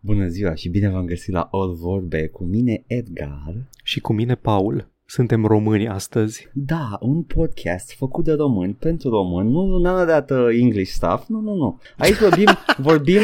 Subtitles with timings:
[0.00, 3.68] Bună ziua și bine v-am găsit la All Vorbe cu mine Edgar.
[3.84, 4.90] Și cu mine, Paul.
[5.10, 6.48] Suntem români astăzi.
[6.52, 11.22] Da, un podcast făcut de români pentru români, nu none of that uh, English stuff,
[11.26, 11.80] nu, nu, nu.
[11.98, 12.46] Aici vorbim,
[12.88, 13.20] vorbim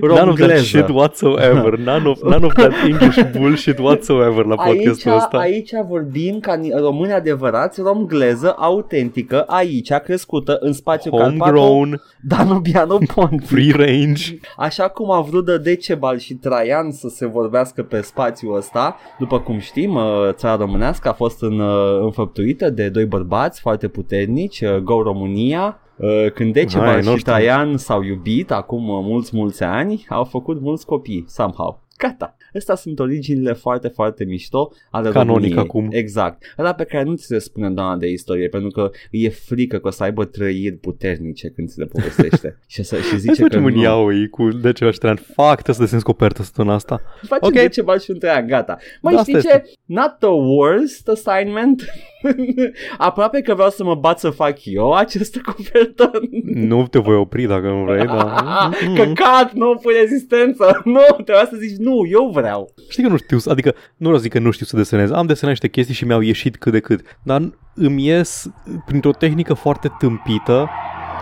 [0.00, 0.62] None of that romgleză.
[0.62, 1.78] shit whatsoever.
[1.90, 5.38] None of, none of that English bullshit whatsoever la Aici, podcastul ăsta.
[5.38, 12.98] aici vorbim ca ni- români adevărați, romgleză, autentică, aici, crescută în spațiu Carpato, Homegrown, Danubiano
[13.14, 13.46] Pontic.
[13.50, 14.38] free range.
[14.56, 19.40] Așa cum a vrut de Decebal și Traian să se vorbească pe spațiul ăsta, după
[19.40, 24.60] cum știm, uh, țara românească a fost în, uh, înfăptuită de doi bărbați foarte puternici,
[24.60, 27.24] uh, Go România, Uh, Când Decebal Hai, și noștri.
[27.32, 31.80] Traian s-au iubit acum uh, mulți, mulți ani, au făcut mulți copii, somehow.
[31.98, 32.36] Gata.
[32.54, 35.58] Astea sunt originile foarte, foarte mișto ale Canonic României.
[35.58, 35.88] acum.
[35.90, 36.54] Exact.
[36.58, 39.78] Ăla pe care nu ți se spune doamna de istorie, pentru că îi e frică
[39.78, 42.58] că o să aibă trăiri puternice când ți le povestește.
[42.66, 43.82] și, să, și Hai zice să că facem un nu.
[43.82, 45.16] iaoi cu de ceva și Traian.
[45.34, 47.02] Fac, trebuie să desenez copertă săptămâna asta.
[47.20, 47.54] Facem Ok.
[47.54, 47.68] okay.
[47.68, 48.78] ceva și între ea, gata.
[49.02, 49.70] Mai Da, știi asta ce?
[49.84, 51.84] Not the worst assignment.
[52.98, 56.10] Aproape că vreau să mă bat să fac eu această copertă.
[56.44, 58.32] Nu te voi opri dacă nu vrei, dar...
[58.96, 60.80] Căcat, nu pui rezistență.
[60.84, 62.74] Nu, trebuia să zici nu, eu vreau.
[62.88, 65.10] Știi că nu știu, să- adică nu vreau să zic că nu știu să desenez.
[65.10, 67.18] Am desenat niște chestii și mi-au ieșit cât de cât.
[67.22, 67.40] Dar
[67.74, 68.46] îmi ies
[68.86, 70.70] printr-o tehnică foarte tâmpită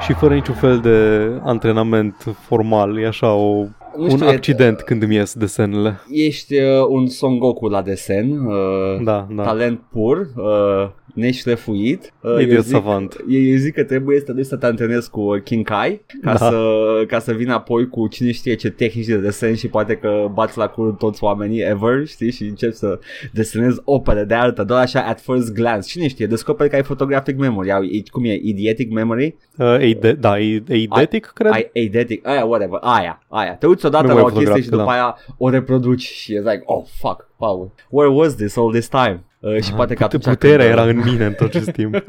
[0.04, 2.98] și fără niciun fel de antrenament formal.
[2.98, 3.64] E așa o,
[3.96, 6.00] Nu un știu, e- accident când îmi ies desenele.
[6.10, 9.42] Ești uh, un Son Goku la desen, uh, Da, da.
[9.42, 12.12] talent pur, uh, neșlefuit.
[12.20, 13.16] Uh, Idiot eu zic- savant.
[13.28, 16.00] Eu, eu zic că trebuie să te duci să te antrenezi cu uh, King Kai
[16.22, 16.36] ca, Da.
[16.36, 16.60] să,
[17.06, 20.58] ca să vină apoi cu cine știe ce tehnici de desen și poate că bați
[20.58, 22.98] la cur toți oamenii ever, știi, și începi să
[23.32, 25.88] desenezi opere de artă, doar așa at first glance.
[25.88, 30.12] Cine știe, descoperi că ai photographic memory, au, e- cum e, idiotic memory, Uh, eide-
[30.12, 31.52] da, e- eidetic, cred.
[31.52, 33.54] ai eidetic, aia, whatever, aia, aia.
[33.54, 34.92] Te uiți odată la Memoria o chestie și fotografică, după da.
[35.26, 39.24] aia o reproduci și e like, oh, fuck, Paul, where was this all this time?
[39.44, 41.70] Uh, și Ah, poate că câtă atunci putere când- era în mine în tot acest
[41.78, 42.04] timp.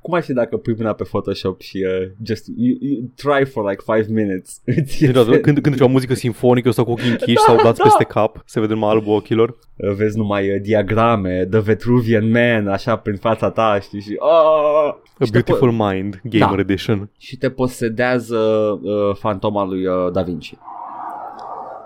[0.00, 3.68] Cum ar fi dacă pui mâna pe Photoshop și uh, just you, you try for
[3.70, 4.60] like 5 minutes?
[4.64, 7.56] Îți Deci, iese- când, când e o muzică sinfonică sau cu ochii închiși Da, sau
[7.56, 7.82] dați da.
[7.82, 9.48] peste cap, se vede numai albul ochilor.
[9.76, 14.14] Uh, Vezi numai uh, diagrame, The Vitruvian Man, așa prin fața ta, știi, și...
[14.18, 14.94] Oh!
[15.18, 16.60] A și, te Beautiful po- Mind, Gamer Da.
[16.60, 17.10] Edition.
[17.18, 18.36] și te posedează
[18.82, 20.54] uh, fantoma lui uh, Da Vinci.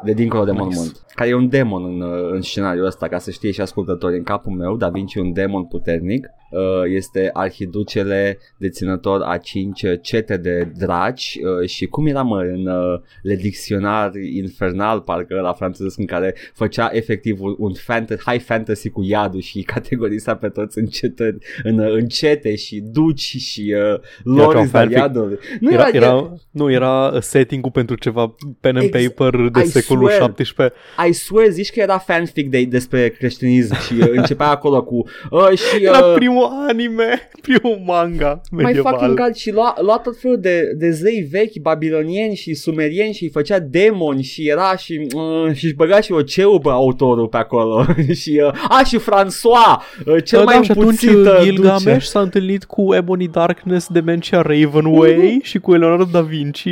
[0.07, 0.63] De dincolo de Nice.
[0.63, 1.05] mormânt.
[1.15, 4.17] Care e un demon în, uh, în scenariul ăsta, ca să știe și ascultătorii.
[4.19, 6.27] În capul meu, Da Vinci e un demon puternic.
[6.51, 6.61] Uh,
[6.95, 12.67] Este arhiducele deținător a cinci uh, cete de draci uh, și cum era mă în
[12.67, 18.41] uh, Le Dicționar Infernal, parcă la francezesc, în care făcea efectiv un, un fant- high
[18.43, 22.81] fantasy cu iadul și îi categoriza pe toți în, cetări, în, uh, în cete și
[22.81, 24.97] duci și uh, lords de fanfic.
[24.97, 25.39] iadului.
[25.61, 30.09] Nu Era, era, nu, era setting-ul pentru ceva pen and Ex- paper de I secolul
[30.09, 30.21] swear.
[30.21, 30.75] 17.
[31.09, 35.59] I swear, zici că era fanfic de, despre creștinism și uh, începea acolo cu uh,
[35.59, 38.93] și Era uh, primul anime, primul manga mai medieval.
[38.93, 43.23] fucking god și lua, lua tot felul de, de zei vechi, babilonieni și sumerieni și
[43.23, 47.37] îi făcea demoni și era și uh, și își băga și o ceubă autorul pe
[47.37, 47.87] acolo
[48.21, 51.99] și uh, a și François, uh, cel Da, mai da, și atunci împuțită Gilgamesh duce.
[51.99, 56.69] s-a întâlnit cu Ebony Darkness, Dementia Ravenway și cu Leonardo da Vinci.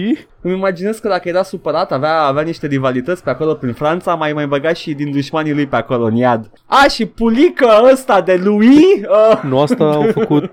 [0.46, 4.32] Îmi imaginez că dacă era supărat avea, avea niște rivalități pe acolo prin Franța, mai
[4.32, 6.50] mai băga și din dușmanii lui pe acolo în iad.
[6.66, 8.76] A, și pulică ăsta de lui,
[9.30, 10.50] uh, Nu, asta au făcut,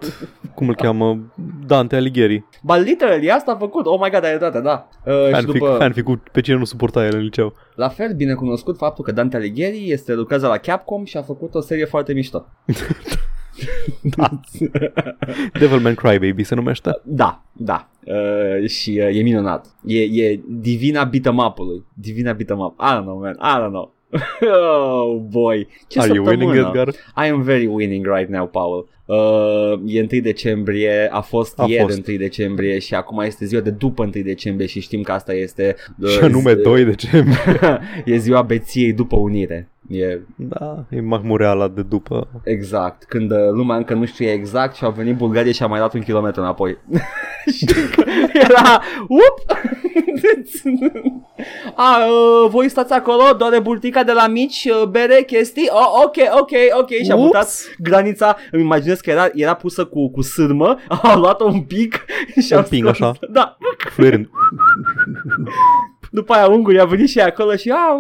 [0.56, 1.18] cum îl cheamă,
[1.66, 2.44] Dante Alighieri.
[2.62, 5.75] Ba literally asta a făcut Oh my god, ai dreptate, da uh, Și Fanfic, după,
[5.80, 7.53] fanfic pe cine nu suporta el în liceu.
[7.75, 11.56] la fel bine cunoscut faptul că Dante Alighieri este lucrează la Capcom și a făcut
[11.56, 12.46] o serie foarte mișto
[15.59, 17.00] Devilman Crybaby se numește.
[17.03, 22.79] Da, da uh, Și uh, e minunat E, e divina beat'em up-ului Divina beat'em up
[22.79, 23.94] I don't know man, I don't know
[25.03, 26.88] Oh boy Ce Are you săptămână winning, Edgar?
[27.25, 28.89] I am very winning right now, Paul.
[29.06, 32.07] Uh, e 1 decembrie, a fost A ieri fost.
[32.07, 35.75] 1 decembrie și acum este ziua de după 1 decembrie și știm că asta este
[36.01, 37.79] uh, Și anume zi- 2 decembrie.
[38.06, 39.69] e ziua beției după unire.
[39.92, 42.28] E Da, e mahmureala de după.
[42.44, 43.04] exact.
[43.04, 45.94] Când uh, lumea încă nu știe exact și au venit Bulgaria și a mai dat
[45.94, 46.78] un kilometru înapoi.
[47.56, 48.04] și că
[48.34, 49.58] era up!
[51.76, 55.70] a, uh, voi stați acolo, doare burtica de la mici, uh, bere, chestii.
[55.72, 56.90] Oh, ok, ok, ok.
[57.04, 57.24] Și a Ups!
[57.24, 57.48] mutat
[57.80, 58.36] granița.
[58.52, 60.78] Îmi imaginez că era, era pusă cu, cu sârmă.
[61.02, 62.06] A luat-o un pic
[62.42, 63.18] și Un a ping, scos- așa.
[63.32, 63.58] Da.
[63.90, 64.30] Fluierând.
[66.13, 67.98] După aia ungurii a venit și ea acolo și a,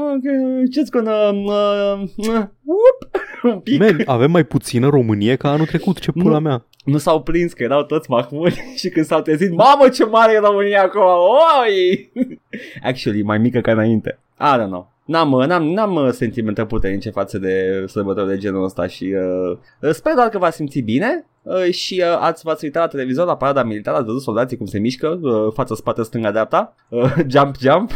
[0.71, 3.09] ce-ți gonna, uh, uh, whoop,
[3.43, 3.79] un pic.
[3.79, 6.39] Man, avem mai puțină Românie ca anul trecut, ce pula Nu.
[6.39, 6.65] mea.
[6.85, 10.39] Nu s-au prins că erau toți mahmuri și când s-au trezit, mamă ce mare e
[10.39, 11.01] România acum,
[11.65, 12.11] oi!
[12.89, 14.19] Actually, mai mică ca înainte.
[14.39, 14.91] I don't know.
[15.05, 19.15] N-am, uh, n-am, n-am uh, sentimente puternice față de sărbători de genul ăsta și
[19.81, 21.30] uh, sper doar că v-ați simțit bine uh,
[21.71, 24.79] și uh, ați, v-ați uitat la televizor la parada militară, ați văzut soldații cum se
[24.79, 27.91] mișcă, uh, față, spate, stânga, dreapta, uh, jump, jump,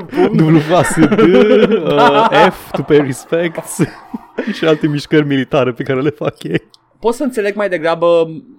[0.70, 3.80] WASD, uh, F to pay respects
[4.56, 6.62] și alte mișcări militare pe care le fac ei.
[7.00, 8.06] pot să înțeleg mai degrabă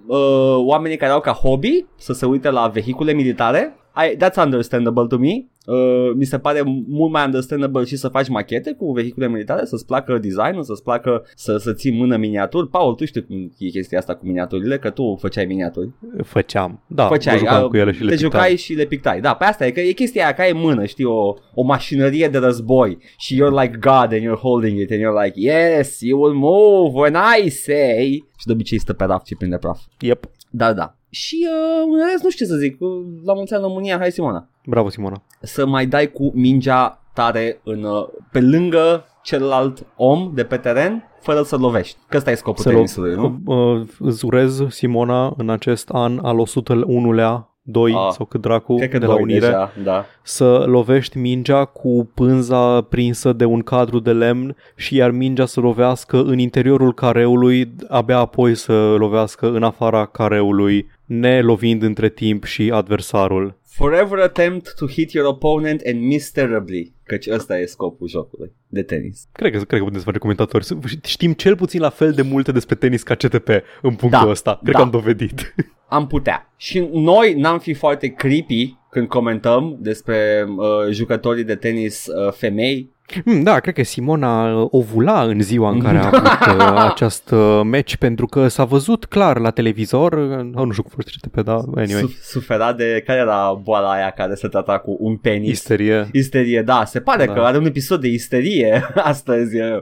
[0.07, 3.75] uh, oamenii care au ca hobby să se uite la vehicule militare.
[3.95, 5.45] I, that's understandable to me.
[5.65, 9.85] Uh, mi se pare mult mai understandable și să faci machete cu vehicule militare, să-ți
[9.85, 12.69] placă designul, să-ți placă să, să ții mână miniaturi.
[12.69, 15.89] Paul, tu știi cum e chestia asta cu miniaturile, că tu făceai miniaturi.
[16.23, 18.31] Făceam, da, Făceai, mă jucam a, cu ele și le te pictam.
[18.31, 19.21] jucai și le pictai.
[19.21, 21.61] Da, pe asta e că e chestia aia, că ai în mână, știi, o, o
[21.63, 25.99] mașinărie de război și you're like God and you're holding it and you're like, yes,
[26.01, 27.15] you will move when
[27.45, 28.23] I say.
[28.37, 29.79] Și de obicei stă pe raft și prinde praf.
[29.99, 30.25] Yep.
[30.49, 30.97] Da, da.
[31.13, 32.89] Și uh, în rest nu știu ce să zic, uh,
[33.25, 35.23] la mulți ani în România, hai Simona, Bravo, Simona.
[35.41, 41.03] să mai dai cu mingea tare în, uh, pe lângă celălalt om de pe teren,
[41.21, 41.97] fără să lovești.
[42.09, 43.39] Că ăsta e scopul Să lo- tenisului, nu?
[43.45, 48.89] Uh, îți urez, Simona, în acest an al 101-lea, 2 Ah, sau cât dracu, Cred
[48.89, 50.05] că de la doi unire, deja, da.
[50.21, 55.59] să lovești mingea cu pânza prinsă de un cadru de lemn și iar mingea să
[55.59, 62.43] lovească în interiorul careului, abia apoi să lovească în afara careului, ne lovind între timp
[62.43, 63.55] și adversarul.
[63.75, 66.93] Forever attempt to hit your opponent and miss terribly.
[67.03, 69.27] Căci ăsta e scopul jocului de tenis.
[69.31, 70.63] Cred că, cred că putem să facem comentatori.
[70.65, 73.47] Să- Știm cel puțin la fel de multe despre tenis ca CTP
[73.81, 74.59] în punctul Da, ăsta.
[74.61, 74.77] Cred da.
[74.77, 75.55] că am dovedit.
[75.87, 76.53] Am putea.
[76.57, 82.91] Și noi n-am fi foarte creepy când comentăm despre uh, jucătorii de tenis uh, femei.
[83.25, 87.31] Hmm, Da, cred că Simona uh, ovula în ziua în care a avut uh, acest
[87.31, 91.41] uh, match pentru că s-a văzut clar la televizor, uh, nu știu cum fost CTP,
[91.43, 93.03] dar anyway, Su- sufera de...
[93.05, 95.49] Care era boala aia care se trata cu un penis?
[95.51, 96.07] isterie.
[96.11, 97.33] Isterie, da, se pare Da.
[97.33, 99.59] că are un episod de isterie astăzi.
[99.61, 99.81] uh,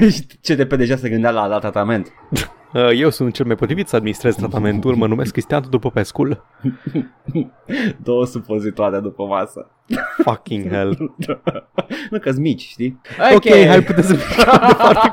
[0.12, 2.12] Și CDP deja se gândea la, la tratament.
[2.76, 6.44] Uh, Eu sunt cel mai potrivit să administrez tratamentul, mă numesc Cristian după Pescul.
[8.04, 9.70] Două supozitoare după masă.
[10.22, 11.14] Fucking hell.
[12.10, 13.00] nu că mici, știi?
[13.34, 15.08] Ok, hai putem să plecăm departe.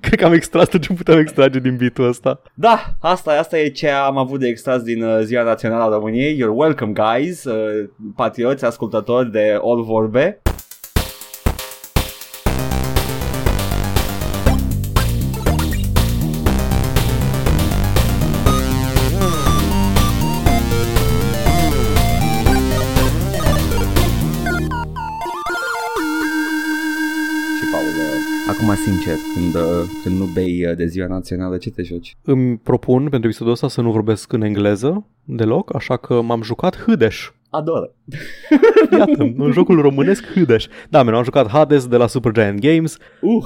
[0.00, 2.42] Cred că am extras tot ce puteam extrage din bitul ăsta.
[2.54, 6.36] Da, asta, asta e ce am avut de extras din uh, Ziua Națională a României.
[6.36, 10.42] You're welcome, guys, uh, patrioți, ascultători de All Vorbe.
[28.84, 32.16] Sincer, când, uh, când nu bei uh, de Ziua Națională, ce te joci?
[32.22, 36.76] Îmi propun pentru episodul ăsta să nu vorbesc în engleză deloc, așa că m-am jucat
[36.76, 37.30] Hâdeș.
[37.50, 37.90] Adoră.
[38.98, 40.66] Iată, un jocul românesc Hâdeș.
[40.88, 42.96] Da, men, am jucat Hades de la Supergiant Games.
[43.20, 43.44] Uh,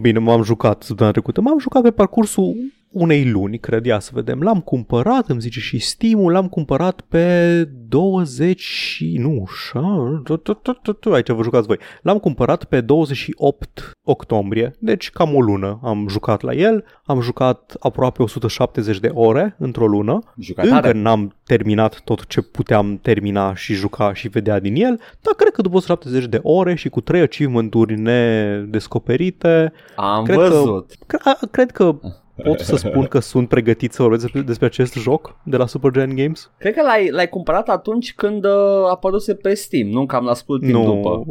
[0.00, 1.40] Bine, m-am jucat săptămâna trecută.
[1.40, 2.56] M-am jucat pe parcursul
[2.90, 4.40] unei luni, cred, ia să vedem.
[4.42, 9.16] L-am cumpărat, îmi zice și Steam-ul, l-am cumpărat pe 20 și...
[9.18, 11.76] nu, șa, tu, tu, tu, tu, tu, aici vă jucați voi.
[12.02, 16.84] L-am cumpărat pe 28 octombrie, deci cam o lună am jucat la el.
[17.04, 20.18] Am jucat aproape 170 de ore într-o lună.
[20.40, 20.98] jucat Încă tare.
[20.98, 25.62] n-am terminat tot ce puteam termina și juca și vedea din el, dar cred că
[25.62, 30.92] după 170 de ore și cu 3 achievement-uri nedescoperite, Am cred că- văzut.
[31.06, 31.98] cre- a- cred că
[32.42, 36.14] pot să spun că sunt pregătit să vorbesc despre, despre acest joc de la Supergiant
[36.14, 36.50] Games.
[36.58, 38.50] Cred că l-ai, l-ai cumpărat atunci când uh,
[38.90, 41.22] apăruse pe Steam, nu cam la scurt timp Nu, după.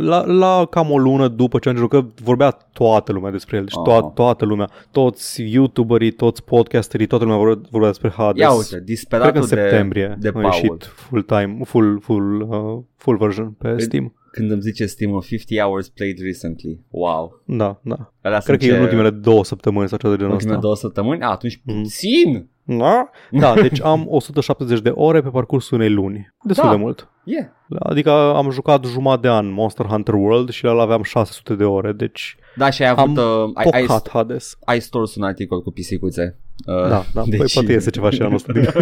[0.00, 3.74] la, la cam o lună după ce am jucat, vorbea toată lumea despre el, deci
[3.76, 3.82] Aha.
[3.82, 8.42] toată, toată lumea, toți youtuberii, toți podcasterii, toată lumea vorbea, vorbea despre Hades.
[8.42, 10.44] Ia uite, Cred că disperatul în septembrie de, de a Paul.
[10.44, 14.12] ieșit full time, full, full, uh, full version pe Steam.
[14.38, 16.80] Când îmi zice Steam 50 hours played recently.
[16.90, 17.42] Wow.
[17.44, 18.12] Da, da.
[18.22, 20.56] Alea Cred sunt că e ce- în ultimele două săptămăni sau ceva de genul ultimele
[20.56, 20.66] ăsta.
[20.66, 21.22] două săptămâni?
[21.22, 21.82] A, atunci Mm.
[21.82, 22.48] puțin.
[22.64, 23.10] Da?
[23.40, 26.34] Da, deci am 170 de ore pe parcursul unei luni.
[26.42, 26.70] Destul Da.
[26.74, 27.08] de mult.
[27.24, 27.46] Yeah.
[27.78, 31.92] Adică am jucat jumătate de an Monster Hunter World și la aveam 600 de ore,
[31.92, 33.18] deci Da, și ai avut...
[33.18, 34.58] am uh, ai, ai, pocat Hades.
[34.64, 36.38] ai stors un articol cu pisicuțe.
[36.66, 37.38] Uh, Da, da, deci...
[37.38, 38.64] păi poate iese ceva și anul ăsta din...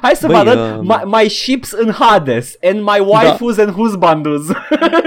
[0.00, 3.70] Hai să Băi, vă arăt uh, my, my ships in Hades and my waifus and
[3.70, 4.46] husbandus.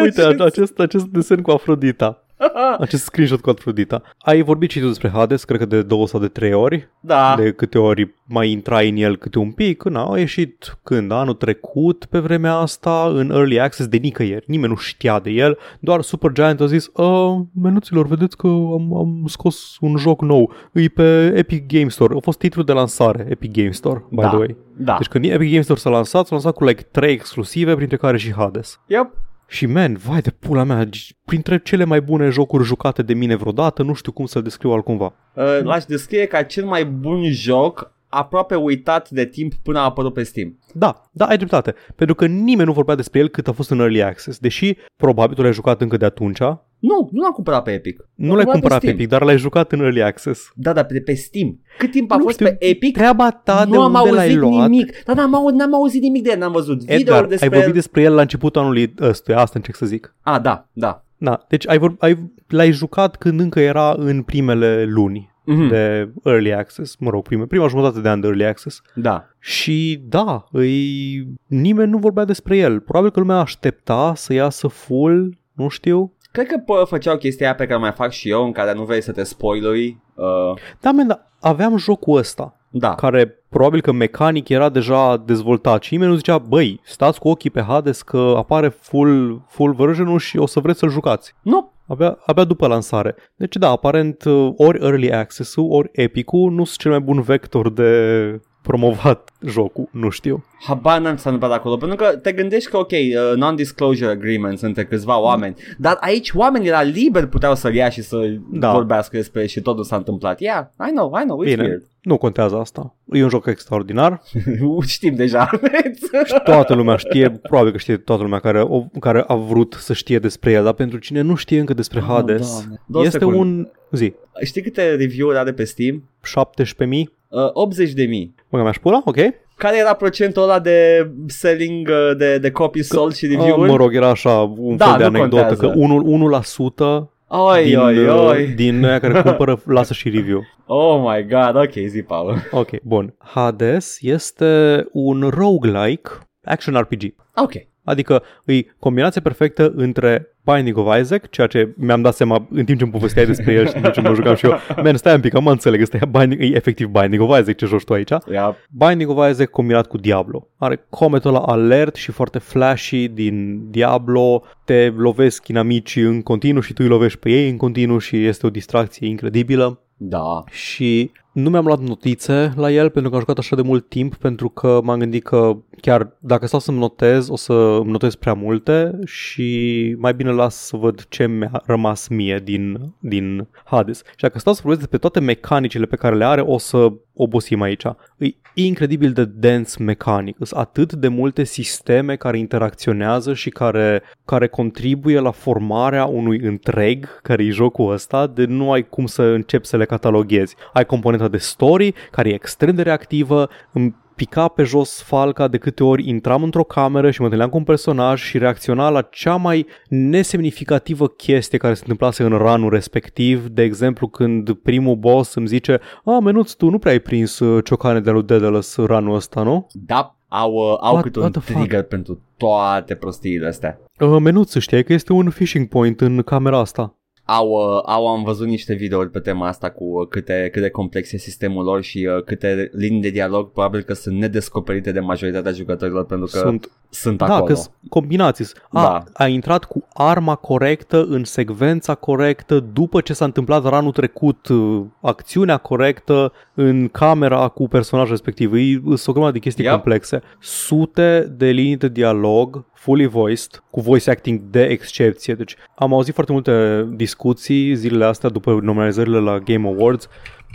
[0.02, 2.25] Uite, acest, acest desen cu Afrodita.
[2.80, 4.02] Acest screenshot cu Afrodita.
[4.20, 6.90] Ai vorbit și tu despre Hades, cred că de două sau de trei ori.
[7.00, 7.36] Da.
[7.38, 9.78] De câte ori mai intrai în el câte un pic.
[9.78, 11.12] Când a ieșit când?
[11.12, 14.44] Anul trecut pe vremea asta în Early Access de nicăieri.
[14.48, 15.58] Nimeni nu știa de el.
[15.80, 20.54] Doar Supergiant a zis uh, menuților, vedeți că am, am scos un joc nou.
[20.74, 22.16] E pe Epic Game Store.
[22.16, 24.28] A fost titlul de lansare, Epic Game Store, by Da.
[24.28, 24.56] the way.
[24.78, 24.96] Da.
[24.98, 28.18] Deci când Epic Game Store s-a lansat, s-a lansat cu like 3 exclusive, printre care
[28.18, 28.80] și Hades.
[28.88, 29.10] Yep.
[29.48, 30.90] Și man, vai de pula mea,
[31.26, 35.14] printre cele mai bune jocuri jucate de mine vreodată, nu știu cum să-l descriu altcumva.
[35.34, 40.14] Uh, l-aș descrie ca cel mai bun joc aproape uitat de timp până a apărut
[40.14, 40.60] pe Steam.
[40.74, 41.76] Da, da, ai dreptate.
[41.96, 44.40] Pentru că nimeni nu vorbea despre el cât a fost în Early Access.
[44.40, 46.40] Deși probabil tu l-ai jucat încă de atunci.
[46.88, 48.08] Nu, nu l-am cumpărat pe Epic.
[48.16, 48.94] Nu l-ai cumpărat pe Steam.
[49.00, 50.52] Epic, dar l-ai jucat în Early Access.
[50.56, 51.60] Da, dar de pe Steam.
[51.78, 54.24] Cât timp a Nu fost știu, pe Epic, Treaba ta de nu am unde l-ai
[54.26, 54.70] auzit luat.
[54.70, 55.04] nimic.
[55.06, 57.68] Dar n-am, auzit, n-am auzit nimic de el, n-am văzut Edgar, video despre ai vorbit
[57.68, 57.74] el.
[57.74, 60.16] despre el la începutul anului ăstuia, asta încerc să zic.
[60.22, 61.04] Ah, da, da.
[61.18, 65.68] Da, deci ai, vor, ai, l-ai jucat când încă era în primele luni Mhm.
[65.68, 68.82] de Early Access, mă rog, prime, prima jumătate de an de Early Access.
[68.96, 69.26] Da.
[69.40, 72.80] Și da, îi, nimeni nu vorbea despre el.
[72.80, 76.14] Probabil că lumea aștepta să iasă full, nu știu.
[76.36, 78.84] Cred că pă, făceau chestia aia pe care mai fac și eu, în care nu
[78.84, 80.02] vrei să te spoilui.
[80.14, 82.96] Uh, Da, men, dar aveam jocul ăsta, da.
[82.96, 87.50] care probabil că mecanic era deja dezvoltat și nimeni nu zicea, băi, stați cu ochii
[87.50, 91.34] pe Hades că apare full, full version și o să vreți să-l jucați.
[91.42, 93.16] Nu, Abia, abia după lansare.
[93.36, 97.72] Deci da, aparent uh, ori Early Access-ul, ori Epic-ul nu sunt cel mai bun vector
[97.72, 100.46] de promovat jocul, nu știu.
[100.68, 104.62] habar n-am ce s-a întâmplat acolo, pentru că te gândești că, ok, uh, non-disclosure agreements
[104.62, 108.18] între câțiva oameni, dar aici oamenii la liber puteau să-l ia și să
[108.52, 108.72] Da.
[108.72, 110.40] vorbească despre și totul s-a întâmplat.
[110.42, 111.84] Yeah, I know, I know, it's Bine, weird.
[112.02, 112.96] nu contează asta.
[113.12, 114.22] E un joc extraordinar.
[114.86, 115.50] Știm deja.
[116.26, 119.94] Și toată lumea știe, probabil că știe toată lumea care, o, care a vrut să
[119.94, 122.82] știe despre el, dar pentru cine nu știe încă despre Oh, Hades, Doamne.
[122.86, 123.40] Două este secunde.
[123.40, 123.68] un...
[123.92, 126.04] zi, Știi câte review-uri are pe Steam?
[126.24, 127.04] 17.000?
[127.44, 128.36] Uh, 80 de mii.
[128.50, 129.02] Mă mi-aș pula?
[129.06, 129.16] Ok.
[129.58, 133.70] Care era procentul ăla de selling, uh, de, de copii sold și Uh, review-uri?
[133.70, 135.74] mă rog, era așa un Da, fel de nu anecdotă contează.
[135.74, 138.46] că 1, 1% Oi, din, oi, uh, oi.
[138.48, 140.44] din aia care cumpără lasă și review.
[140.66, 142.36] Oh my god, ok, zi, Paul.
[142.52, 143.14] Ok, bun.
[143.18, 146.10] Hades este un roguelike
[146.44, 147.02] action RPG.
[147.36, 147.52] Ok.
[147.86, 152.78] Adică e combinația perfectă între Binding of Isaac, ceea ce mi-am dat seama în timp
[152.78, 154.54] ce îmi povesteai despre el și în timp ce mă jucam și eu.
[154.84, 157.66] Man, stai un pic, am înțeleg, ăsta e, Binding, e efectiv Binding of Isaac ce
[157.66, 158.10] joci tu aici.
[158.32, 158.56] Yeah.
[158.70, 160.48] Binding of Isaac combinat cu Diablo.
[160.58, 166.74] Are cometul ăla alert și foarte flashy din Diablo, te lovesc inamicii în continuu și
[166.74, 170.44] tu îi lovești pe ei în continuu și este o distracție incredibilă Da.
[170.52, 174.16] și nu mi-am luat notițe la el pentru că am jucat așa de mult timp
[174.16, 178.34] pentru că m-am gândit că chiar dacă stau să-mi notez o să îmi notez prea
[178.34, 183.98] multe și mai bine las să văd ce mi-a rămas mie din, din Hades.
[183.98, 187.62] Și dacă stau să vorbesc despre toate mecanicile pe care le are o să obosim
[187.62, 187.84] aici.
[188.18, 190.36] E incredibil de dense mecanic.
[190.42, 197.22] Sunt atât de multe sisteme care interacționează și care, care contribuie la formarea unui întreg
[197.22, 200.56] care e jocul ăsta, de nu ai cum să începi să le cataloghezi.
[200.74, 205.58] Ai componenta de story, care e extrem de reactivă, îmi pica pe jos falca de
[205.58, 209.36] câte ori intram într-o cameră și mă întâlneam cu un personaj și reacționa la cea
[209.36, 213.48] mai nesemnificativă chestie care se întâmplase în ranul respectiv.
[213.48, 217.64] De exemplu, când primul boss îmi zice A, menuț, tu nu prea ai prins uh,
[217.64, 219.68] ciocane de lui Daedalus ranul ăsta, nu?
[219.72, 221.60] Da, au, uh, au What- câte un what the fuck?
[221.60, 223.80] trigger pentru toate prostiile astea.
[224.00, 226.96] Uh, menuț, știai că este un fishing point în camera asta?
[227.26, 230.70] Au, uh, au, am văzut niște videouri pe tema asta cu uh, câte, cât de
[230.70, 235.00] complex e sistemul lor și uh, câte linii de dialog probabil că sunt nedescoperite de
[235.00, 237.54] majoritatea jucătorilor pentru că sunt, Sunt sunt Da, acolo.
[237.54, 238.46] că combinații.
[238.70, 239.04] A, Da.
[239.14, 244.82] a intrat cu arma corectă, în secvența corectă, după ce s-a întâmplat ranul trecut, uh,
[245.02, 248.54] acțiunea corectă, în camera cu personajul respectiv.
[248.54, 249.74] E sunt o grămadă de chestii Yep.
[249.74, 250.22] complexe.
[250.40, 255.34] Sute de linii de dialog fully voiced, cu voice acting de excepție.
[255.34, 260.08] Deci am auzit foarte multe discuții zilele astea după nominalizările la Game Awards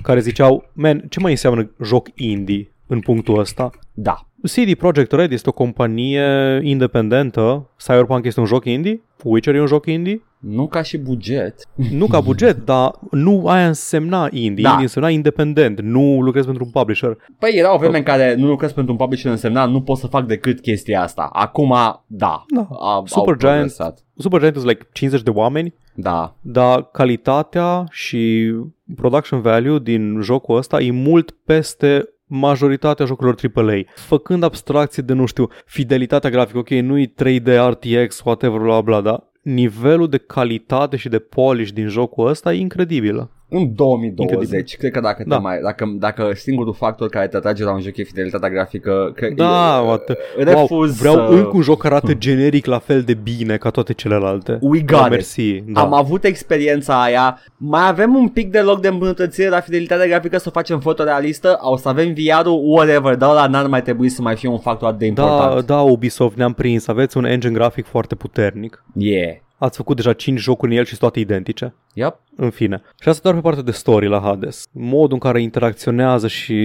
[0.03, 3.71] care ziceau, man, ce mai înseamnă joc indie în punctul ăsta?
[3.95, 4.29] Da.
[4.43, 6.23] CD Projekt Red este o companie
[6.63, 7.71] independentă.
[7.77, 9.03] Cyberpunk este un joc indie.
[9.25, 10.23] Witcher e un joc indie.
[10.41, 11.55] Nu ca și buget.
[11.91, 14.63] Nu ca buget, dar nu aia însemna indie.
[14.63, 14.69] Da.
[14.69, 15.81] Indie însemna independent.
[15.81, 17.17] Nu lucrezi pentru un publisher.
[17.39, 20.07] Păi era o vreme în care nu lucrezi pentru un publisher însemna nu pot să
[20.07, 21.29] fac decât chestia asta.
[21.33, 21.75] Acum,
[22.07, 22.45] da.
[22.49, 22.69] Da.
[22.71, 23.13] A, Supergiant.
[23.15, 24.05] Au progresat.
[24.17, 26.35] Supergiant sunt like 50 de oameni, Da.
[26.41, 28.53] dar calitatea și
[28.97, 35.27] production value din jocul ăsta e mult peste majoritatea jocurilor AAA, făcând abstracție de, nu
[35.27, 41.09] știu, fidelitatea grafică, ok, nu-i 3D RTX, whatever, bla bla, dar nivelul de calitate și
[41.09, 43.31] de polish din jocul ăsta e incredibilă.
[43.53, 44.75] În 2020, Incredibil.
[44.79, 45.35] cred că dacă, Da.
[45.37, 49.13] te mai, dacă, dacă singurul factor care te atrage la un joc e fidelitatea grafică,
[49.15, 51.35] cred Da, e, what- refuz wow, vreau să...
[51.35, 54.59] încă un joc care arată generic la fel de bine ca toate celelalte.
[54.61, 55.11] We Da, got it.
[55.11, 55.63] mersi.
[55.67, 55.81] Da.
[55.81, 60.39] Am avut experiența aia, mai avem un pic de loc de îmbunătățire la fidelitatea grafică
[60.39, 64.23] să o facem fotorealistă, o să avem VR-ul, whatever, dar ăla n-ar mai trebui să
[64.23, 65.67] mai fie un factor atât de da, important.
[65.67, 66.87] da, Ubisoft, ne-am prins.
[66.89, 68.85] Aveți un engine grafic foarte puternic.
[68.95, 69.37] Yeah.
[69.61, 71.75] Ați făcut deja 5 jocuri în el și sunt toate identice.
[71.95, 72.21] Yep.
[72.37, 72.83] În fine.
[73.01, 74.67] Și asta doar pe partea de story la Hades.
[74.73, 76.57] Modul în care interacționează și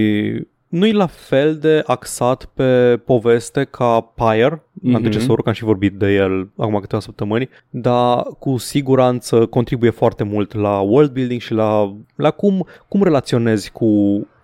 [0.67, 4.91] nu e la fel de axat pe poveste ca Pyre, Mhm.
[4.91, 4.95] mm-hmm.
[4.95, 10.23] antecesorul, că am și vorbit de el acum câteva săptămâni, dar cu siguranță contribuie foarte
[10.23, 13.87] mult la world building și la, la cum, cum relaționezi cu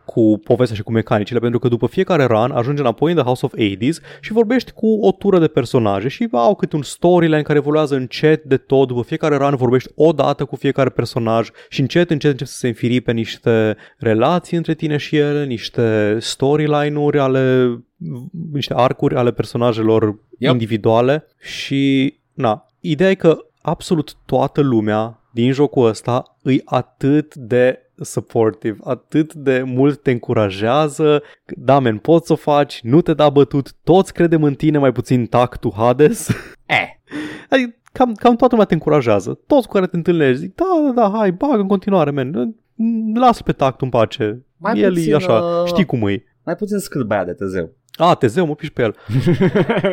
[0.06, 3.46] cu povestea și cu mecanicile, pentru că după fiecare run ajungi înapoi în The House
[3.46, 7.58] of Hades și vorbești cu o tură de personaje și au câte un storyline care
[7.58, 12.10] evoluează încet de tot, după fiecare run vorbești o dată cu fiecare personaj și încet,
[12.10, 17.76] încet încep să se înfiri pe niște relații între tine și ele, niște storyline-uri ale
[18.52, 20.52] niște arcuri ale personajelor Yep.
[20.52, 20.52] yep.
[20.62, 27.80] individuale și na, ideea e că absolut toată lumea din jocul ăsta îi atât de
[27.96, 31.24] supportive, atât de mult te încurajează,
[31.58, 34.92] da, men, poți să o faci, nu te da bătut, toți credem în tine, mai
[34.92, 36.30] puțin tactul Hades.
[36.66, 36.88] Eh.
[37.50, 39.40] Adică cam, cam toată lumea te încurajează.
[39.48, 42.56] Toți cu care te întâlnești zic, da, da, da, hai, bagă în continuare, men.
[43.16, 44.46] Lasă pe tact în pace.
[44.58, 46.24] Mai El puțin, e așa, uh, știi cum e.
[46.44, 47.76] Mai puțin scârbaia de Tezeu.
[47.96, 48.96] A, Tezeu, mă piși pe el.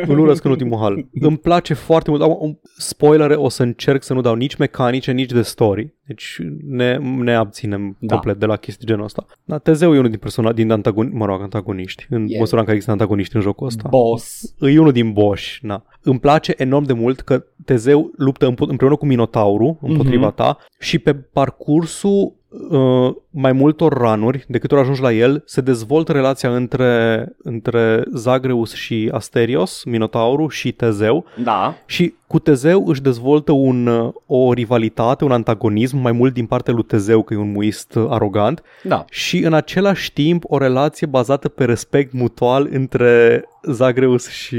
[0.07, 1.05] Îl urăsc în ultimul hal.
[1.21, 2.21] Îmi place foarte mult.
[2.21, 5.93] Am- Spoilere, o să încerc să nu dau nici mecanice, nici de story.
[6.07, 6.37] Deci
[6.67, 7.95] ne, ne abținem Da.
[7.99, 8.13] da.
[8.13, 9.25] complet de la chestii genul ăsta.
[9.43, 12.05] Dar Tezeu e unul din persona, din antagoni, mă rog, antagoniști.
[12.09, 13.87] În E- măsura în care există antagoniști în jocul ăsta.
[13.89, 14.55] Boss.
[14.59, 15.83] E unul din Bosch, na.
[16.01, 20.35] Îmi place enorm de mult că Tezeu luptă împo- împreună cu Minotaurul împotriva Mhm.
[20.35, 22.37] ta și pe parcursul
[22.69, 28.03] uh, mai multor ranuri, de câte ori ajungi la el, se dezvoltă relația între, între
[28.13, 31.75] Zagreus și Asterios, Minotaurul și Tezeu Da.
[31.85, 36.73] și cu Tezeu își dezvoltă un, uh, o rivalitate, un antagonism mai mult din partea
[36.73, 39.05] lui Tezeu, că e un muist uh, arogant, Da.
[39.09, 44.57] și în același timp o relație bazată pe respect mutual între Zagreus și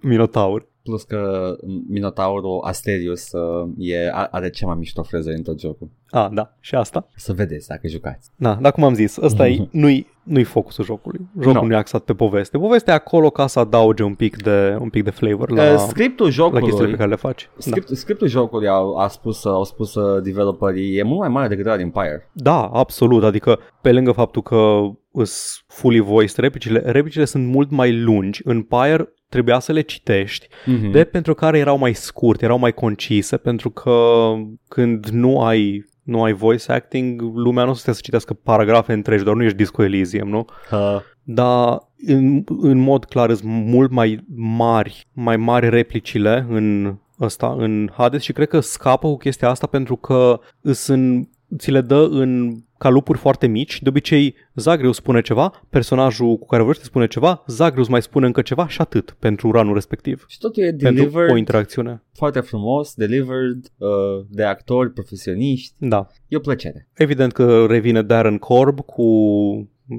[0.00, 0.68] Minotaur.
[0.90, 1.56] Plus că
[1.88, 5.88] Minotaurul Asterius uh, e, are cea mai mișto freză din tot jocul.
[6.08, 7.06] A, da, și asta.
[7.16, 8.30] Să vedeți dacă jucați.
[8.36, 11.20] Da, dar cum am zis, ăsta e, nu-i, nu-i focusul jocului.
[11.40, 11.66] Jocul No.
[11.66, 12.58] nu e axat pe poveste.
[12.58, 15.78] Povestea e acolo ca să adauge un pic de, un pic de flavor la, Uh,
[15.78, 17.48] scriptul la jocului chestiile pe care le faci.
[17.54, 17.60] Da.
[17.60, 21.66] Script, Scriptul jocului au, a spus, au spus uh, developerii e mult mai mare decât
[21.66, 22.30] ăla din Pyre.
[22.32, 23.24] Da, absolut.
[23.24, 24.80] Adică, pe lângă faptul că
[25.12, 28.40] îs fully voiced replicile, replicile sunt mult mai lungi.
[28.44, 30.90] În Pyre trebuia să le citești, Mm-hmm.
[30.92, 34.32] de pentru care erau mai scurte, erau mai concise, pentru că
[34.68, 38.92] când nu ai nu ai voice acting, lumea nu o să stea să citească paragrafe
[38.92, 40.44] întregi, doar nu ești Disco Elysium, nu?
[40.72, 47.54] Uh, Dar în, în mod clar sunt mult mai mari, mai mari replicile în ăsta,
[47.58, 51.80] în Hades și cred că scapă cu chestia asta pentru că îs în, ți le
[51.80, 53.82] dă în calupuri foarte mici.
[53.82, 58.42] De obicei, Zagreus spune ceva, personajul cu care vorbește spune ceva, Zagreus mai spune încă
[58.42, 60.24] ceva și atât pentru ranul respectiv.
[60.28, 62.02] și totul e Pentru delivered o interacțiune.
[62.14, 63.88] foarte frumos, delivered uh,
[64.28, 65.74] de actori profesioniști.
[65.78, 66.06] Da.
[66.28, 66.88] E o plăcere.
[66.94, 69.04] Evident că revine Darren Korb cu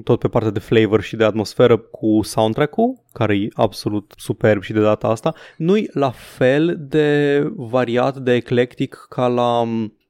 [0.04, 4.72] tot pe partea de flavor și de atmosferă cu soundtrack-ul, care e absolut superb și
[4.72, 5.34] de data asta.
[5.56, 9.62] Nu-i la fel de variat, de eclectic ca la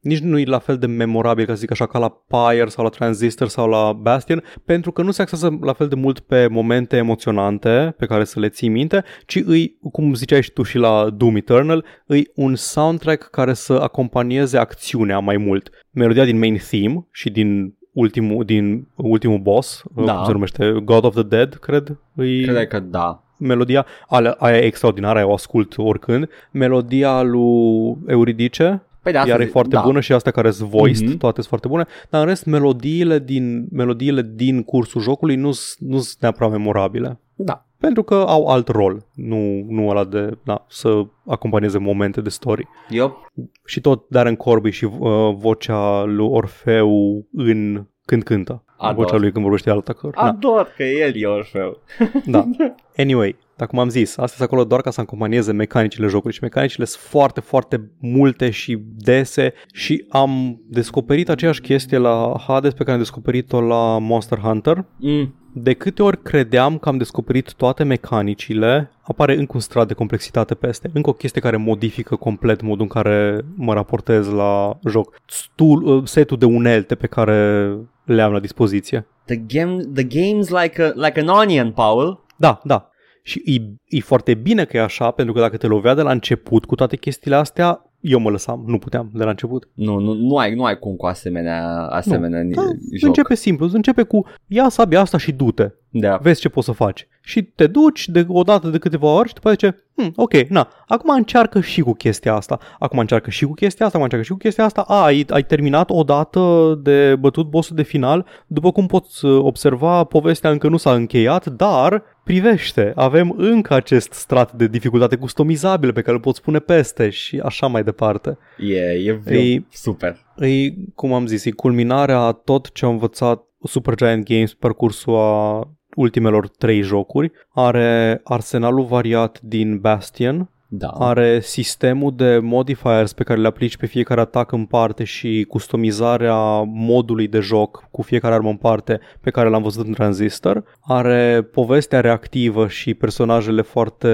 [0.03, 2.85] nici nu e la fel de memorabil, ca să zic așa, ca la Pyre sau
[2.85, 6.47] la Transistor sau la Bastion, pentru că nu se axează la fel de mult pe
[6.47, 10.79] momente emoționante pe care să le ții minte, ci îi, cum ziceai și tu și
[10.79, 15.71] la Doom Eternal, îi un soundtrack care să acompanieze acțiunea mai mult.
[15.91, 20.15] Melodia din main theme și din ultimul, din ultimul boss, Da.
[20.15, 23.23] cum se numește, God of the Dead, cred, îi Cred că da.
[23.39, 26.29] melodia, alea, aia e extraordinară, aia o ascult oricând.
[26.51, 29.81] Melodia lui Euridice, Păi de asta iar e zic, foarte da.
[29.81, 31.15] bună și astea care sunt voiced, Mhm.
[31.15, 31.19] mm-hmm.
[31.19, 36.17] toate sunt foarte bune, dar în rest melodiile din, melodiile din cursul jocului nu sunt
[36.21, 37.21] neapărat memorabile.
[37.35, 37.67] Da.
[37.79, 42.69] Pentru că au alt rol, nu, nu ăla de na, să acompanieze momente de story.
[42.89, 43.29] Eu
[43.65, 48.65] Și tot Darren Corby și uh, vocea lui Orfeu în când cântă.
[48.77, 49.05] Ador.
[49.05, 50.15] Vocea lui când vorbește alt actor.
[50.17, 50.23] Na.
[50.23, 51.79] ador că el e Orfeu.
[52.27, 52.49] Da.
[52.97, 56.43] Anyway, Dar cum am zis, astea sunt acolo doar ca să acompanieze mecanicile jocului și
[56.43, 62.79] mecanicile sunt foarte, foarte multe și dese și am descoperit aceeași chestie la Hades pe
[62.79, 64.85] care am descoperit-o la Monster Hunter.
[64.97, 65.35] Mm.
[65.55, 70.55] De câte ori credeam că am descoperit toate mecanicile, apare încă un strat de complexitate
[70.55, 70.91] peste.
[70.95, 75.15] Încă o chestie care modifică complet modul în care mă raportez la joc.
[75.27, 79.07] Stul, uh, setul de unelte pe care le am la dispoziție.
[79.25, 82.25] The, game, the game's like, a, like an onion, Paul.
[82.37, 82.92] Da, da.
[83.23, 83.55] Și e,
[83.97, 86.75] e foarte bine că e așa, pentru că dacă te lovea de la început cu
[86.75, 89.69] toate chestiile astea, eu mă lăsam, nu puteam de la început.
[89.75, 93.07] Nu, nu, nu, ai, nu ai cum cu asemenea, asemenea Da, joc.
[93.07, 96.17] începe simplu, începe cu ia sabia asta și du-te, Da.
[96.17, 97.09] vezi ce poți să faci.
[97.21, 100.33] Și te duci de o dată de câteva ori și după aceea zice, hm, ok,
[100.49, 104.27] na, acum încearcă și cu chestia asta, acum încearcă și cu chestia asta, acum încearcă
[104.27, 108.27] și cu chestia asta, a, ai, ai terminat o dată de bătut bossul de final,
[108.47, 114.13] după cum poți uh, observa, povestea încă nu s-a încheiat, dar privește, avem încă acest
[114.13, 118.39] strat de dificultate customizabil pe care îl poți pune peste și așa mai departe.
[118.59, 120.17] E, e, e, Ei- super.
[120.37, 125.17] E, cum am zis, e culminarea a tot ce a învățat Supergiant Games pe parcursul
[125.17, 125.61] a
[125.97, 127.33] ultimelor trei jocuri.
[127.49, 130.89] Are arsenalul variat din Bastion, Da.
[130.89, 136.63] are sistemul de modifiers pe care le aplici pe fiecare atac în parte și customizarea
[136.63, 140.65] modului de joc cu fiecare armă în parte pe care l-am văzut în Transistor.
[140.81, 144.09] Are povestea reactivă și personajele foarte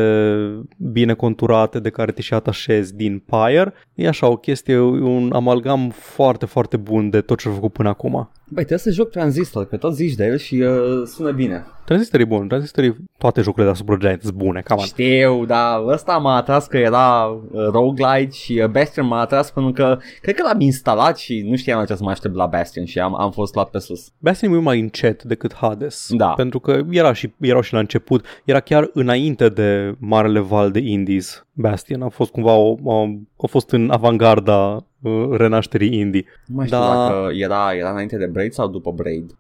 [0.77, 3.73] bine conturate de care te și atașezi din Pyre.
[3.95, 7.89] E așa o chestie, un amalgam foarte, foarte bun de tot ce a făcut până
[7.89, 8.31] acum.
[8.49, 11.67] Băi, trebuie să joc Transistor, că tot zici de el și uh, sună bine.
[11.85, 12.97] Transistor e bun, Transistor e...
[13.19, 17.25] toate jocurile de la Supergiant sunt bune, cam Știu, dar ăsta m-a atras că era
[17.25, 21.57] uh, roguelite și uh, Bastion m-a atras pentru că cred că l-am instalat și nu
[21.57, 24.13] știam la ce să mă aștept la Bastion și am, am fost luat pe sus.
[24.19, 26.07] Bastion e mult mai încet decât Hades.
[26.11, 26.27] Da.
[26.27, 28.25] Pentru că era și, erau și la început.
[28.45, 31.47] Era chiar înainte de marele val de indies.
[31.53, 33.07] Bastion a fost cumva o, o,
[33.43, 36.25] a fost în avangarda uh, renașterii indie.
[36.47, 36.87] Nu mai știu Da.
[36.87, 39.35] dacă era, era înainte de Braid sau după Braid.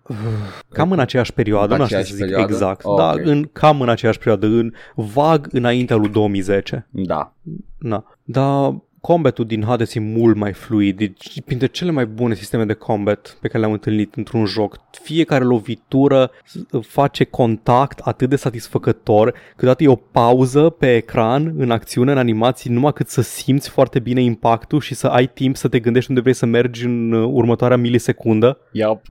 [0.68, 2.52] Cam în aceeași perioadă, nu aș Aceeași să zic perioadă?
[2.52, 3.26] exact, Oh, dar ok.
[3.26, 6.86] în, cam în aceeași perioadă, în vag înaintea lui 2010.
[6.90, 7.32] Da.
[7.78, 8.04] Na.
[8.24, 11.12] Dar combatul din Hades e mult mai fluid, e
[11.44, 14.76] printre cele mai bune sisteme de combat pe care le-am întâlnit într-un joc.
[15.02, 16.30] Fiecare lovitură
[16.80, 22.70] face contact atât de satisfăcător, câteodată e o pauză pe ecran, în acțiune, în animații,
[22.70, 26.22] numai cât să simți foarte bine impactul și să ai timp să te gândești unde
[26.22, 28.58] vrei să mergi în uh, următoarea milisecundă.
[28.72, 29.02] Yup.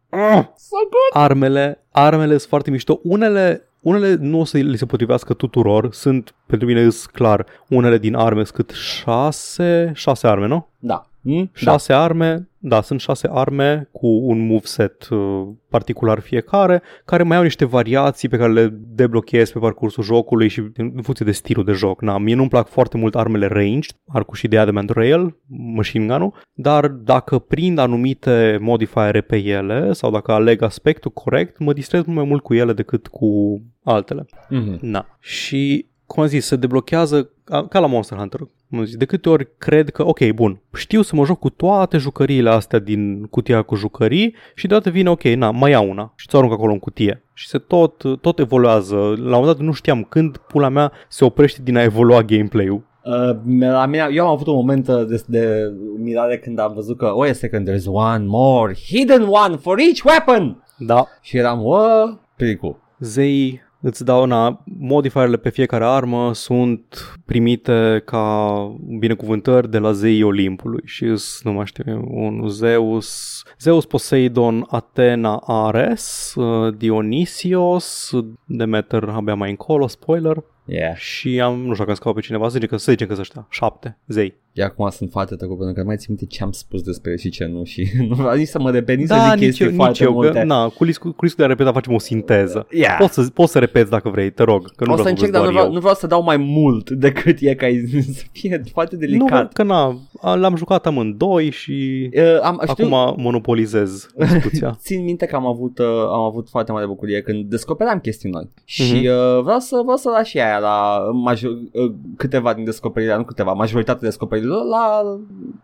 [0.56, 1.24] So good.
[1.24, 3.00] Armele, armele sunt foarte mișto.
[3.04, 7.98] Unele unele nu o să li se potrivească tuturor, sunt, pentru mine îs clar, unele
[7.98, 10.68] din arme sunt cât șase, șase arme, nu?
[10.80, 11.10] Da.
[11.28, 11.50] Hmm?
[11.54, 12.04] Șase da.
[12.04, 17.66] arme, da, sunt șase arme cu un moveset uh, particular fiecare, care mai au niște
[17.66, 22.02] variații pe care le deblochezi pe parcursul jocului și în funcție de stilul de joc.
[22.02, 25.36] Na, mie nu-mi plac foarte mult armele ranged, arcul și de Adamant Rail,
[25.76, 31.74] machine gun dar dacă prind anumite modifiere pe ele sau dacă aleg aspectul corect, mă
[31.74, 34.26] distrez mult mai mult cu ele decât cu altele.
[34.32, 34.58] Da.
[34.58, 34.78] Mhm.
[34.82, 35.06] Na.
[35.20, 38.40] Și, cum am zis, se deblochează ca ca la Monster Hunter.
[38.70, 41.50] Cum am zis, de câte ori cred că, ok, bun, știu să mă joc cu
[41.50, 46.14] toate jucăriile astea din cutia cu jucării și deodată vine, ok, na, mai iau una
[46.16, 47.24] și ți-o arunc acolo în cutie.
[47.34, 48.96] Și se tot, tot evoluează.
[48.96, 52.82] La un moment dat nu știam când pula mea se oprește din a evolua gameplay-ul.
[53.04, 56.98] Uh, la mine, eu am avut un moment uh, de, de mirare când am văzut
[56.98, 60.64] că, oh, a second, there's one more hidden one for each weapon!
[60.78, 62.76] Da, Și eram, oh, pretty cool.
[63.00, 68.58] zei îți dau na, modifierele pe fiecare armă sunt primite ca
[69.00, 75.44] binecuvântări de la zeii Olimpului și îs, nu mai știu, un Zeus, Zeus, Poseidon, Atena,
[75.46, 78.12] Ares, uh, Dionysios,
[78.46, 80.96] Demeter abia mai încolo, spoiler, Yeah.
[80.96, 83.14] și am, nu știu dacă am scăpat pe cineva, să zicem că, să zicem că
[83.14, 84.34] sunt ăștia, șapte zei.
[84.58, 87.12] Eu acum sunt foarte tăcut pentru că nu mai țin minte ce am spus despre
[87.12, 89.32] el și ce nu și nu vreau nici să mă repet, nici să Da, zic
[89.34, 90.40] nici chestii eu, nici foarte eu, multe.
[90.40, 92.68] că, na, cu riscul, cu riscul de a repeta facem o sinteză.
[92.72, 92.96] Yeah.
[93.00, 95.32] Poți să, poți să repeți dacă vrei, te rog, că nu o vreau să încerc,
[95.32, 95.74] dar doar nu vreau, eu.
[95.74, 97.68] nu vreau să dau mai mult decât e ca
[98.14, 99.54] să fie foarte Nu, delicat.
[99.54, 104.76] că na, a- l-am jucat amândoi și Uh, am, știu, acum monopolizez discuția.
[104.80, 108.50] țin minte că am avut, uh, am avut foarte mare bucurie când descoperam chestii noi
[108.66, 109.06] și Mhm.
[109.06, 113.24] uh, vreau să vreau să las și aia la major, uh, câteva din descoperiri, nu
[113.24, 115.02] câteva, majoritatea descoperirilor la,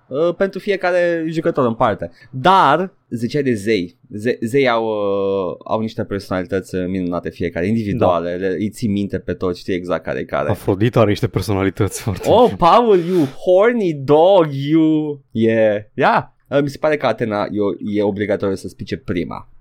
[0.07, 2.11] uh, pentru fiecare jucător în parte.
[2.31, 3.97] Dar ziceai de zei.
[4.09, 8.35] Ze- zei au, uh, au niște personalități uh, minunate fiecare, individuale, da.
[8.47, 10.49] le, îi ții minte pe toți, știi exact care e care.
[10.49, 15.21] Afrodita are niște personalități foarte Oh, Paul, you horny dog, you...
[15.31, 16.23] Yeah, yeah.
[16.49, 19.52] Uh, Mi se pare că Atena e, o- e obligatoriu să spice prima uh,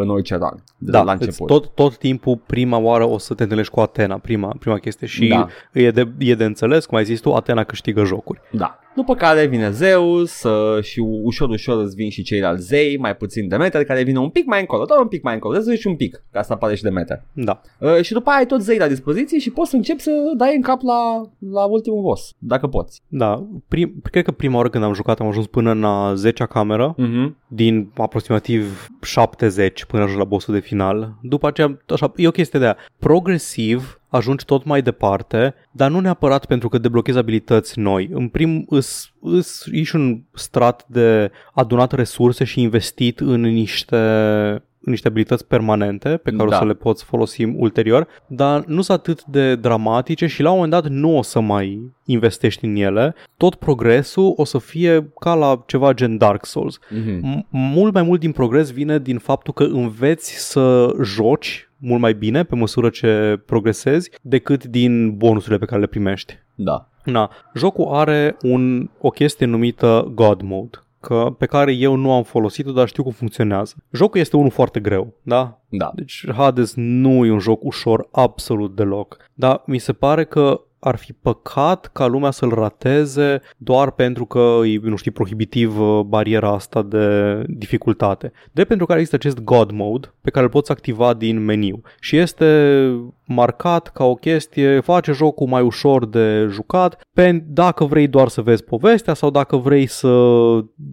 [0.00, 1.46] în orice run de Da, la îți început.
[1.46, 5.28] tot, tot timpul prima oară o să te întâlnești cu Atena, prima, prima chestie și
[5.28, 5.46] Da.
[5.72, 8.40] e, de, e de înțeles, cum ai zis tu, Atena câștigă jocuri.
[8.50, 8.78] Da.
[8.98, 13.48] După care vine Zeus uh, și ușor, ușor îți vin și ceilalți zei, mai puțin
[13.48, 15.96] Demeter, care vine un pic mai încolo, doar un pic mai încolo, Zeus și un
[15.96, 17.22] pic, ca să apare și Demeter.
[17.32, 20.10] Da, Uh, și după aia ai tot zei la dispoziție și poți să începi să
[20.36, 23.02] dai în cap la, la ultimul boss, dacă poți.
[23.08, 23.46] da.
[23.68, 26.94] Prim, cred că prima oară când am jucat am ajuns până în a 10-a cameră,
[26.98, 27.34] Mm-hmm.
[27.48, 31.14] din aproximativ 70 până ajung la bossul de final.
[31.22, 32.76] După aceea, așa, e o chestie de aia.
[32.98, 38.08] Progresiv ajungi tot mai departe, dar nu neapărat pentru că deblochezi abilități noi.
[38.12, 43.96] În prim, îs, îs, ești un strat de adunat resurse și investit în niște
[44.80, 46.56] în niște abilități permanente pe care Da.
[46.56, 50.54] o să le poți folosi ulterior, dar nu sunt atât de dramatice și la un
[50.54, 53.14] moment dat nu o să mai investești în ele.
[53.36, 56.78] Tot progresul o să fie ca la ceva gen Dark Souls.
[56.78, 57.20] Mm-hmm.
[57.20, 62.14] M- mult mai mult din progres vine din faptul că înveți să joci mult mai
[62.14, 66.38] bine pe măsură ce progresezi decât din bonusurile pe care le primești.
[66.54, 66.88] Da.
[67.04, 72.22] Na, jocul are un, o chestie numită God Mode, că, pe care eu nu am
[72.22, 73.74] folosit-o, dar știu cum funcționează.
[73.92, 75.60] Jocul este unul foarte greu, da?
[75.68, 75.90] Da.
[75.94, 80.96] Deci Hades nu e un joc ușor absolut deloc, dar mi se pare că ar
[80.96, 86.52] fi păcat ca lumea să-l rateze doar pentru că e, nu știu, prohibitiv uh, bariera
[86.52, 88.32] asta de dificultate.
[88.52, 92.16] De pentru care există acest God Mode pe care îl poți activa din meniu și
[92.16, 92.90] este
[93.24, 98.40] marcat ca o chestie, face jocul mai ușor de jucat, pe, dacă vrei doar să
[98.40, 100.14] vezi povestea sau dacă vrei să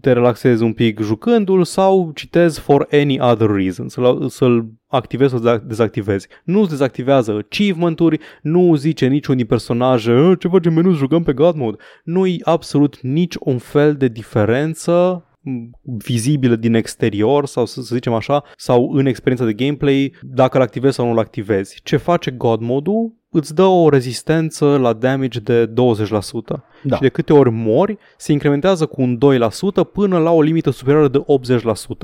[0.02, 5.39] te relaxezi un pic jucându-l sau citezi for any other reason, să-l, să-l activezi sau
[5.39, 6.27] deza- dezactivezi.
[6.43, 11.34] Nu îți dezactivează achievement-uri, nu zice niciun din personaje "Eh, ce facem meniu, jucăm pe
[11.34, 11.77] God Mode.
[12.03, 18.13] Nu-i absolut nici un fel de diferență m, vizibilă din exterior sau să, să zicem
[18.13, 21.79] așa, sau în experiența de gameplay, dacă îl activezi sau nu îl activezi.
[21.84, 23.13] Ce face God Mode-ul?
[23.29, 26.63] Îți dă o rezistență la damage de 20%.
[26.83, 26.95] Da.
[26.95, 31.07] Și de câte ori mori, se incrementează cu un 2% până la o limită superioară
[31.07, 31.23] de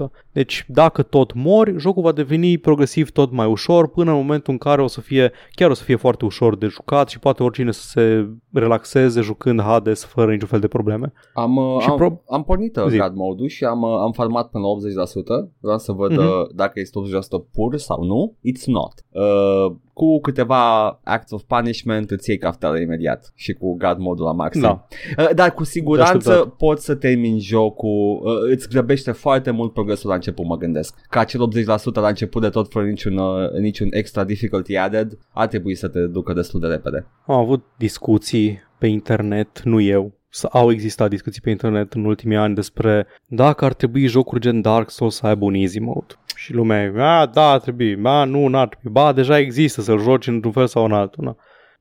[0.05, 0.10] 80%.
[0.31, 4.60] Deci dacă tot mori, jocul va deveni progresiv tot mai ușor până în momentul în
[4.60, 7.71] care o să fie, chiar o să fie foarte ușor de jucat și poate oricine
[7.71, 11.13] să se relaxeze jucând Hades fără niciun fel de probleme.
[11.34, 12.97] Am, uh, Și am, pro- am pornit uh, Zi.
[12.97, 15.49] God mode și am, uh, am farmat până la 80%.
[15.60, 16.19] Vreau să văd Mhm.
[16.19, 18.36] uh, dacă este 80% pur sau nu.
[18.39, 18.93] It's not.
[19.10, 24.31] Uh, cu câteva acts of punishment îți iei cafeteala imediat și cu God mode la
[24.31, 24.62] maxim.
[24.62, 24.70] Da.
[25.17, 26.53] Uh, dar cu siguranță așteptat.
[26.53, 30.95] poți să termini jocul, uh, îți grăbește foarte mult progresul la început, mă gândesc.
[31.10, 35.47] Ca acel 80% la început de tot fără niciun, uh, niciun extra difficulty added, ar
[35.47, 37.05] trebui să te ducă destul de repede.
[37.25, 42.38] Am avut discuții pe internet, nu eu, să au existat discuții pe internet în ultimii
[42.38, 46.13] ani despre dacă ar trebui jocuri gen Dark Souls să aibă un easy mode.
[46.36, 49.99] Și lumea e, a, da, ar trebui, ba, nu, n-ar trebui, ba, deja există să-l
[49.99, 51.23] joci într-un fel sau în altul.
[51.23, 51.36] Na.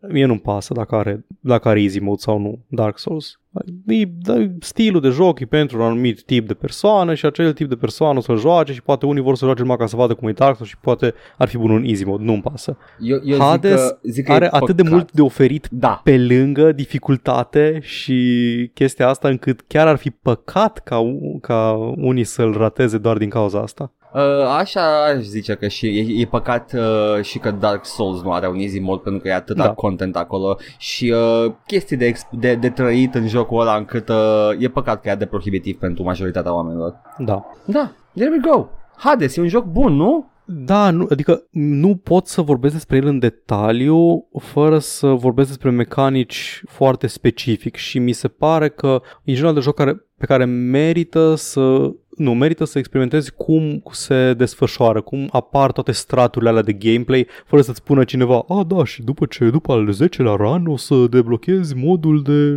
[0.08, 3.40] Mie nu-mi pasă dacă are, dacă are easy mode sau nu Dark Souls.
[3.86, 7.68] E, da, stilul de joc e pentru un anumit tip de persoană și acel tip
[7.68, 10.14] de persoană o să-l joace și poate unii vor să joace numai ca să vadă
[10.14, 12.76] cum e Dark Souls și poate ar fi bun un easy mode, nu-mi pasă.
[13.00, 14.92] Eu, eu Hades zic că, zic că e are atât de păcat.
[14.92, 20.78] mult de oferit Da, pe lângă dificultate și chestia asta încât chiar ar fi păcat
[20.78, 23.92] ca, u- ca unii să-l rateze doar din cauza asta.
[24.14, 28.32] Uh, așa aș zice că și e, e păcat uh, și că Dark Souls nu
[28.32, 29.72] are un easy mode pentru că e atâta Da.
[29.72, 34.16] content acolo și uh, chestii de, exp- de, de trăit în jocul ăla încât uh,
[34.58, 36.94] e păcat că e atât de prohibitiv pentru majoritatea oamenilor.
[37.18, 37.44] Da.
[37.64, 38.66] Da, there we go.
[38.96, 40.30] Hades e un joc bun, nu?
[40.44, 45.70] Da, nu, adică nu pot să vorbesc despre el în detaliu fără să vorbesc despre
[45.70, 50.44] mecanici foarte specific și mi se pare că e genul de joc care, pe care
[50.44, 56.72] merită să nu, merită să experimentezi cum se desfășoară, cum apar toate straturile alea de
[56.72, 60.76] gameplay, fără să-ți spună cineva, a, da, și după ce, după al 10-lea run, o
[60.76, 62.54] să deblochezi modul de...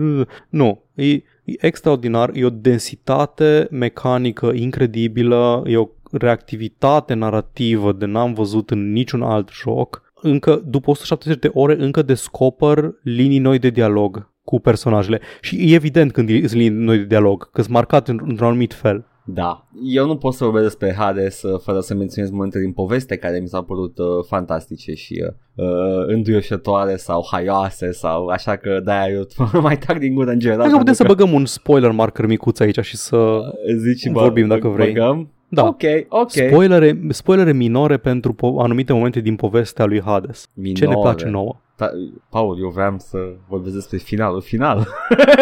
[0.49, 8.33] Nu, e, e extraordinar, e o densitate mecanică incredibilă, e o reactivitate narrativă de n-am
[8.33, 10.13] văzut în niciun alt joc.
[10.21, 15.19] Încă, după 170 de ore, încă descoper linii noi de dialog cu personajele.
[15.41, 19.05] Și e evident când sunt linii noi de dialog, că sunt marcate într-un anumit fel.
[19.25, 19.65] Da.
[19.83, 23.39] Eu nu pot să vorbesc despre Hades uh, fără să menționez momente din poveste care
[23.39, 29.13] mi s-au părut uh, fantastice și uh, uh, înduioșătoare sau haioase sau așa că de-aia
[29.13, 29.27] eu
[29.61, 30.61] mai tac din gură în general.
[30.61, 33.15] Hai că putem să pentru băgăm un spoiler marker micuț aici și să...
[33.15, 34.91] că zici, bă, vorbim dacă vrei.
[34.91, 35.29] Băgăm?
[35.47, 35.65] Da.
[35.65, 36.31] Ok, ok.
[36.31, 40.49] Spoilere, spoilere minore pentru po- anumite momente din povestea lui Hades.
[40.53, 40.79] Minore.
[40.79, 41.55] Ce ne place nouă?
[41.85, 41.91] Ta-
[42.29, 43.17] Paul, eu vreau să
[43.47, 44.87] vorbesc despre finalul final.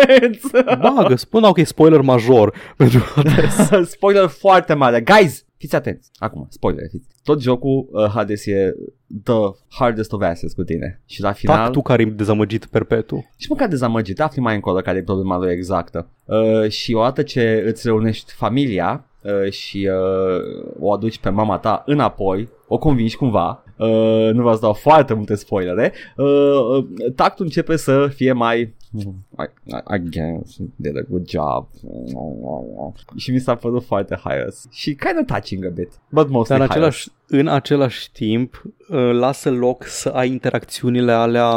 [0.81, 3.69] Bagă, spune ok, spoiler major pentru Hades.
[3.95, 5.01] Spoiler foarte mare.
[5.01, 7.07] Guys, fiți atenți, acum, spoiler, fiți.
[7.23, 8.73] Tot jocul uh, Hades e
[9.23, 9.33] the
[9.69, 11.01] hardest of asses cu tine.
[11.05, 11.57] Și la final...
[11.57, 13.29] Tac tu care e dezamăgit perpetu.
[13.37, 16.09] Și măcar dezamăgit, afli mai încolo care e problema lui exactă.
[16.25, 21.83] Uh, și odată ce îți reunești familia uh, și uh, o aduci pe mama ta
[21.85, 27.75] înapoi, o convingi cumva, uh, nu v-ați dau foarte multe spoilere, uh, uh, tactul începe
[27.75, 31.67] să fie mai I, I, I guess did a good job.
[33.15, 34.67] Și mi s-a părut foarte highest.
[34.71, 39.11] Și kind of touching a bit, but mostly Dar în același, în același timp uh,
[39.11, 41.49] lasă loc să ai interacțiunile alea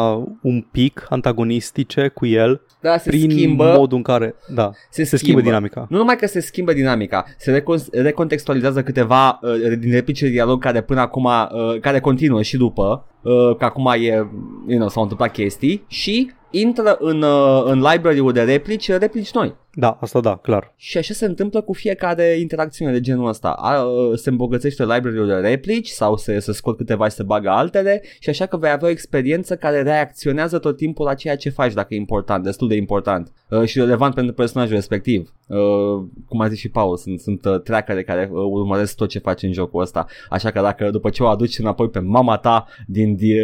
[0.43, 5.17] un pic antagonistice cu el da, se prin schimbă, modul în care da, se, se
[5.17, 5.87] schimbă dinamica.
[5.89, 10.63] Nu numai că se schimbă dinamica, se recon- recontextualizează câteva uh, din replicile de dialog
[10.63, 14.29] care până acum, uh, care continuă și după, uh, că acum e,
[14.67, 19.55] you know, s-au întâmplat chestii și intră în, uh, în library-ul de replici, replici noi.
[19.77, 20.73] Da, asta da, clar.
[20.77, 23.49] Și așa se întâmplă cu fiecare interacțiune de genul ăsta.
[23.49, 27.49] A, uh, se îmbogățește library-ul de replici sau se, se scot câteva și se bagă
[27.49, 31.51] altele și așa că vei avea o experiență care reacționează tot timpul la ceea ce
[31.51, 35.33] faci dacă e important, destul de important uh, și relevant pentru personajul respectiv.
[35.47, 39.19] Uh, cum a zis și Paul, sunt, sunt uh, trackere care uh, urmăresc tot ce
[39.19, 40.07] faci în jocul ăsta.
[40.29, 43.37] Așa că dacă după ce o aduci înapoi pe mama ta din, din,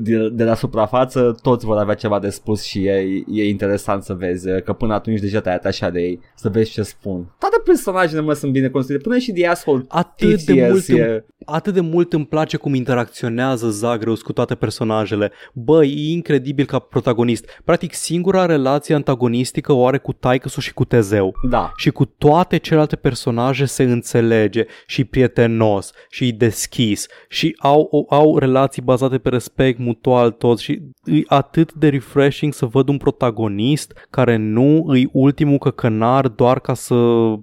[0.00, 4.14] din, de la suprafață, toți vor avea ceva de spus și e, e interesant să
[4.14, 7.34] vezi uh, că până atunci deja te-ai așa de ei, să vezi ce spun.
[7.38, 10.92] Toate personajele mă sunt bine construite, până și de asshole Atât de, TCS mult e-
[11.10, 15.32] îmi, atât de mult îmi place cum interacționează Zagreus cu toate personajele.
[15.52, 17.46] Bă, e incredibil ca protagonist.
[17.64, 21.34] Practic, singura relație antagonistică o are cu Taicăsu și cu Tezeu.
[21.50, 27.54] Da, Și cu toate celelalte personaje se înțelege și e prietenos și e deschis și
[27.58, 32.66] au, o- au relații bazate pe respect mutual toți și e atât de refreshing să
[32.66, 36.94] văd un protagonist care nu îi ultimul căcănar doar ca să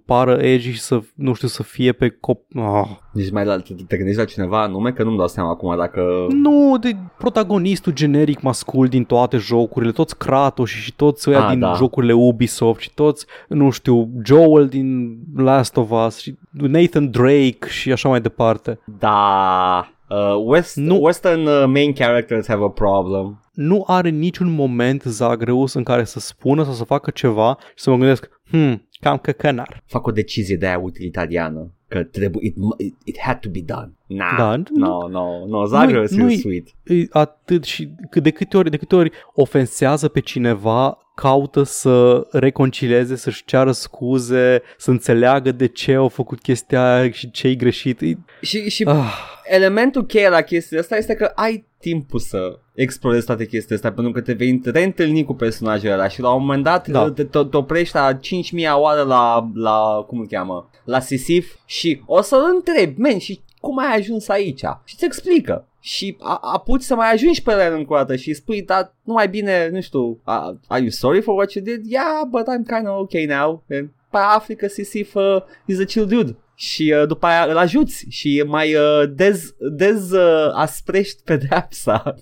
[0.06, 2.40] pară edgy și să, nu știu, să fie pe cop...
[2.56, 2.88] Ah.
[3.14, 6.02] nici mai la, te, te gândești la cineva anume că nu-mi dau seama acum dacă...
[6.30, 11.60] Nu, de protagonistul generic mascul din toate jocurile, toți Kratos și toți ăia Ah, din
[11.60, 11.74] da.
[11.74, 17.92] jocurile Ubisoft și toți, nu știu, Joel din Last of Us și Nathan Drake și
[17.92, 18.80] așa mai departe.
[19.00, 20.98] Da, uh, West, Nu.
[21.02, 23.40] Western uh, main characters have a problem.
[23.62, 27.90] Nu are niciun moment Zagreus în care să spună sau să facă ceva și să
[27.90, 29.84] mă gândesc, hmm, cam căcănar.
[29.86, 33.60] Fac o decizie de aia utilitariană că trebuie, it, mu- it, it had to be
[33.66, 33.92] done.
[34.08, 36.68] Nah, Da, no, no, no, Zagreus Nu-i- e nu-i- sweet.
[36.84, 42.28] E atât și cât de câte ori, de câte ori ofensează pe cineva, caută să
[42.32, 48.02] reconcileze, să-și ceară scuze, să înțeleagă de ce au făcut chestia aia și ce-i greșit.
[48.02, 49.14] E, Și, și ah,
[49.50, 54.12] elementul cheie la chestia asta este că ai timpul să explorezi toate chestiile astea pentru
[54.12, 57.12] că te vei reîntâlni cu personajele ăla și la un moment dat Da.
[57.12, 62.02] te, te, te oprești la 5000 oară la, la, cum îl cheamă, la Sisif și
[62.06, 64.60] o să-l întrebi, men, și cum ai ajuns aici?
[64.84, 65.68] Și îți explică.
[65.82, 68.94] Și a, apuci să mai ajungi pe el încă o dată și îi spui, da,
[69.04, 71.92] nu mai bine, nu știu, uh, are you sorry for what you did?
[71.92, 73.64] Yeah, but I'm kind of okay now.
[73.70, 77.46] And pe aia afli că Sisif uh, is a chill dude și uh, după aia
[77.46, 82.16] îl ajuți și mai uh, dez, dez uh, asprești pedepsa.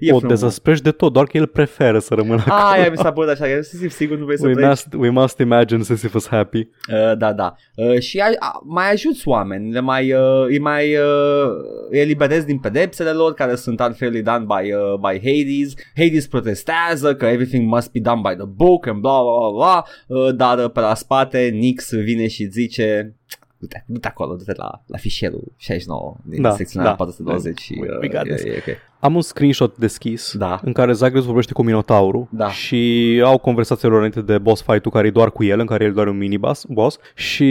[0.00, 0.40] E o frumos.
[0.40, 2.60] dezasprești de tot, doar că el preferă să rămână acolo.
[2.72, 4.66] Aia mi s-a părut așa, că Sisif sigur nu vrei să We treci.
[4.68, 6.58] must, we must imagine Sisyphus happy.
[6.58, 7.54] Uh, da, da.
[7.76, 11.50] Uh, și a, a, mai ajuți oameni, le mai, uh, îi mai uh,
[11.90, 15.72] îi eliberezi din pedepsele lor care sunt unfairly done by, uh, by Hades.
[15.96, 19.84] Hades protestează că everything must be done by the book and bla bla bla bla,
[20.06, 23.16] uh, dar uh, pe la spate Nix vine și zice
[23.58, 26.94] du-te, du-te acolo, du-te la, la fișierul 69 din Da, secțiunea da.
[26.94, 28.44] 420 și We- uh, we got e, this.
[28.44, 28.76] e, ok.
[29.04, 30.60] Am un screenshot deschis Da.
[30.64, 32.50] în care Zagreus vorbește cu Minotaurul Da.
[32.50, 35.84] și au conversația lor înainte de boss fight-ul care e doar cu el, în care
[35.84, 37.46] el doar un mini-boss boss, și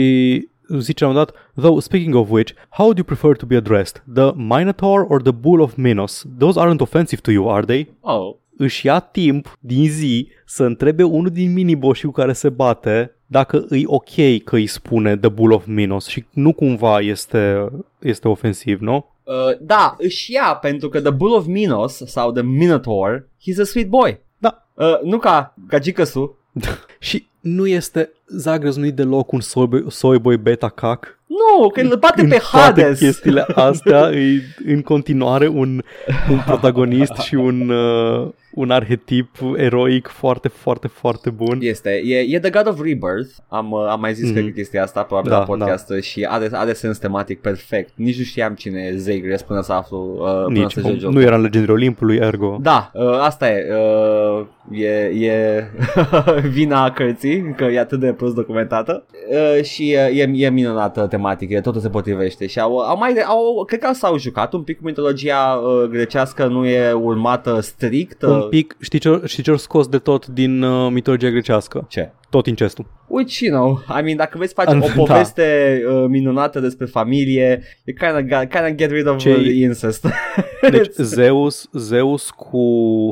[0.78, 3.56] zice la un moment dat, though speaking of which, how do you prefer to be
[3.56, 4.02] addressed?
[4.14, 6.24] The Minotaur or the Bull of Minos?
[6.38, 7.94] Those aren't offensive to you, are they?
[8.00, 13.16] Oh, Își ia timp din zi să întrebe unul din mini cu care se bate
[13.26, 18.28] dacă îi ok că îi spune The Bull of Minos și nu cumva este, este
[18.28, 19.11] ofensiv, nu?
[19.24, 23.64] Uh, da, își ia pentru că The Bull of Minos sau The Minotaur, he's a
[23.64, 24.20] sweet boy.
[24.38, 24.66] Da.
[24.74, 26.36] Uh, nu ca, ca Gicăsu,
[26.98, 31.18] Și nu este, Zagreus nu e deloc un soyboy, soyboy beta cac.
[31.26, 32.98] Nu, că îl bate în pe toate Hades.
[32.98, 35.82] chestiile astea e în continuare un,
[36.30, 41.58] un protagonist și un, uh, un arhetip eroic foarte, foarte, foarte bun.
[41.60, 44.32] Este, e, e The God of Rebirth Am, uh, am mai zis Mhm.
[44.32, 44.40] mm.
[44.40, 48.18] cred că chestia asta Probabil Da, la podcast Și are, are sens tematic perfect Nici
[48.18, 51.14] nu știam cine e Zagreus Până să aflu uh, Până Nici, să joc jocul.
[51.14, 52.58] nu era în Legendele Olimpului, ergo.
[52.60, 54.88] Da, uh, asta e, uh, e,
[55.26, 55.64] e
[56.48, 57.54] vina cărții știi?
[57.56, 59.04] Că e atât de prost documentată.
[59.30, 62.46] Uh, și uh, e, e minunată tematică, totul se potrivește.
[62.46, 66.46] Și au, au mai, au, cred că s-au jucat un pic cu mitologia uh, grecească,
[66.46, 68.22] nu e urmată strict.
[68.42, 71.86] Un pic, știi ce, știi ce scos de tot din uh, mitologia grecească?
[71.88, 72.10] Ce?
[72.30, 72.86] Tot incestul.
[73.06, 75.92] Which, you know, I mean, dacă vezi face o poveste da.
[75.92, 80.06] uh, minunată despre familie, you kind of, kind of get rid of Ce incest.
[80.70, 82.64] deci Zeus, Zeus cu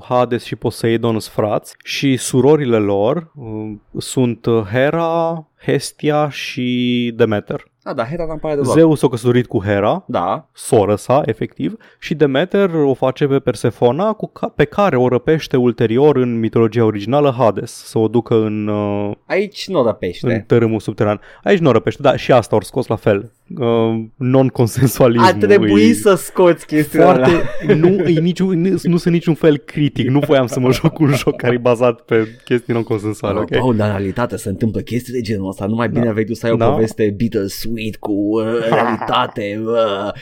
[0.08, 7.69] Hades și Poseidon sunt frați și surorile lor uh, sunt Hera, Hestia și Demeter.
[7.82, 10.48] Ah, da, Hera n-am pare de Zeus s-a căsătorit cu Hera, da.
[10.52, 15.56] soră sa, efectiv, și Demeter o face pe Persefona, cu ca- pe care o răpește
[15.56, 18.68] ulterior în mitologia originală Hades, să o ducă în...
[18.68, 20.32] Uh, Aici nu răpește.
[20.34, 21.20] În tărâmul subteran.
[21.44, 23.32] Aici nu răpește, da, și asta ori scos la fel.
[23.58, 25.24] Uh, non-consensualism.
[25.24, 27.30] A trebuit să scoți chestia foarte,
[27.74, 30.08] nu, e niciun, nu, nu sunt niciun fel critic.
[30.08, 33.48] Nu voiam să mă joc un joc care e bazat pe chestii non-consensuale, ok?
[33.60, 35.66] Oh, dar în realitate se întâmplă chestii de genul ăsta.
[35.66, 36.12] Nu mai bine da.
[36.12, 36.70] vei tu să ai o da.
[36.70, 39.62] poveste Beatles sweet cu uh, realitate.
[39.64, 40.12] Uh.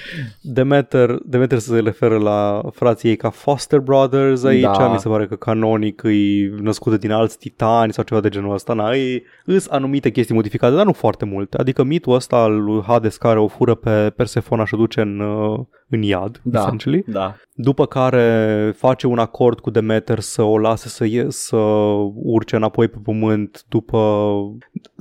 [0.40, 4.60] Demeter, Demeter se referă la frații ei ca foster brothers aici.
[4.60, 4.92] Da.
[4.92, 8.72] Mi se pare că canonic e născută din alți titani sau ceva de genul ăsta.
[8.72, 11.56] Na, e, îs anumite chestii modificate, dar nu foarte multe.
[11.56, 12.82] Adică mitul ăsta al lui
[13.18, 17.04] Hades care o fură pe Persefona și o duce în, uh, în iad, da, essentially.
[17.06, 17.36] Da.
[17.54, 21.56] După care face un acord cu Demeter să o lase să, ie, să
[22.14, 24.38] urce înapoi pe pământ după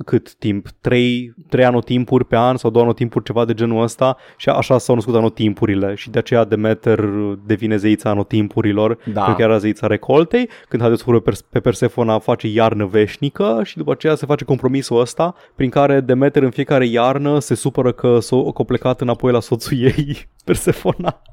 [0.04, 0.68] cât timp?
[0.80, 4.94] Trei, trei anotimpuri pe an sau două anotimpuri, ceva de genul ăsta și așa s-au
[4.94, 7.04] născut anotimpurile și de aceea Demeter
[7.46, 9.20] devine zeița anotimpurilor, da.
[9.20, 10.48] pentru că era zeița recoltei.
[10.68, 15.34] Când Hades fură pe Persefona face iarnă veșnică și după aceea se face compromisul ăsta
[15.54, 18.36] prin care Demeter în fiecare iarnă se supără că s-a
[18.66, 20.77] plecat înapoi la soțul ei Persefona.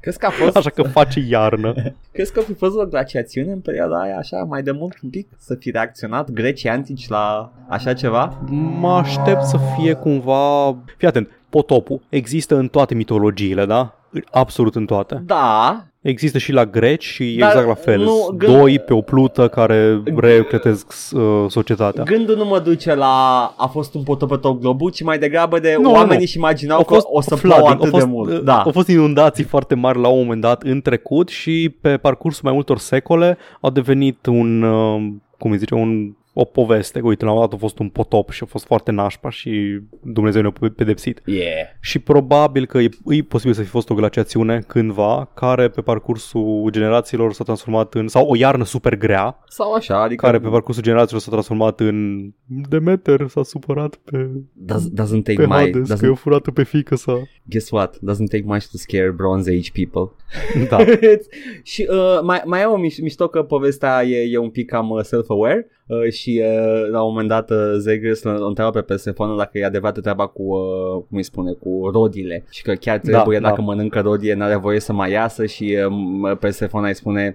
[0.00, 0.56] Crezi că a fost...
[0.56, 1.74] Așa că face iarnă.
[2.12, 5.10] Crezi că a fi fost o glaciațiune în perioada aia, așa, mai de mult un
[5.10, 5.28] pic?
[5.38, 8.38] Să fi reacționat grecii antici la așa ceva?
[8.80, 10.76] Mă aștept să fie cumva...
[10.96, 13.94] Fii atent, potopul există în toate mitologiile, da?
[14.30, 15.22] Absolut în toate.
[15.24, 18.00] Da, Există și la greci și Dar exact la fel.
[18.02, 18.58] Nu, gând...
[18.58, 22.02] Doi pe o plută care recretesc uh, societatea.
[22.02, 25.58] Gândul nu mă duce la a fost un potop pe tot globul, ci mai degrabă
[25.58, 28.44] de nu, oamenii și imaginau că o să plouă atât fost, de mult.
[28.44, 28.62] Da.
[28.62, 32.52] Au fost inundații foarte mari la un moment dat în trecut și pe parcursul mai
[32.52, 37.40] multor secole au devenit un, uh, cum îi zice, un o poveste, uite, la un
[37.40, 41.22] dat a fost un potop și a fost foarte nașpa și Dumnezeu ne-a pedepsit.
[41.24, 41.66] Yeah.
[41.80, 46.68] Și probabil că e, e posibil să fi fost o glaciațiune cândva, care pe parcursul
[46.70, 49.38] generațiilor s-a transformat în, sau o iarnă super grea.
[49.48, 50.24] Sau așa, adică...
[50.24, 55.46] Care pe parcursul generațiilor s-a transformat în Demeter s-a supărat pe, Does, doesn't take pe
[55.46, 55.98] my, Hades, doesn't...
[55.98, 57.22] că e furată pe fică sa.
[57.42, 57.96] Guess what?
[57.96, 60.14] Doesn't take much to scare Bronze Age people.
[60.68, 60.78] Da.
[61.72, 65.02] și uh, mai, mai e o mișto că povestea e, e un pic cam uh,
[65.02, 69.58] self-aware uh, și uh, la un moment dat uh, Zagreus îl întreabă pe Persephone dacă
[69.58, 73.38] e adevărată treaba cu, uh, cum îi spune, cu rodile și că chiar da, trebuie
[73.38, 73.66] da, dacă da.
[73.66, 75.76] mănâncă rodie n-are voie să mai iasă și
[76.22, 77.34] uh, Persephone îi spune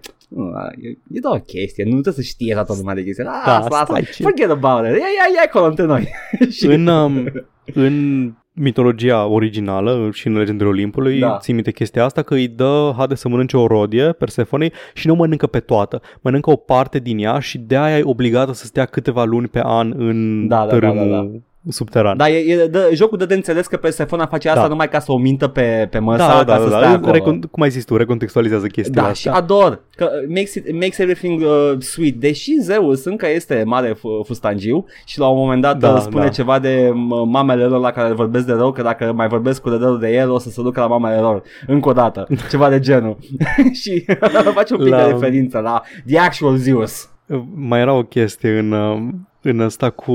[0.82, 3.24] e, e doar o chestie, nu trebuie să știe la toată lumea de chestie.
[3.24, 6.10] Ah, da, asta, asta, forget about it, ia, ia, ia acolo între noi.
[6.76, 7.32] în, um,
[7.74, 11.38] în mitologia originală și în Legendele Olimpului, da.
[11.38, 15.16] ții minte chestia asta, că îi dă Hades să mănânce o rodie Persefonei și nu
[15.16, 16.02] mănâncă pe toată.
[16.22, 19.62] Mănâncă o parte din ea și de aia e obligată să stea câteva luni pe
[19.64, 21.30] an în da, da, da, da, da
[21.70, 22.18] subteran.
[22.18, 24.68] Da, e, e, dă, jocul dă de înțeles că Persephone face asta da.
[24.68, 26.98] numai ca să o mintă pe, pe măsa, da, da, ca da, să da, stea
[26.98, 27.12] da.
[27.12, 29.14] Recon, cum ai zis tu, recontextualizează chestia da, asta.
[29.14, 32.16] și ador, că makes, it, makes everything uh, sweet.
[32.16, 36.30] Deși Zeus încă este mare f- fustangiu și la un moment dat da, spune da.
[36.30, 36.92] ceva de
[37.26, 40.14] mamele lor la care vorbesc de rău, că dacă mai vorbesc cu de rău de
[40.14, 42.28] el, o să se ducă la mamele lor încă o dată.
[42.50, 43.18] Ceva de genul.
[43.82, 44.06] și
[44.54, 45.04] face un pic la...
[45.04, 47.10] de referință la The Actual Zeus.
[47.56, 49.10] Mai era o chestie în, uh,
[49.42, 50.14] în asta cu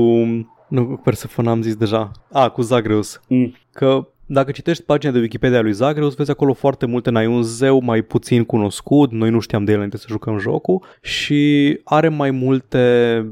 [0.67, 2.11] nu, cu Persephone am zis deja.
[2.31, 3.19] A, cu Zagreus.
[3.27, 3.53] Mm.
[3.71, 7.81] Că dacă citești pagina de Wikipedia lui Zagreus, vezi acolo foarte multe, n-ai un zeu
[7.81, 12.31] mai puțin cunoscut, noi nu știam de el înainte să jucăm jocul și are mai
[12.31, 13.25] multe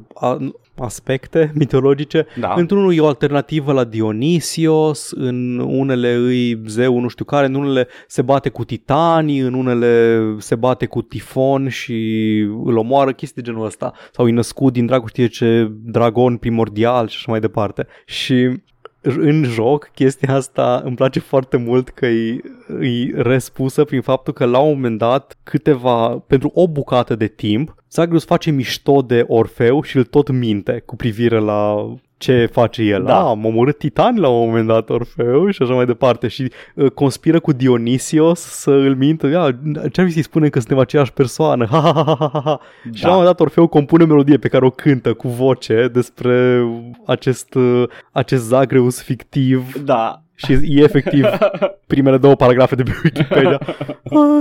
[0.78, 2.26] aspecte mitologice.
[2.40, 2.54] Da.
[2.58, 7.88] Într-unul e o alternativă la Dionisios, în unele îi zeu nu știu care, în unele
[8.08, 13.50] se bate cu titanii, în unele se bate cu tifon și îl omoară, chestii de
[13.50, 13.94] genul ăsta.
[14.12, 17.88] Sau e născut din dracu știe ce dragon primordial și așa mai departe.
[18.06, 18.64] Și
[19.06, 22.42] în joc chestia asta îmi place foarte mult că e,
[22.82, 27.76] e respusă prin faptul că la un moment dat câteva, pentru o bucată de timp,
[27.92, 33.04] Zagreus face mișto de Orfeu și îl tot minte cu privire la ce face el.
[33.04, 33.08] Da.
[33.08, 33.20] Da.
[33.30, 36.28] am omorât titani la un moment dat, Orfeu, și așa mai departe.
[36.28, 39.28] Și uh, conspiră cu Dionisios să îl mintă.
[39.28, 39.60] Ia,
[39.92, 41.68] ce ar fi să-i spunem că suntem aceeași persoană?
[41.72, 42.60] Ha, ha, ha, ha, ha, ha.
[42.94, 45.90] Și la un moment dat Orfeu compune o melodie pe care o cântă cu voce
[45.94, 46.64] despre
[47.06, 50.22] acest, uh, acest Zagreus fictiv Da.
[50.36, 51.26] și e efectiv
[51.88, 53.60] primele două paragrafe de pe Wikipedia.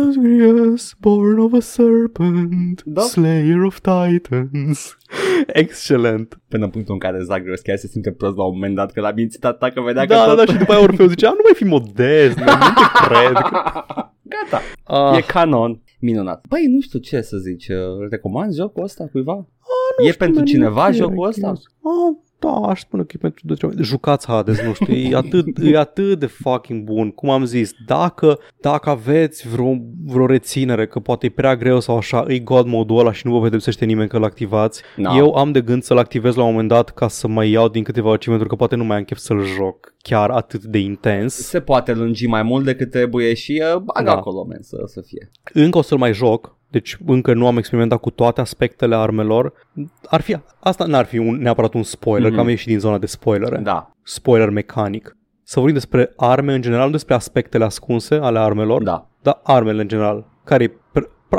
[0.02, 3.00] Asgrius, born of a serpent, Da.
[3.00, 4.96] slayer of titans.
[5.62, 6.38] Excelent.
[6.48, 9.00] Până în punctul în care Zagreus chiar se simte prost la un moment dat că
[9.00, 10.46] l-a mințit atât că vedea Da, că da, tot...
[10.46, 13.32] da, și după aia Orfeu zicea, nu mai fi modest, nu te cred.
[14.34, 14.60] Gata.
[14.84, 15.82] Ah, E canon.
[16.00, 16.44] Minunat.
[16.48, 17.68] Băi, nu știu ce să zici.
[17.68, 19.46] uh, Recomand jocul ăsta cuiva?
[20.08, 21.46] e pentru man, cineva e jocul ăsta?
[21.46, 21.62] curios.
[22.46, 25.46] Ah, da, aș spune că e pentru de ce- Jucați Hades, nu știu, e atât,
[25.62, 27.10] e atât de fucking bun.
[27.10, 29.76] Cum am zis, dacă, dacă aveți vreo,
[30.06, 33.32] vreo reținere că poate e prea greu sau așa, e God mode-ul ăla și nu
[33.32, 34.82] vă pedepsește nimeni că îl activați.
[34.96, 35.16] Da.
[35.16, 37.82] Eu am de gând să-l activez la un moment dat ca să mai iau din
[37.82, 41.34] câteva achievement că poate nu mai am chef să-l joc chiar atât de intens.
[41.34, 44.12] Se poate lungi mai mult decât trebuie și uh, bag Da.
[44.12, 45.30] acolo, men, să, să fie.
[45.52, 49.52] Încă o să-l mai joc, deci încă nu am experimentat cu toate aspectele armelor.
[50.06, 52.34] Ar fi, asta n-ar fi un, neapărat un spoiler, Mhm.
[52.34, 53.56] că am ieșit din zona de spoilere.
[53.56, 55.16] Da, Spoiler mecanic.
[55.42, 59.06] Să vorbim despre arme în general, nu despre aspectele ascunse ale armelor, da.
[59.22, 60.26] dar armele în general.
[60.44, 60.78] Care e pre-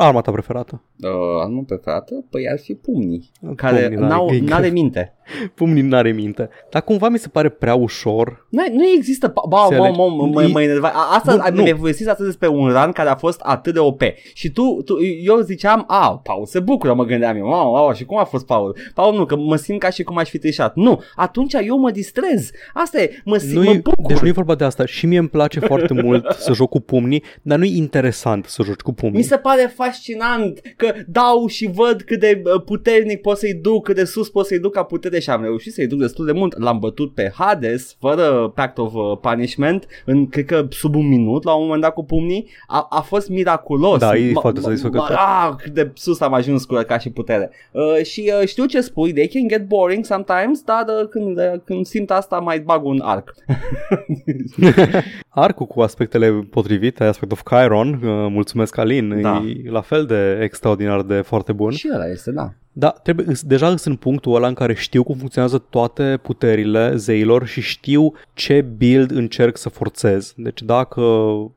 [0.00, 0.82] arma ta preferată?
[1.02, 1.10] Uh,
[1.42, 2.24] armă preferată?
[2.30, 5.10] Păi ar fi pumnii, care Pumnii, da, n-au, e- n-are minte.
[5.54, 6.48] Pumnii n-are minte.
[6.70, 8.46] Dar cumva mi se pare prea ușor.
[8.50, 9.98] Nu, nu există, ba, ba, ba, Înțelegi?
[9.98, 10.88] mă, mă, E- mă enerva.
[10.94, 11.62] A- Asta Nu, nu, nu.
[11.62, 14.00] mi-ai povestit atât despre un run care a fost atât de OP.
[14.34, 14.94] Și tu, tu
[15.24, 17.46] eu ziceam, a, Paul se bucură, mă gândeam eu.
[17.46, 18.76] Wow, wow, și cum a fost Paul?
[18.94, 20.74] Paul nu, că mă simt ca și cum aș fi trișat.
[20.74, 22.50] Nu, atunci eu mă distrez.
[22.74, 24.06] Asta e, mă, simt, Nu mă e, bucur.
[24.06, 24.86] deci nu e vorba de asta.
[24.86, 28.62] Și mie îmi place foarte mult să joc cu pumnii, dar nu e interesant să
[28.62, 29.18] joci cu pumnii.
[29.18, 33.84] Mi se pare fascinant că dau și văd cât de uh, puternic pot să-i duc,
[33.84, 36.32] cât de sus pot să-i duc ca putere și am reușit să-i duc destul de
[36.32, 36.58] mult.
[36.58, 41.44] L-am bătut pe Hades, fără Pact of uh, Punishment, în, cred că sub un minut
[41.44, 42.48] la un moment dat cu pumnii.
[42.66, 43.98] A, a fost miraculos.
[43.98, 45.10] Da, e Ma- foarte ma- satisfăcător.
[45.16, 47.50] Ah, cât de sus am ajuns cu ca și putere.
[47.72, 51.44] Uh, și uh, știu ce spui, they can get boring sometimes, dar uh, când, uh,
[51.64, 53.34] când simt asta mai bag un arc.
[55.28, 59.44] Arcul cu aspectele potrivite, Aspect of Chiron, uh, mulțumesc Alin, Da.
[59.64, 61.70] e la fel de extraordinar de foarte bun.
[61.70, 62.52] și ăla este, da.
[62.78, 66.96] Da, trebuie, îs- deja sunt în punctul ăla în care știu cum funcționează toate puterile
[66.96, 70.32] zeilor și știu ce build încerc să forțez.
[70.36, 71.02] Deci dacă,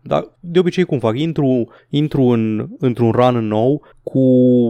[0.01, 4.21] da, de obicei cum fac, intru, intru în, într-un run nou cu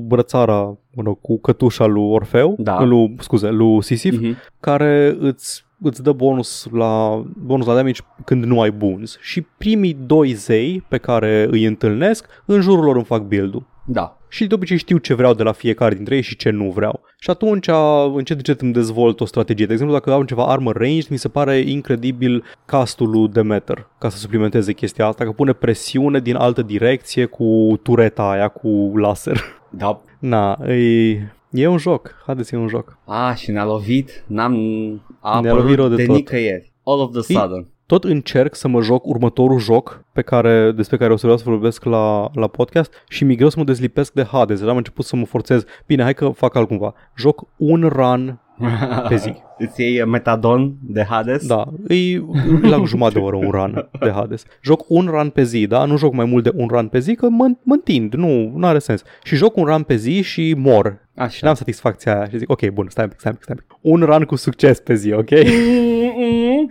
[0.08, 2.84] brățara, mă rog, cu cătușa lui Orfeu, Da.
[2.84, 4.38] lui, scuze, lui Sisif, Mhm.
[4.60, 9.18] care îți, îți dă bonus la, bonus la damage când nu ai buns.
[9.22, 13.66] Și primii doi zei pe care îi întâlnesc, în jurul lor îmi fac build-ul.
[13.86, 14.18] Da.
[14.28, 17.02] Și de obicei știu ce vreau de la fiecare dintre ei și ce nu vreau.
[17.20, 17.68] Și atunci
[18.16, 19.66] încet încet îmi dezvolt o strategie.
[19.66, 24.10] De exemplu, dacă am ceva armă ranged, mi se pare incredibil castul lui Demeter ca
[24.10, 29.42] să suplimenteze chestia asta, că pune presiune din altă direcție cu tureta aia cu laser.
[29.70, 31.10] Da, Na, e,
[31.50, 32.16] e un joc.
[32.26, 32.98] Haideți, e un joc.
[33.06, 34.56] A, și ne-a lovit, n-am
[35.22, 36.16] a Ne-a lovit rău apărut de de, tot.
[36.16, 36.72] nicăieri.
[36.84, 37.68] All of the sudden.
[37.86, 41.50] Tot încerc să mă joc următorul joc pe care, despre care o să vreau să
[41.50, 44.60] vorbesc la, la podcast și mi greu să mă dezlipesc de Hades.
[44.60, 45.64] Deja am început să mă forțez.
[45.86, 46.94] Bine, hai că fac altcumva.
[47.18, 48.40] Joc un run
[49.08, 49.34] pe zi.
[49.58, 51.48] Îți iei uh, metadon de Hades?
[51.48, 52.22] Da, e
[52.62, 54.44] la jumătate de oră un run de Hades.
[54.62, 55.86] Joc un run pe zi, da?
[55.86, 58.68] Nu joc mai mult de un run pe zi, că mă, mă întind, nu nu
[58.68, 59.04] are sens.
[59.24, 61.08] Și joc un run pe zi și mor.
[61.14, 61.46] Și Așa.
[61.46, 63.66] n-am satisfacția aia și zic, ok, bun, stai un pic, stai un pic, stai un
[63.68, 63.78] pic.
[63.92, 65.30] Un run cu succes pe zi, ok?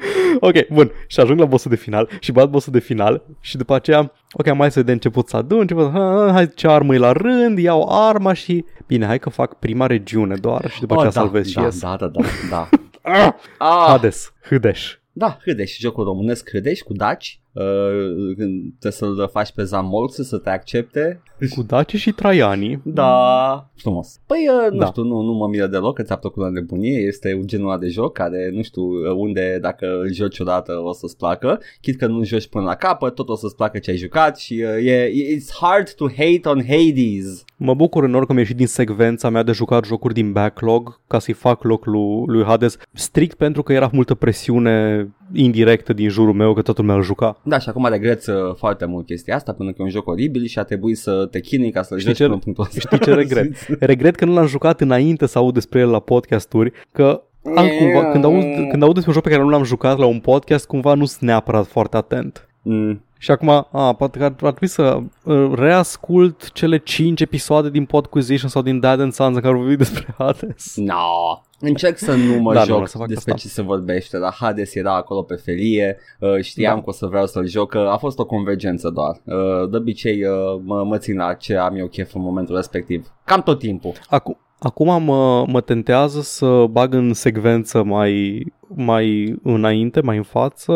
[0.40, 0.90] ok, bun.
[1.06, 4.54] Și ajung la bossul de final și bat bossul de final și după aceea, ok,
[4.54, 7.12] mai să vedem ce pot să adun, ce pot, ha, hai ce armă e la
[7.12, 8.64] rând, iau arma și...
[8.86, 11.80] Bine, hai că fac prima regiune doar și după aceea da, salvez și da, ies.
[11.80, 12.20] da, da, da,
[12.50, 12.68] da.
[13.58, 14.96] ah, Hades, Hâdeș.
[15.12, 17.40] da, Hâdeș, jocul românesc Hâdeș cu daci.
[17.58, 21.22] Uh, când trebuie să-l faci pe Zamolx să te accepte.
[21.54, 22.80] Cu Daci și Traiani.
[22.84, 24.20] Da, frumos.
[24.26, 24.86] Păi, uh, nu Da.
[24.86, 26.98] știu, nu, nu mă miră deloc că ți-a plăcut la nebunie.
[26.98, 30.72] Este un genul ăla de joc care, nu știu, uh, unde dacă îl joci odată
[30.84, 31.60] o să-ți placă.
[31.80, 34.64] Chit că nu joci până la capăt, tot o să-ți placă ce ai jucat și
[34.64, 37.44] uh, e, it's hard to hate on Hades.
[37.56, 41.18] Mă bucur în că am ieșit din secvența mea de jucat jocuri din backlog ca
[41.18, 46.32] să-i fac loc lui, lui Hades, strict pentru că era multă presiune indirectă din jurul
[46.34, 47.40] meu că totul lumea îl juca.
[47.42, 50.44] Da, și acum regreți uh, foarte mult chestia asta pentru că e un joc oribil
[50.46, 52.80] și a trebuit să te chinui ca să-l Știi joci ce- până în punctul ăsta.
[52.80, 53.66] Știi ce regret?
[53.80, 57.22] Regret că nu l-am jucat înainte să aud despre el la podcasturi, că
[57.54, 60.18] altcumva, când aud, când aud despre un joc pe care nu l-am jucat la un
[60.18, 62.48] podcast, cumva nu sunt neapărat foarte atent.
[62.62, 63.02] Mm.
[63.18, 67.84] Și acum, a, poate că ar, ar trebui să uh, reascult cele 5 episoade din
[67.84, 70.76] Podquisition sau din Dad and Sons în care au vorbit despre Hades.
[70.76, 71.42] No.
[71.60, 73.46] Încerc să nu mă Da, nu, joc o să fac despre asta.
[73.46, 76.80] ce se vorbește, dar Hades era acolo pe felie, uh, știam Da.
[76.82, 79.20] că o să vreau să-l joc, uh, a fost o convergență doar.
[79.24, 83.12] Uh, de obicei uh, mă, mă țin la ce am eu chef în momentul respectiv.
[83.24, 83.92] Cam tot timpul.
[84.08, 88.44] Acum, acum mă, mă tentează să bag în secvență mai,
[88.74, 90.72] mai înainte, mai în față,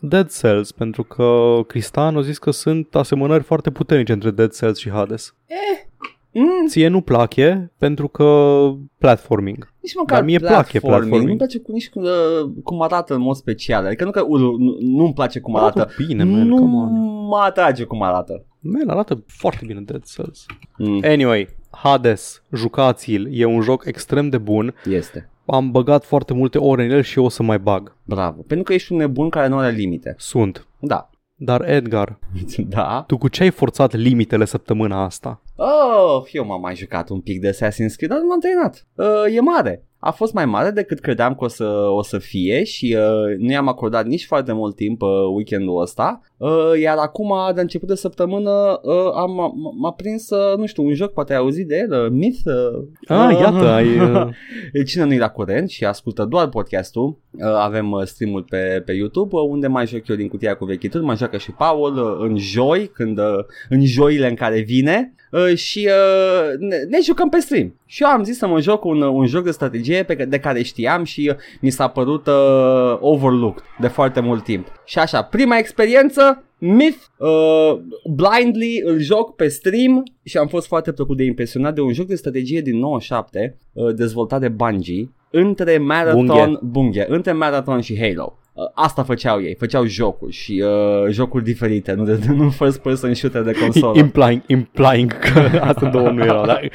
[0.00, 4.78] Dead Cells, pentru că Cristian a zis că sunt asemănări foarte puternice între Dead Cells
[4.78, 5.34] și Hades.
[6.34, 8.26] Mm, Ție nu place pentru că
[8.98, 9.72] platforming.
[9.80, 11.22] nici măcar Dar mie place platforming.
[11.26, 13.86] Nu-mi place cu, nici cu, uh, cum arată în mod special.
[13.86, 15.80] Adică nu că uh, nu, nu-mi place cum arată.
[15.80, 16.90] Arată bine, man, nu come on.
[17.26, 18.44] mă atrage cum arată.
[18.60, 20.46] Man, arată foarte bine Dead Cells.
[20.78, 24.74] Mm, Anyway, Hades, jucați-l, e un joc extrem de bun.
[24.84, 25.30] este.
[25.52, 27.96] Am băgat foarte multe ore în el și o să mai bag.
[28.04, 28.42] Bravo.
[28.42, 30.14] Pentru că ești un nebun care nu are limite.
[30.18, 30.66] Sunt.
[30.78, 31.10] Da.
[31.34, 32.18] Dar Edgar,
[32.76, 33.04] da.
[33.06, 35.42] tu cu ce ai forțat limitele săptămâna asta?
[35.56, 38.86] Oh, eu m-am mai jucat un pic de Assassin's Creed, dar nu m-am terminat.
[38.94, 39.86] Uh, e mare.
[40.04, 43.50] A fost mai mare decât credeam că o să, o să fie și uh, nu
[43.50, 46.20] i-am acordat nici foarte mult timp uh, weekendul ăsta.
[46.36, 48.50] Uh, iar acum, de început de săptămână,
[48.82, 52.04] uh, am, m- m-a prins, uh, nu știu, un joc, poate ai auzit de el,
[52.04, 52.40] uh, Myth.
[52.44, 53.86] Uh, Ah, iată, ai...
[54.10, 54.28] uh,
[54.86, 59.36] Cine nu-i la curent și ascultă doar podcastul, uh, avem uh, streamul pe, pe YouTube,
[59.36, 62.36] uh, unde mai joc eu din cutia cu vechituri, mai joacă și Paul uh, în
[62.36, 63.24] joi, când, uh,
[63.68, 67.74] în joile în care vine uh, și uh, ne, ne jucăm pe stream.
[67.86, 70.38] Și eu am zis să mă joc un, un joc de strategie pe, ca- de
[70.38, 74.66] care știam și uh, mi s-a părut uh, overlooked de foarte mult timp.
[74.84, 77.78] Și așa, prima experiență, Myth, uh,
[78.14, 82.06] blindly îl joc pe stream și am fost foarte plăcut de impresionat de un joc
[82.06, 86.58] de strategie din 97 uh, dezvoltat de Bungie între Marathon, Bungie.
[86.62, 88.38] Bungie, între Marathon și Halo.
[88.54, 93.14] Uh, asta făceau ei, făceau jocuri și uh, jocuri diferite, nu, de, nu first person
[93.14, 93.98] shooter de consolă.
[93.98, 96.70] implying, implying că astea două nu erau, dar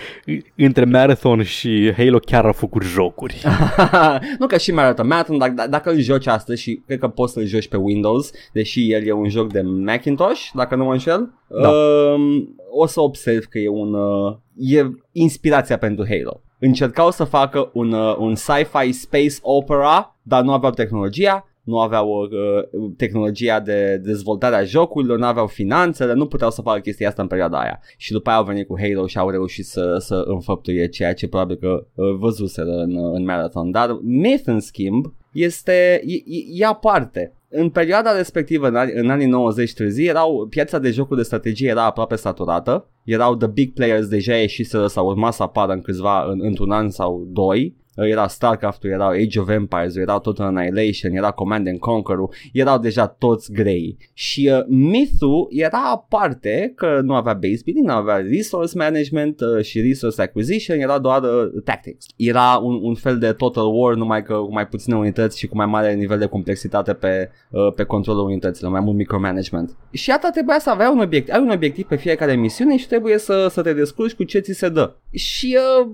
[0.55, 3.43] între Marathon și Halo chiar au făcut jocuri.
[4.39, 7.33] nu că și Marathon, Marathon dacă, d- dacă îl joci astăzi și cred că poți
[7.33, 11.33] să-l joci pe Windows, deși el e un joc de Macintosh, dacă nu mă înșel,
[11.61, 11.69] Da.
[11.69, 16.41] uh, o să observ că e un uh, e inspirația pentru Halo.
[16.59, 22.09] Încercau să facă un, uh, un sci-fi space opera, dar nu aveau tehnologia, nu aveau
[22.09, 27.21] uh, tehnologia de dezvoltare a jocurilor, nu aveau finanțele, nu puteau să facă chestia asta
[27.21, 27.79] în perioada aia.
[27.97, 31.27] Și după aia au venit cu Halo și au reușit să, să înfăptuie ceea ce
[31.27, 33.71] probabil că uh, văzuseră în, uh, în Marathon.
[33.71, 37.31] Dar Myth, în schimb, este, e, e, e aparte.
[37.49, 41.69] În perioada respectivă, în, anii- în anii 90 târzii, erau, piața de jocuri de strategie
[41.69, 46.25] era aproape saturată, erau the big players deja ieșiseră sau urma să apară în câțiva,
[46.31, 51.31] în, într-un an sau doi, era StarCraft-ul, erau Age of Empires, erau Total Annihilation, era
[51.31, 53.97] Command and Conquer-ul, erau deja toți grei.
[54.13, 59.63] Și uh, Myth-ul era aparte că nu avea base building, nu avea resource management uh,
[59.63, 62.05] și resource acquisition, era doar uh, tactics.
[62.15, 65.55] Era un, un fel de Total War, numai că cu mai puține unități și cu
[65.55, 69.77] mai mare nivel de complexitate pe, uh, pe controlul unităților, mai mult micromanagement.
[69.91, 73.17] Și iată trebuia să avea un obiectiv, ai un obiectiv pe fiecare misiune și trebuie
[73.17, 74.95] să, să te descurci cu ce ți se dă.
[75.11, 75.87] Și uh,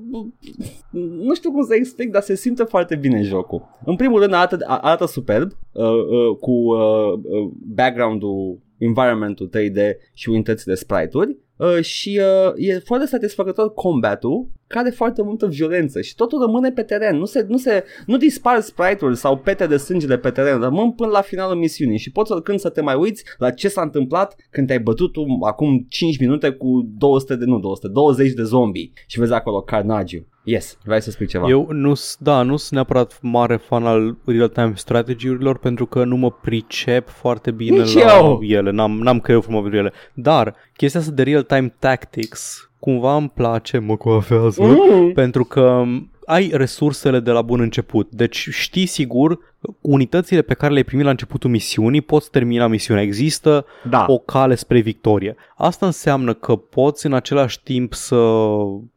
[1.25, 3.79] nu știu cum să explic, dar se simte foarte bine jocul.
[3.85, 10.29] În primul rând arată, arată superb, uh, uh, cu uh, uh, background-ul, environment-ul 3D și
[10.29, 11.37] unitățile sprite-uri.
[11.57, 16.71] Uh, și uh, e foarte satisfăcător combatul, care are foarte multă violență și totul rămâne
[16.71, 20.59] pe teren, nu se, nu se nu dispar sprite-uri sau pete de sângele pe teren,
[20.59, 23.81] rămân până la finalul misiunii și poți oricând să te mai uiți la ce s-a
[23.81, 28.43] întâmplat când te-ai bătut tu acum 5 minute cu 200 de, nu 200, 20 de
[28.43, 31.47] zombie și vezi acolo carnage Yes, vrei să spui ceva?
[31.49, 36.31] Eu nu da, nu sunt neapărat mare fan al real-time strategy-urilor pentru că nu mă
[36.31, 38.39] pricep foarte bine Nici la eu.
[38.41, 39.91] ele, n-am, n-am creierul frumos pentru ele.
[40.13, 45.11] Dar chestia asta de real-time tactics cumva îmi place, mă coafează, Mm.
[45.13, 45.83] pentru că
[46.25, 48.09] ai resursele de la bun început.
[48.11, 49.39] Deci știi sigur
[49.81, 53.03] unitățile pe care le-ai primit la începutul misiunii poți termina misiunea.
[53.03, 54.05] Există Da.
[54.07, 55.35] o cale spre victorie.
[55.57, 58.15] Asta înseamnă că poți în același timp să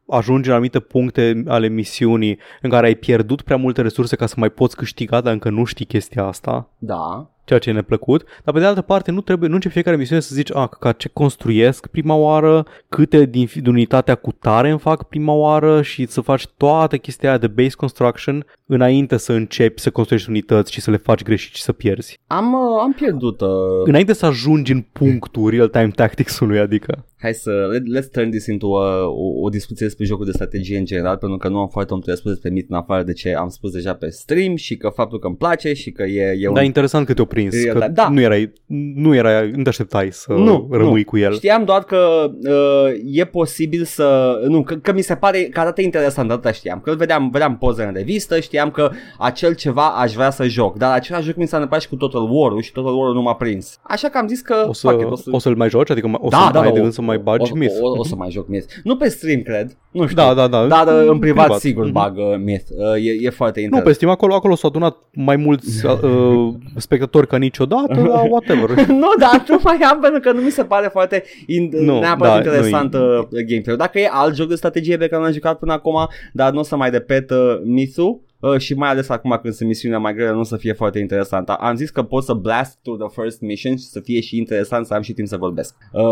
[0.08, 4.34] ajungi în anumite puncte ale misiunii în care ai pierdut prea multe resurse ca să
[4.38, 7.30] mai poți câștiga, dar încă nu știi chestia asta, Da.
[7.44, 10.20] ceea ce e neplăcut, dar pe de altă parte nu trebuie, nu începi fiecare misiune
[10.20, 14.78] să zici, a, ca ce construiesc prima oară, câte din, din unitatea cu tare îmi
[14.78, 19.80] fac prima oară și să faci toată chestia aia de base construction înainte să începi
[19.80, 22.18] să construiești unități și să le faci greșit și să pierzi.
[22.26, 23.48] Am, uh, am pierdut uh,
[23.84, 27.04] Înainte să ajungi în punctul real-time tactics-ului, adică.
[27.18, 30.78] Hai să, let, let's turn this into a, o, o discuție despre jocul de strategie
[30.78, 33.12] în general, pentru că nu am foarte multe de spus despre Myth în afară de
[33.12, 36.36] ce am spus deja pe stream și că faptul că îmi place și că e,
[36.40, 36.54] e un...
[36.54, 38.08] Da, interesant că te-o prins, E- că da.
[38.08, 38.52] nu erai,
[38.94, 41.04] nu erai, nu te așteptai să Nu, rămâi nu.
[41.10, 41.32] cu el.
[41.32, 44.38] Știam doar că uh, e posibil să...
[44.48, 46.80] Nu, că, că mi se pare că arată interesant, atâta știam.
[46.80, 50.76] Că îl vedeam, vedeam poze în revistă, știam că acel ceva aș vrea să joc.
[50.78, 53.34] Dar același joc mi s-a întâmplat și cu Total War-ul și Total War-ul nu m-a
[53.34, 53.78] prins.
[53.82, 54.64] Așa că am zis că...
[54.68, 55.30] O, să, fuck it, o, să...
[55.32, 55.90] o să-l mai joci?
[55.90, 57.78] Adică o să da, ai da, de o- gând să mai bagi o, Myth?
[57.80, 58.74] O, o, o, să mai joc Myth.
[58.84, 59.76] Nu pe stream, cred.
[59.96, 60.16] Nu știu.
[60.22, 60.66] Da, da, da.
[60.66, 61.60] Dar uh, în privat, privat.
[61.60, 61.92] sigur Mhm.
[61.92, 62.64] bag uh, Myth.
[62.70, 63.84] Uh, e, e foarte Nu, interesant.
[63.84, 66.54] pe Steam acolo, acolo s-au adunat mai mulți uh,
[66.86, 68.86] spectatori ca niciodată, dar whatever.
[68.86, 72.32] nu, dar nu mai am pentru că nu mi se pare foarte in, Nu, neapărat
[72.32, 75.72] da, interesant uh, gameplay Dacă e alt joc de strategie pe care l-am jucat până
[75.72, 79.54] acum, dar nu o să mai repet uh, Mithu, Uh, și mai ales acum când
[79.54, 81.48] sunt misiunea mai grele nu o să fie foarte interesant.
[81.48, 84.86] Am zis că pot să blast to the first mission și să fie și interesant
[84.86, 85.74] să am și timp să vorbesc.
[85.92, 86.02] Uh,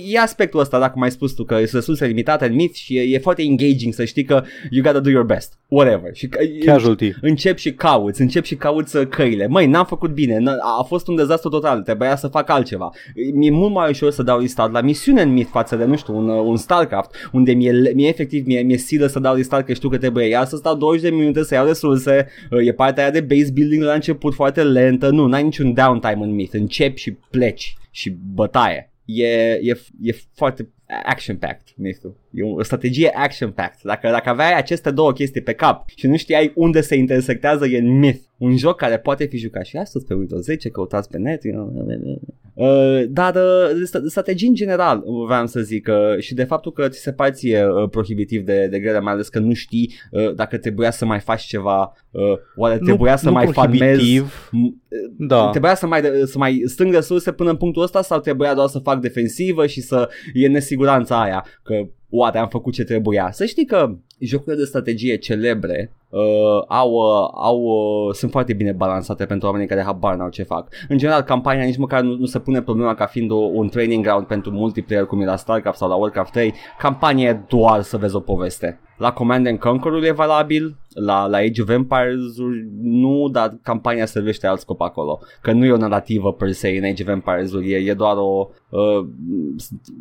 [0.08, 3.02] e aspectul ăsta, dacă mai spus tu, că sunt resurse limitate în Myth și e,
[3.14, 5.58] e foarte engaging să știi că you gotta do your best.
[5.68, 6.14] Whatever.
[6.14, 7.12] Și, că- Casualty.
[7.20, 9.46] încep și cauți, încep și cauți uh, căile.
[9.46, 12.90] Măi, n-am făcut bine, n- a fost un dezastru total, trebuia să fac altceva.
[13.34, 16.16] Mi-e mult mai ușor să dau restart la misiune în Myth față de, nu știu,
[16.16, 19.72] un, uh, un StarCraft, unde mie, mie efectiv mie, mie silă să dau restart că
[19.72, 23.02] știu că trebuie iar să stau 20 de minute să iau resurse, uh, e partea
[23.02, 27.00] aia de base building la început foarte lentă, nu, n-ai niciun downtime în Myth, începi
[27.00, 28.92] și pleci și bătaie.
[29.04, 29.26] E,
[29.62, 32.16] e, e foarte action-packed, Myth-ul.
[32.30, 33.80] E o strategie action-packed.
[33.82, 37.78] Dacă, dacă aveai aceste două chestii pe cap și nu știai unde se intersectează, e
[37.78, 38.20] în Myth.
[38.36, 41.44] Un joc care poate fi jucat și astăzi pe Windows 10, căutați pe net.
[41.44, 42.20] you know.
[42.54, 46.88] Uh, dar uh, st- strategii în general vreau să zic uh, și de faptul că
[46.88, 50.34] ți se pare ție uh, prohibitiv de, de grele, mai ales că nu știi uh,
[50.34, 52.22] dacă trebuia să mai faci ceva, uh,
[52.56, 54.74] oare trebuia să nu mai farmezi prohibitiv, M-
[55.18, 55.48] Da.
[55.50, 58.78] Trebuia să mai, să mai strâng resurse până în punctul ăsta sau trebuia doar să
[58.78, 61.74] fac defensivă și să e nesiguranța aia că
[62.10, 63.30] oare am făcut ce trebuia.
[63.30, 66.20] Să știi că jocurile de strategie celebre uh,
[66.68, 70.68] au, uh, au, uh, sunt foarte bine balansate pentru oamenii care habar n-au ce fac.
[70.88, 74.04] În general, campania nici măcar nu, nu se pune problema ca fiind o, un training
[74.04, 76.54] ground pentru multiplayer cum e la StarCraft sau la Warcraft 3.
[76.78, 78.80] Campania e doar să vezi o poveste.
[78.96, 82.36] La Command and Conquer e valabil, la, la Age of Empires
[82.82, 85.20] nu, dar campania servește alt scop acolo.
[85.40, 88.48] Că nu e o narrativă per se în Age of Empires, e, e doar o,
[88.68, 89.06] uh,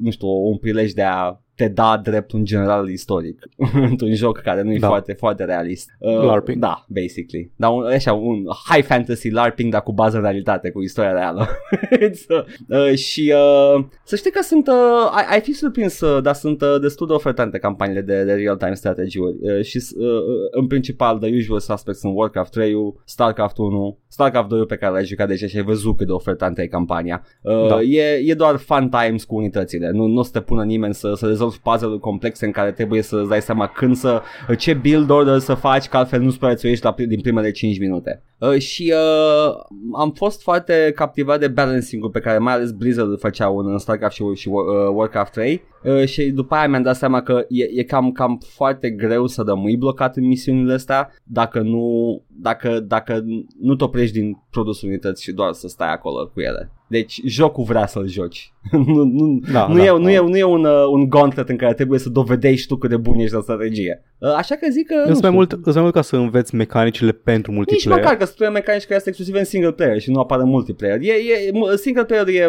[0.01, 3.39] nu știu, un prilej de a te da drept un general istoric
[4.07, 4.87] într-un joc care nu e Da.
[4.87, 5.89] foarte, foarte realist.
[5.99, 6.57] Uh, LARPing.
[6.61, 7.51] Da, basically.
[7.55, 11.47] Dar un, așa, un high fantasy LARPing, dar cu bază în realitate, cu istoria reală.
[12.07, 12.43] It's, uh,
[12.89, 14.73] uh, și uh, să știi că sunt, uh,
[15.11, 18.73] ai, ai fi surprins, uh, dar sunt uh, destul de ofertante campaniile de, de real-time
[18.73, 20.17] strategy-uri uh, și uh, uh,
[20.51, 22.73] în principal the usual suspects sunt Warcraft 3
[23.05, 26.61] Starcraft 1, Starcraft 2 pe care l-ai jucat deja și ai văzut cât de ofertantă
[26.61, 27.23] e campania.
[27.41, 27.81] Uh, Da.
[27.81, 31.13] e, e doar fun times cu unitățile, nu, nu o să te pună nimeni să,
[31.15, 34.21] să rezolvi puzzle-uri complexe în care trebuie să-ți dai seama când să,
[34.57, 38.23] ce build order să faci, că altfel nu supraviețuiești la, din primele 5 minute.
[38.37, 39.55] Uh, și uh,
[39.93, 44.15] am fost foarte captivat de balancing-ul pe care mai ales Blizzard îl făceau în StarCraft
[44.15, 47.83] și, și uh, Warcraft 3 uh, și după aia mi-am dat seama că e, e
[47.83, 53.23] cam, cam foarte greu să rămâi blocat în misiunile astea dacă nu, dacă, dacă
[53.59, 56.71] nu te oprești din produsul unități și doar să stai acolo cu ele.
[56.87, 58.51] Deci jocul vrea să-l joci.
[58.71, 59.97] nu, nu, Da, nu, da, e, da.
[59.97, 62.89] nu, e, nu e un, uh, un gauntlet în care trebuie să dovedești tu cât
[62.89, 64.03] de bun ești la strategie.
[64.17, 64.93] Uh, așa că zic că...
[64.95, 65.31] nu Îți mai, știu.
[65.31, 68.03] mult, îți mai mult ca să înveți mecanicile pentru Nici multiplayer.
[68.03, 70.97] măcar că spune mecanici care sunt exclusive în single player și nu apare în multiplayer.
[71.01, 72.43] E, e, mu- single player e,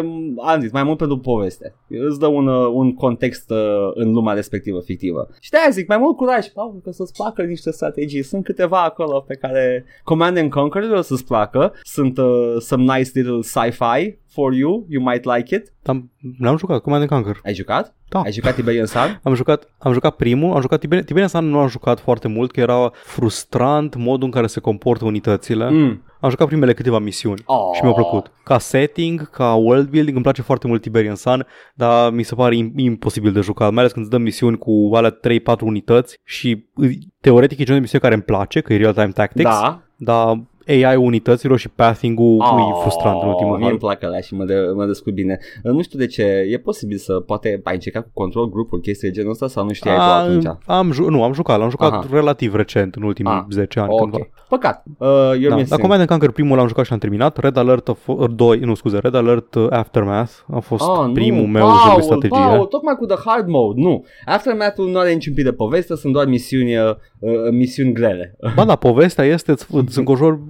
[0.45, 1.75] am zis, mai mult pentru poveste.
[2.09, 3.57] Îți dă un, uh, un context uh,
[3.93, 5.27] în lumea respectivă fictivă.
[5.39, 8.23] Și de-aia zic, mai mult curaj, Paul, că să-ți placă niște strategii.
[8.23, 11.73] Sunt câteva acolo pe care Command and Conquer o să-ți placă.
[11.83, 14.85] Sunt uh, some nice little sci-fi for you.
[14.89, 15.73] You might like it.
[15.85, 17.41] Am, n-am jucat Command and Conquer.
[17.45, 17.95] Ai jucat?
[18.09, 18.21] Da.
[18.21, 19.19] Ai jucat Tiberian Sun?
[19.23, 22.51] Am jucat, am jucat primul, am jucat Tiberian, Tiberian Sun nu am jucat foarte mult,
[22.51, 25.69] că era frustrant modul în care se comportă unitățile.
[25.69, 26.03] Mm.
[26.21, 27.57] Am jucat primele câteva misiuni Oh.
[27.75, 28.31] și mi-au plăcut.
[28.43, 32.55] Ca setting, ca world building, îmi place foarte mult Tiberian Sun, dar mi se pare
[32.55, 36.65] im- imposibil de jucat, mai ales când îți dăm misiuni cu alea 3-4 unități și
[36.75, 39.81] îi- teoretic e genul de misiune care îmi place, că e real-time tactics, Da.
[39.97, 43.77] dar AI-ul unităților și pathing-ul Oh, e frustrant în ultimul Mie îmi an.
[43.77, 45.37] plac alea și mă, de, mă descurc bine.
[45.63, 49.07] Uh, Nu știu de ce, e posibil să, poate ai încercat cu control grupul chestii
[49.07, 50.45] de genul ăsta sau nu știai tu atunci?
[50.65, 52.05] am, ju- nu, am jucat, l-am jucat Aha.
[52.11, 53.89] relativ recent, în ultimii Ah, 10 ani.
[53.91, 54.17] Ok, cândva.
[54.49, 54.83] păcat.
[54.97, 55.67] Uh, you're Da, missing.
[55.67, 57.37] dar Command and Conquer primul l-am jucat și am terminat.
[57.37, 61.41] Red Alert of, uh, 2, nu scuze, Red Alert uh, Aftermath a fost Ah, primul
[61.41, 61.47] nu.
[61.47, 62.45] meu Paul, joc de strategie.
[62.45, 64.05] Paul, tocmai cu The Hard Mode, nu.
[64.25, 66.89] Aftermath-ul nu are niciun pic de poveste, sunt doar misiuni, uh,
[67.19, 68.35] uh, misiuni grele.
[68.55, 69.99] Ba da, povestea este, îți, îți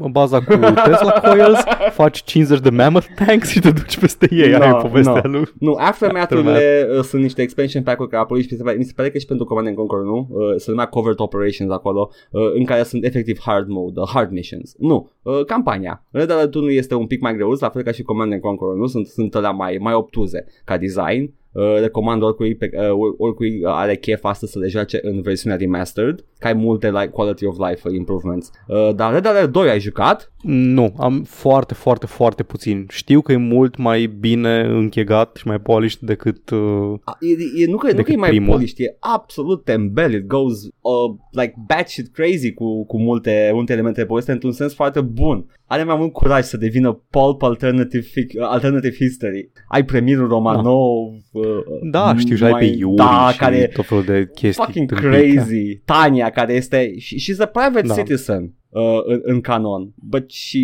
[0.10, 1.60] înconjori baza cu Tesla Coils,
[2.02, 4.50] faci 50 de Mammoth Tanks și te duci peste ei.
[4.50, 5.30] No, Aia e povestea no.
[5.30, 5.44] lui.
[5.60, 8.94] Nu, Aftermath-urile uh, sunt niște expansion pack-uri care apoi și mi se pare, mi se
[8.96, 10.28] pare că și pentru Command and Conquer, nu?
[10.30, 14.32] Uh, se numea Covert Operations acolo, uh, în care sunt efectiv hard mode, uh, hard
[14.32, 14.76] missions.
[14.78, 16.06] Nu, uh, campania.
[16.12, 18.68] Red Alert 1 este un pic mai greu, la fel ca și Command and Conquer,
[18.76, 18.86] nu?
[18.86, 21.34] Sunt, sunt alea mai, mai obtuze ca design.
[21.52, 26.26] Uh, recomand oricui, pe, uh, oricui are chef astăzi să le joace în versiunea remastered,
[26.40, 28.52] că ai multe like, quality of life improvements.
[28.68, 30.32] Uh, dar Red Alert 2 ai jucat?
[30.42, 32.86] Nu, am foarte, foarte, foarte puțin.
[32.90, 36.50] Știu că e mult mai bine închegat și mai polished decât...
[36.50, 38.54] Uh, A, E, e, nu că, nu că e Decât mai primul.
[38.54, 44.00] polished, e absolut tembel, it goes uh, like batshit crazy cu, cu multe, multe elemente
[44.00, 45.46] de poveste într-un sens foarte bun.
[45.72, 49.52] Are mai mult curaj să devină pulp alternative, fic, alternative history.
[49.68, 51.14] Ai premierul Romanov.
[51.32, 51.44] Uh,
[51.92, 54.64] da, știu, și ai pe Yuri da, și care tot felul de chestii.
[54.66, 55.10] fucking tâmpite.
[55.34, 55.76] crazy.
[55.86, 57.94] Tania, care este, și she's a private Da.
[57.94, 60.60] citizen uh, în, în canon, but she,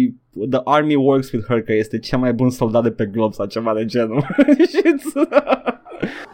[0.50, 3.46] the army works with her, că este cea mai bun soldat de pe glob sau
[3.46, 4.26] ceva de genul.
[4.72, 5.30] Și it's-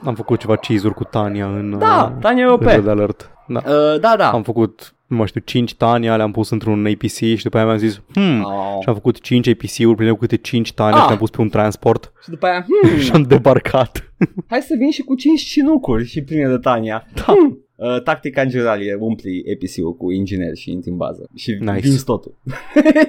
[0.04, 2.76] Am făcut ceva cheese-uri cu Tania în, da, uh, Tania în Europe.
[2.76, 3.32] Red Alert.
[3.54, 3.62] Da.
[3.66, 4.32] Uh, da, da.
[4.32, 7.78] Am făcut, nu mai știu, 5 Tania, le-am pus într-un APC și după aia mi-am
[7.78, 8.78] zis, hmm, Oh.
[8.82, 11.02] și am făcut 5 APC-uri, pline cu câte 5 Tania Ah.
[11.02, 14.14] și le-am pus pe un transport Și după aia, hmm, și am debarcat.
[14.50, 17.08] hai să vin și cu 5 cinucuri și pline de Tania.
[17.14, 17.22] Da.
[17.24, 17.66] Hmm.
[17.76, 21.80] Uh, tactica în general e umpli APC-ul cu ingineri și inti în bază și Nice.
[21.80, 22.38] vinzi totul.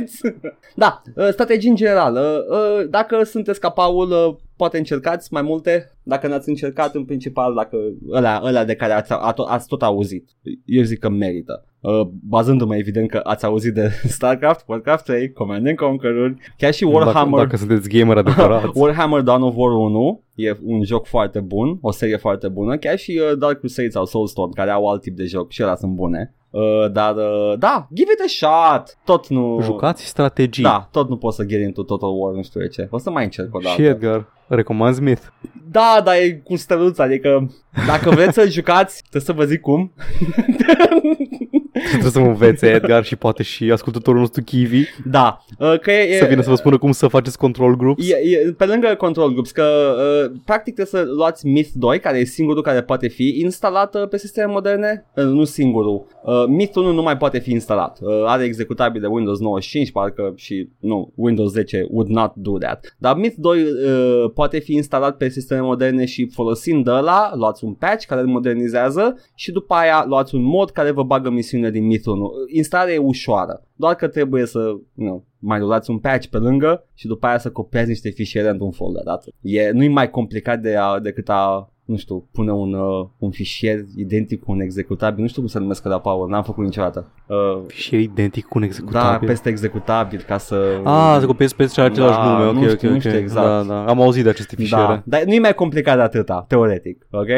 [0.74, 2.14] da, uh, strategii în general.
[2.14, 5.90] Uh, uh, dacă sunteți ca Paul, uh, poate încercați mai multe.
[6.02, 7.76] Dacă n-ați încercat, în principal, dacă
[8.12, 10.28] ălea, ălea de care ați, ați, ați tot auzit,
[10.64, 11.64] eu zic că merită.
[11.80, 16.84] Uh, bazându-mă evident că ați auzit de StarCraft, Warcraft 3, Command and Conquer chiar și
[16.84, 17.30] Warhammer.
[17.30, 18.78] Dacă, dacă sunteți gamer adevărați.
[18.80, 22.98] Warhammer Dawn of War 1 e un joc foarte bun, o serie foarte bună, chiar
[22.98, 25.92] și uh, Dark Crusade sau Soulstorm, care au alt tip de joc și ăla sunt
[25.92, 26.34] bune.
[26.52, 28.98] Uh, dar uh, da, give it a shot.
[29.04, 30.62] Tot nu Jucați strategii.
[30.62, 32.88] Da, tot nu pot să get into Total War, nu știu de ce.
[32.90, 33.80] O să mai încerc o dată.
[33.80, 35.22] Și Edgar, recomand Smith.
[35.70, 37.50] Da, dar e cu steluța, adică
[37.86, 39.92] dacă vreți să jucați, trebuie să vă zic cum.
[41.90, 46.16] Trebuie să mă învețe Edgar și poate și ascultătorul nostru Kiwi da, uh, că e,
[46.18, 48.10] să e, vină să vă spună cum să faceți control groups.
[48.10, 52.18] E, e, pe lângă control groups, că uh, practic trebuie să luați Myth 2, care
[52.18, 55.06] e singurul care poate fi instalat uh, pe sisteme moderne.
[55.16, 56.06] Uh, nu singurul.
[56.22, 57.98] Uh, Myth 1 nu mai poate fi instalat.
[58.00, 62.96] Uh, are executabil de Windows 95, parcă și nu, Windows 10 would not do that.
[62.98, 67.64] Dar Myth 2 uh, poate fi instalat pe sisteme moderne și folosind de ăla, luați
[67.64, 71.70] un patch care îl modernizează și după aia luați un mod care vă bagă misiunea
[71.72, 72.30] din Myth 1.
[72.54, 77.06] Instalarea e ușoară, doar că trebuie să, nu, mai rulați un patch pe lângă și
[77.06, 79.02] după aia să copiați niște fișiere într-un folder.
[79.06, 79.32] Atât.
[79.40, 83.78] E, nu-i mai complicat de a, decât a nu știu, pune un, uh, un fișier
[83.96, 87.12] identic cu un executabil, nu știu cum se numesc la Power, n-am făcut niciodată.
[87.26, 89.28] Uh, Și e identic cu un da, executabil.
[89.28, 90.80] peste executabil ca să...
[90.84, 93.00] Ah, să copiezi pe același Da, nume, ok, nu ok, știu, nu ok.
[93.00, 93.46] știu exact.
[93.46, 93.84] Da, da.
[93.84, 94.82] Am auzit de aceste fișiere.
[94.86, 97.28] Da, dar nu e mai complicat de atâta, teoretic, ok?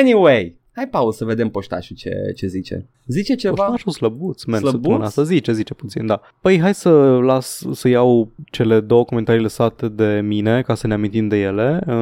[0.00, 2.88] Anyway, hai Paul să vedem poștașul ce, ce zice.
[3.06, 3.54] Zice ceva?
[3.64, 4.74] Poștașul slăbuț, man, Slăbuț?
[4.80, 5.22] săptămâna asta.
[5.22, 6.20] Zice, zice puțin, da.
[6.40, 6.90] Păi hai să
[7.22, 11.80] las să iau cele două comentarii lăsate de mine ca să ne amintim de ele.
[11.86, 11.92] Uh,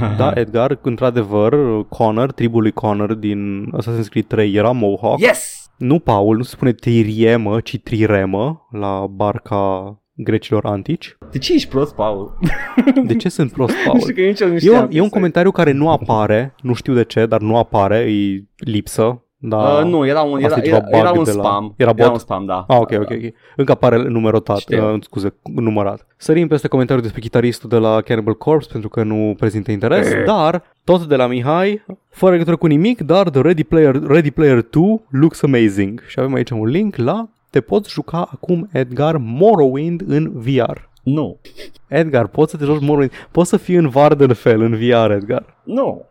[0.18, 1.54] da, Edgar, într-adevăr,
[1.88, 5.20] Connor, tribul lui Connor din Assassin's Creed 3 era Mohawk.
[5.20, 5.70] Yes!
[5.76, 11.16] Nu Paul, nu se spune Tririemă, ci Triremă la barca grecilor antici.
[11.30, 12.38] De ce ești prost, Paul?
[13.04, 14.00] De ce sunt prost, Nu Paul?
[14.00, 15.08] știu că nici eu nu E știam un, e un chestia.
[15.08, 19.22] comentariu care nu apare, nu știu de ce, dar nu apare, e lipsă.
[19.42, 19.56] Da.
[19.56, 21.74] Uh, nu, era un, era, Asta e ceva era, era bug un de la- spam.
[21.76, 22.12] Era Era bot?
[22.12, 22.64] un spam, da.
[22.68, 23.14] Ah, ok, Da, ok, da.
[23.14, 23.32] ok.
[23.56, 24.92] Încă apare numerotat, Știu.
[24.94, 26.06] uh, scuze, numărat.
[26.16, 30.24] Sărim peste comentariul despre chitaristul de la Cannibal Corpse pentru că nu prezintă interes, Eh.
[30.24, 34.62] dar tot de la Mihai, fără legătură cu nimic, dar The Ready Player, Ready Player
[34.70, 36.02] 2 looks amazing.
[36.06, 40.88] Și avem aici un link la te poți juca acum Edgar Morrowind în VR.
[41.02, 41.40] Nu.
[41.88, 45.60] Edgar, poți să te joci Morrowind, poți să fii în Vardenfell în VR, Edgar.
[45.64, 46.06] Nu.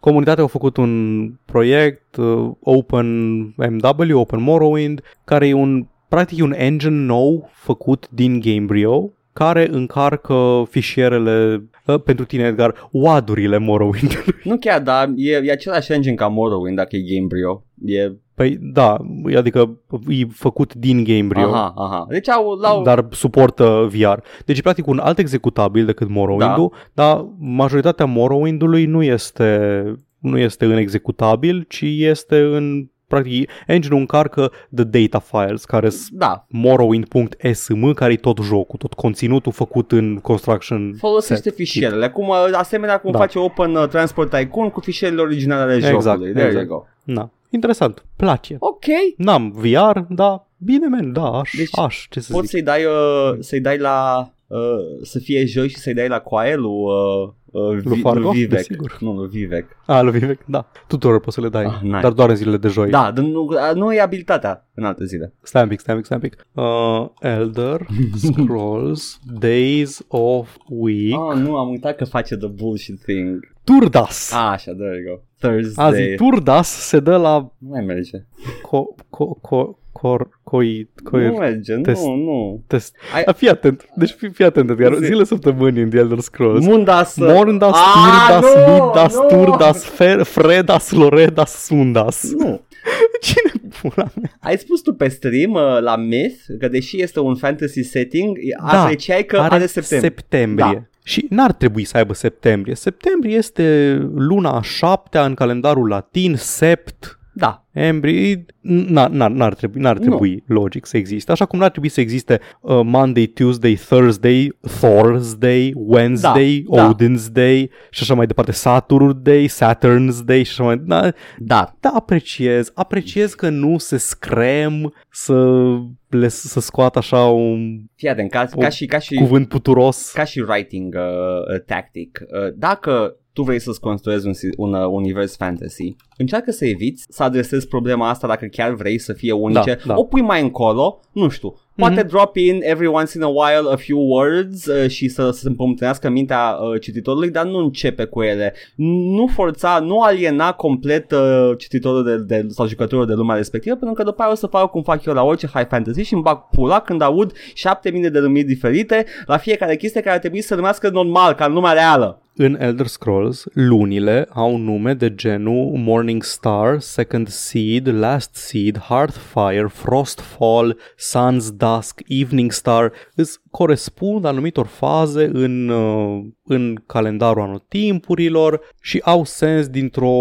[0.00, 6.42] Comunitatea a făcut un proiect uh, Open MW, Open Morrowind, care e un practic e
[6.42, 14.24] un engine nou făcut din Gamebryo care încarcă fișierele uh, pentru tine, Edgar, wadurile Morrowind.
[14.44, 17.64] Nu chiar, dar e, e același engine ca Morrowind dacă e Gamebryo.
[17.84, 18.12] E...
[18.42, 18.96] păi da,
[19.36, 19.78] adică
[20.08, 21.54] e făcut din Gamebryo.
[21.54, 22.06] Aha, aha.
[22.08, 22.82] Deci au, l-au...
[22.82, 24.18] dar suportă VR.
[24.44, 27.02] Deci e practic un alt executabil decât Morrowind-ul, da.
[27.02, 29.82] dar majoritatea Morrowind-ului nu este,
[30.18, 36.18] nu este în executabil, ci este în practic engine-ul încarcă the data files care sunt
[36.18, 41.54] Da, morrowind.sm care e tot jocul, tot conținutul făcut în construction folosește set.
[41.54, 43.18] fișierele, cum, uh, asemenea cum Da.
[43.18, 46.32] face Open uh, Transport Tycoon cu fișierele originale ale Exact, jocului.
[46.32, 46.68] There exact.
[46.68, 46.84] you go.
[47.12, 47.30] Na.
[47.52, 48.56] Interesant, place.
[48.58, 48.84] Ok,
[49.16, 52.50] N-am VR, dar Bine, man, da, aș, Deci, aș, ce să Poți zic.
[52.50, 54.28] să-i dai, uh, să-i dai la...
[54.46, 54.58] Uh,
[55.02, 58.20] să fie joi și să-i dai la coaie lui, uh, uh, Lui Vi- Fargo?
[58.20, 58.56] lui Vivek.
[58.56, 58.96] Desigur.
[59.00, 59.66] Nu, lui Vivek.
[59.86, 60.66] A, lui Vivek, da.
[60.86, 62.00] Tuturor poți să le dai, Ah, nice.
[62.00, 62.90] dar doar în zilele de joi.
[62.90, 65.34] Da, dar nu, nu e abilitatea în alte zile.
[65.42, 66.46] Stai un pic, stai un pic, stai un pic.
[66.52, 67.86] Uh, Elder
[68.32, 73.50] Scrolls Days of Week Ah, nu, am uitat că face the bullshit thing.
[73.64, 74.32] Turdas.
[74.32, 75.22] Ah, așa, there you go.
[75.48, 75.86] Thursday.
[75.86, 78.18] Azi, Turdas se dă la Nu mai merge.
[78.62, 82.02] co, co, co, cor, coi, coi, nu merge, test.
[82.04, 82.62] nu, nu.
[82.66, 82.94] test.
[83.14, 84.94] Ai- A, fii atent, deci fii, fii atent, Edgar.
[84.94, 85.04] Zi.
[85.04, 86.64] Zile săptămânii în The Elder Scrolls.
[86.66, 87.16] Mundas.
[87.16, 89.26] Morndas, Ah, Tirdas, nu, Middas, nu.
[89.28, 92.32] Turdas, Fer, Fredas, Loredas, Sundas.
[92.32, 92.60] Nu.
[93.20, 94.36] Cine pula mea?
[94.40, 98.38] Ai spus tu pe stream uh, la Myth că deși este un fantasy setting,
[98.70, 100.10] Da, apreciai că are, septembrie.
[100.10, 100.72] septembrie.
[100.90, 100.91] Da.
[101.02, 102.74] Și n-ar trebui să aibă septembrie.
[102.74, 107.64] Septembrie este luna a șaptea în calendarul latin, sept, Da.
[107.72, 110.00] Embry, n-ar, n-ar, n-ar trebui, n-ar Nu.
[110.00, 111.32] trebui logic să existe.
[111.32, 116.94] Așa cum n-ar trebui să existe uh, Monday, Tuesday, Thursday, Thursday, Wednesday, Da, da.
[116.94, 121.14] Odin's Day și așa mai departe, Saturday, Saturn's Day și așa mai departe.
[121.38, 122.70] Dar Da, apreciez.
[122.74, 125.66] Apreciez că nu se screm să,
[126.08, 130.10] le, să scoată așa un fii atent, ca, O ca și, ca și, cuvânt puturos.
[130.14, 134.72] ca și writing uh, uh, tactic, uh, dacă tu vrei să-ți construiezi un, si- un
[134.74, 139.32] uh, univers fantasy, încearcă să eviți să adresezi problema asta dacă chiar vrei să fie
[139.32, 139.78] unice.
[139.86, 139.98] Da, da.
[139.98, 142.06] O pui mai încolo, nu știu, poate Mhm.
[142.06, 145.48] drop in every once in a while a few words uh, și să, să se
[145.48, 148.54] împământenească mintea uh, cititorului, dar nu începe cu ele.
[148.76, 153.94] Nu forța, nu aliena complet uh, cititorul de, de, sau jucătorul de lumea respectivă, pentru
[153.94, 156.22] că după aia o să fac cum fac eu la orice high fantasy și îmi
[156.22, 160.54] bag pula când aud 7000 de denumiri diferite la fiecare chestie care ar trebui să
[160.54, 162.16] numească normal, ca în lumea reală.
[162.36, 169.66] În Elder Scrolls, lunile au nume de genul Morning Star, Second Seed, Last Seed, Hearthfire,
[169.68, 172.92] Frostfall, Sun's Dusk, Evening Star.
[173.14, 180.12] Îți corespund anumitor faze în, uh, în calendarul anotimpurilor și au sens dintr-o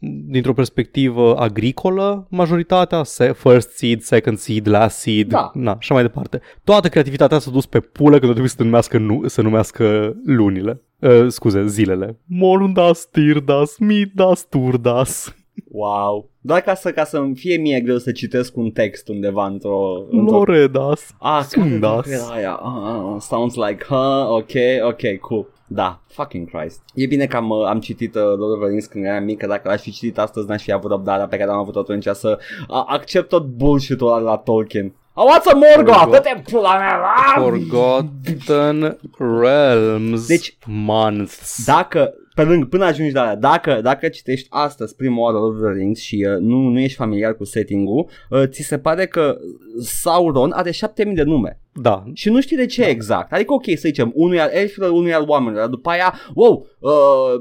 [0.00, 5.50] dintr-o perspectivă agricolă, majoritatea, se- first seed, second seed, last seed, Da.
[5.54, 6.40] na, și mai departe.
[6.64, 10.82] Toată creativitatea s-a dus pe pulă când trebuie să numească, nu, să numească lunile.
[10.98, 12.18] Uh, scuze, zilele.
[12.26, 15.32] Morndas, Tirdas, Middas, Turdas.
[15.70, 16.30] Wow.
[16.40, 19.78] Doar ca să, ca să fie mie greu să citesc un text undeva într-o...
[20.10, 20.36] într-o...
[20.36, 21.10] Loredas.
[21.18, 22.04] Ah, Sundas.
[22.04, 22.52] care era aia?
[22.52, 24.50] Ah, ah, ah, sounds like, huh, ok,
[24.86, 25.46] ok, cool.
[25.70, 26.80] Da, fucking Christ.
[26.94, 29.38] E bine că am, uh, am citit uh, Lord of the Rings când eram mic,
[29.38, 32.06] că dacă l-aș fi citit astăzi n-aș fi avut răbdarea pe care am avut atunci
[32.12, 32.38] să
[32.68, 34.86] uh, accept tot bullshit-ul ăla de la Tolkien.
[34.86, 35.96] I want some Morgoth!
[35.98, 36.22] Morgoth.
[36.22, 37.00] Dă-te pula mea!
[37.16, 37.34] Ah!
[37.42, 38.98] Forgotten
[39.40, 41.64] Realms Deci- Months.
[41.64, 45.62] Dacă, pe lângă, până ajungi la alea, dacă, dacă citești astăzi prima oară Lord of
[45.62, 49.36] the Rings și uh, nu, nu ești familiar cu setting-ul, uh, ți se pare că
[49.80, 51.60] Sauron are 7000 de nume.
[51.82, 52.88] Da, Și nu știi de ce da.
[52.88, 53.32] exact.
[53.32, 56.14] Adică, ok, să zicem, unul e al elfilor, unul e al oamenilor, dar după aia,
[56.34, 56.90] wow, uh,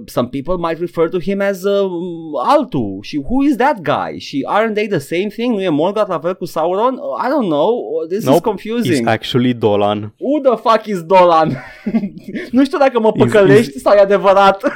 [0.05, 1.89] some people might refer to him as uh,
[2.47, 2.97] altul.
[3.01, 4.19] Și who is that guy?
[4.19, 5.53] Și aren't they the same thing?
[5.53, 6.93] Nu e Morgoth la fel cu Sauron?
[6.93, 7.69] Uh, I don't know.
[7.75, 9.07] Uh, This is Nope, confusing.
[9.07, 10.13] It's actually Dolan.
[10.19, 11.49] Who the fuck is Dolan?
[12.51, 14.63] nu știu dacă mă Is- păcălești sau e adevărat.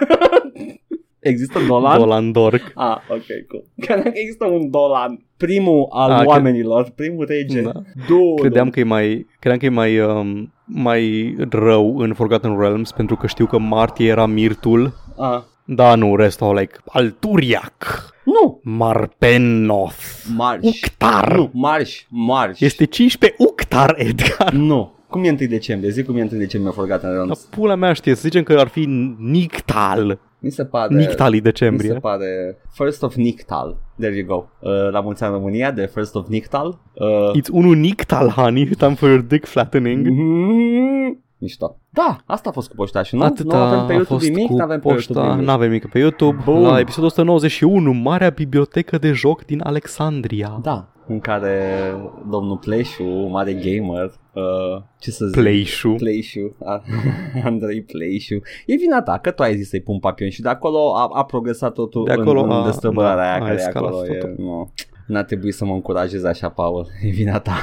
[1.20, 1.98] Există Dolan?
[2.00, 2.72] Dolan Dork.
[2.76, 3.64] Ah, ok, cool.
[3.80, 5.26] Credeam că există un Dolan.
[5.42, 7.62] Primul al Ah, oamenilor, primul rege.
[7.62, 7.72] Da.
[8.08, 8.42] Dude.
[8.42, 13.16] Credeam că e mai, credeam că e mai, um, mai rău în Forgotten Realms pentru
[13.16, 14.94] că știu că Marty era Mirtul.
[15.18, 15.42] Ah.
[15.66, 19.96] Da, nu, restul au like Alturiac, Nu, Marpenoth,
[20.36, 20.60] Marș.
[20.64, 21.36] Uctar.
[21.36, 22.60] Nu, marș, marș.
[22.60, 24.52] Este 15 Uctar, Edgar.
[24.54, 24.92] Nu.
[25.12, 25.90] Cum e 1 decembrie?
[25.92, 27.40] Zic cum e 1 decembrie Forgotten La Realms.
[27.40, 28.86] pula mea știe, să zicem că ar fi
[29.20, 30.20] Nictal.
[30.40, 30.96] Mi se pare...
[30.96, 31.94] Nictali Mi se decembrie.
[31.94, 33.78] pare First of Nictal.
[34.00, 34.46] There you go.
[34.60, 36.80] Uh, la mulți ani în România de First of Nictal.
[36.94, 40.08] Uh, It's unul Nictal, honey, time for your dick flattening.
[40.08, 41.78] mm, Mișto.
[41.90, 43.26] Da, asta a fost cu poștașul, nu?
[43.26, 45.46] Atâta nu avem pe a YouTube fost nimic, cu nu avem pe YouTube poșta, nimic.
[45.46, 46.42] nu avem nimic pe YouTube.
[46.44, 46.62] Bun.
[46.62, 50.60] La episodul 191, Marea Bibliotecă de Joc din Alexandria.
[50.62, 51.94] Da, în care
[52.30, 55.36] domnul Pleșu, mare gamer, uh, ce să zic?
[55.42, 55.90] Pleișu.
[55.98, 56.82] Pleișu, a-
[57.46, 58.34] Andrei Pleișu.
[58.66, 61.24] E vina ta, că tu ai zis să-i pun papion și de acolo a, a
[61.26, 64.14] progresat totul De acolo în, în a- destrăbălarea da, aia a care e escalat acolo.
[64.14, 64.36] E, totul.
[64.38, 64.72] nu,
[65.08, 66.88] n-a trebuit să mă încurajez așa, Paul.
[67.08, 67.54] E vina ta.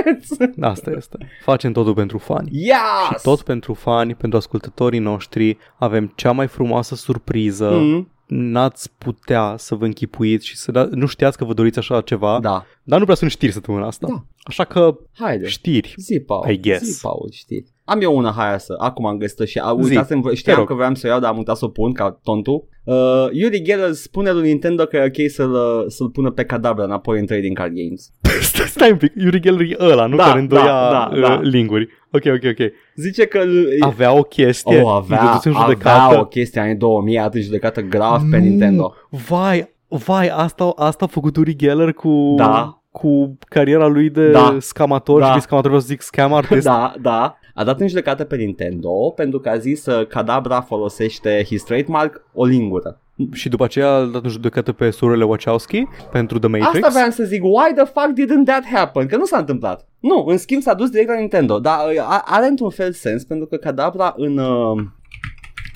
[0.60, 1.18] Asta este.
[1.44, 2.48] Facem totul pentru fani.
[2.52, 2.76] Yes!
[3.18, 7.70] Și tot pentru fani, pentru ascultătorii noștri, avem cea mai frumoasă surpriză.
[7.70, 12.00] Mm, N-ați putea să vă închipuiți și să da, nu știați că vă doriți așa
[12.00, 12.38] ceva.
[12.42, 12.66] da.
[12.82, 14.06] Dar nu prea sunt știri săptămâna asta.
[14.10, 14.24] Da.
[14.42, 15.46] Așa că Haide.
[15.46, 15.94] știri.
[15.96, 16.50] Zi, Paul.
[16.50, 16.84] I guess.
[16.84, 17.66] Zi, Paul, știi.
[17.84, 20.66] Am eu una, hai să, acum am găsit și a, Zi, uitasem, te știam rog.
[20.66, 22.68] că vreau să o iau, dar am uitat să o pun ca tontul.
[22.84, 26.84] Uh, Yuri Geller spune lui Nintendo că e ok să-l, uh, să-l pună pe cadabra
[26.84, 28.12] înapoi în trading card games.
[28.50, 30.16] Stai, stai un pic, Yuri Geller e ăla, nu?
[30.16, 31.40] Da, Care îndoia da, da, uh, da.
[31.40, 31.88] linguri.
[32.16, 32.72] Ok, ok, ok.
[32.94, 34.80] Zice că îl- Avea o chestie.
[34.80, 36.18] oh, avea, introdus în avea judecată.
[36.18, 38.94] o chestie anii 2000, a dat în judecată grav pe Nintendo.
[39.28, 42.34] Vai, vai, asta, asta a făcut Uri Geller cu...
[42.36, 42.75] Da.
[43.00, 44.56] Cu cariera lui de Da.
[44.60, 45.32] scamator Da.
[45.34, 46.64] și scamator vreau să zic scam artist.
[46.74, 47.38] Da, da.
[47.54, 52.22] A dat în judecată pe Nintendo pentru că a zis că Cadabra folosește his trademark
[52.32, 53.00] o lingură.
[53.32, 55.82] Și după aceea a dat în judecată pe surorile Wachowski
[56.12, 56.74] pentru The Matrix.
[56.86, 59.06] Asta vreau să zic, why the fuck didn't that happen?
[59.06, 59.88] Că nu s-a întâmplat.
[60.00, 63.24] Nu, în schimb s-a dus direct la Nintendo, dar uh, a- are într-un fel sens
[63.24, 64.82] pentru că Cadabra în, uh,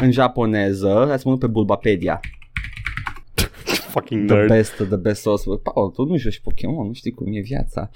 [0.02, 2.20] în japoneză, hai să mă uit pe Bulbapedia,
[3.90, 4.48] Fucking the nerd.
[4.48, 5.44] best, the best source.
[5.62, 7.90] Paul, tu nu joci Pokémon, nu știi cum e viața.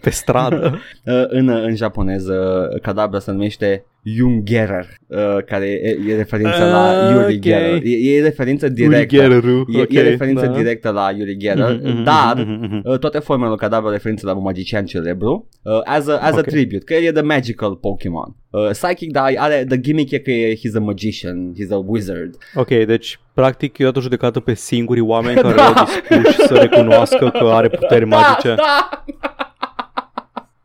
[0.00, 0.78] Pe stradă.
[1.06, 3.84] Uh, în, în japoneză, Cadabra se numește
[4.14, 7.40] Jungerer, uh, care e, e referință la Ah, Yuri ok.
[7.40, 7.80] Geller.
[7.84, 9.06] E, e referință Uri directă.
[9.16, 9.64] Gelleru.
[9.76, 10.52] E, ok, e referință da.
[10.56, 12.80] directă la Yuri Geller, Mhm, mhm, dar mhm, mhm.
[12.84, 16.38] Uh, toate formele lui Cadabra referință la un magician celebru uh, as, a, as Ok.
[16.38, 18.34] a tribute, că el e the magical Pokemon.
[18.50, 22.34] Uh, Psychic, da, are, the gimmick e că e, he's a magician, he's a wizard.
[22.54, 27.30] Ok, deci practic eu dat o judecată pe singurii oameni care au dispuși să recunoască
[27.38, 28.48] că are puteri magice.
[28.48, 28.88] Da,
[29.20, 29.35] da.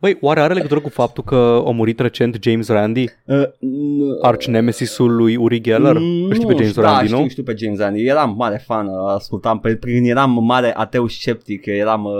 [0.01, 4.45] Băi, oare are legătură cu faptul că a murit recent James Randi, Uh, n- arch
[4.45, 5.93] nemesis-ul lui Uri Geller?
[5.97, 7.17] nu, Îl știi pe James știu, Randi, da, nu?
[7.17, 8.05] Știu, știu pe James Randi.
[8.05, 12.11] Eram mare fan, uh, ascultam pe prin eram mare ateu sceptic, eram uh,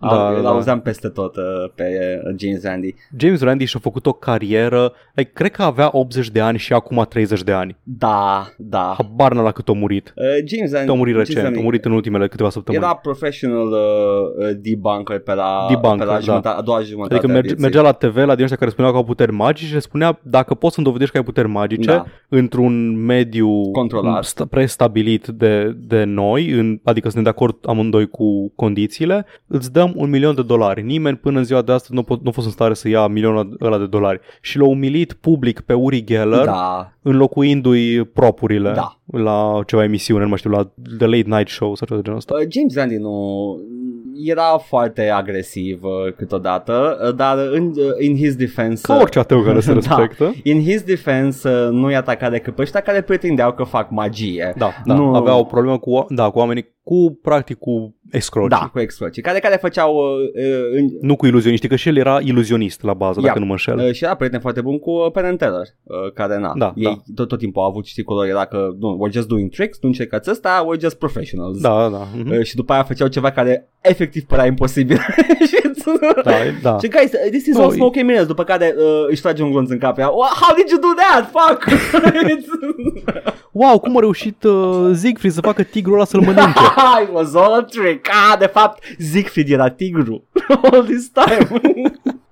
[0.00, 0.40] Da, da, da.
[0.40, 0.48] da.
[0.48, 1.42] auzeam peste tot uh,
[1.74, 1.84] pe
[2.28, 2.94] uh, James Randi.
[3.18, 7.06] James Randi și-a făcut o carieră, like, cred că avea 80 de ani și acum
[7.08, 7.76] 30 de ani.
[7.82, 8.94] Da, da.
[8.96, 10.12] Habar n-a la cât a murit.
[10.16, 12.84] Uh, James Randi A murit James recent, Randi a murit în ultimele câteva săptămâni.
[12.84, 13.78] Era professional uh,
[14.46, 16.18] uh, debunker pe la, Debunker, pe la da.
[16.20, 17.62] jumătate, a doua jumătate Adică a merge, vieții.
[17.62, 20.20] mergea la TV la din ăștia care spuneau că au puteri magice și le spunea
[20.22, 22.04] dacă poți să-mi dovedești că ai puteri magice Da.
[22.28, 24.24] într-un mediu Controlat.
[24.24, 29.92] sta- prestabilit de, de noi, în, adică suntem de acord amândoi cu condițiile, îți dăm
[29.96, 30.82] un milion de dolari.
[30.82, 33.06] Nimeni până în ziua de astăzi nu, po- nu a fost în stare să ia
[33.06, 34.20] milionul ăla de dolari.
[34.40, 38.98] Și l-a umilit public pe Uri Geller Da, înlocuindu-i propurile Da.
[39.04, 42.18] la ceva emisiune, nu mai știu, la The Late Night Show sau ceva de genul
[42.18, 42.34] ăsta.
[42.34, 43.12] Uh, James Randi nu
[44.24, 48.82] era foarte agresiv uh, câteodată, uh, dar în, uh, in his defense...
[48.86, 49.78] Ca orice ateu care se Da.
[49.78, 50.34] respectă.
[50.42, 54.52] In his defense uh, nu i ataca decât pe ăștia care pretindeau că fac magie.
[54.56, 58.48] Da, da, Nu- avea o problemă cu, da, cu oamenii, cu, practic, cu escroci.
[58.50, 61.96] Da, cu exclocii, care, care făceau uh, uh, în, Nu cu iluzioniști, că și el
[61.96, 63.26] era iluzionist la bază, Ia.
[63.26, 63.78] dacă nu mă înșel.
[63.78, 66.72] Uh, și era prieten foarte bun cu uh, Penn and Teller, uh, care na, Da,
[66.76, 67.02] ei da.
[67.14, 69.78] Tot, tot timpul au avut știi cu lor, era că nu, we're just doing tricks,
[69.80, 71.60] nu încercați ăsta, we're just professionals.
[71.60, 72.06] Da, da.
[72.18, 72.30] mhm.
[72.30, 74.96] Uh, și după aia făceau ceva care efectiv părea imposibil.
[75.48, 75.56] și,
[76.24, 76.32] Da,
[76.62, 76.78] da.
[76.82, 79.50] și guys, this is Nu, all smoke and mirrors, după care uh, își trage un
[79.50, 79.98] glonț în cap.
[79.98, 81.30] Ea, "Wha- How did you do that?
[81.36, 81.64] Fuck!
[83.52, 86.58] Wow, cum a reușit uh, Siegfried să facă tigrul ăla să-l mănânce?
[87.02, 88.08] It was all a trick.
[88.10, 90.24] Ah, de fapt, Siegfried era tigru
[90.62, 91.60] all this time.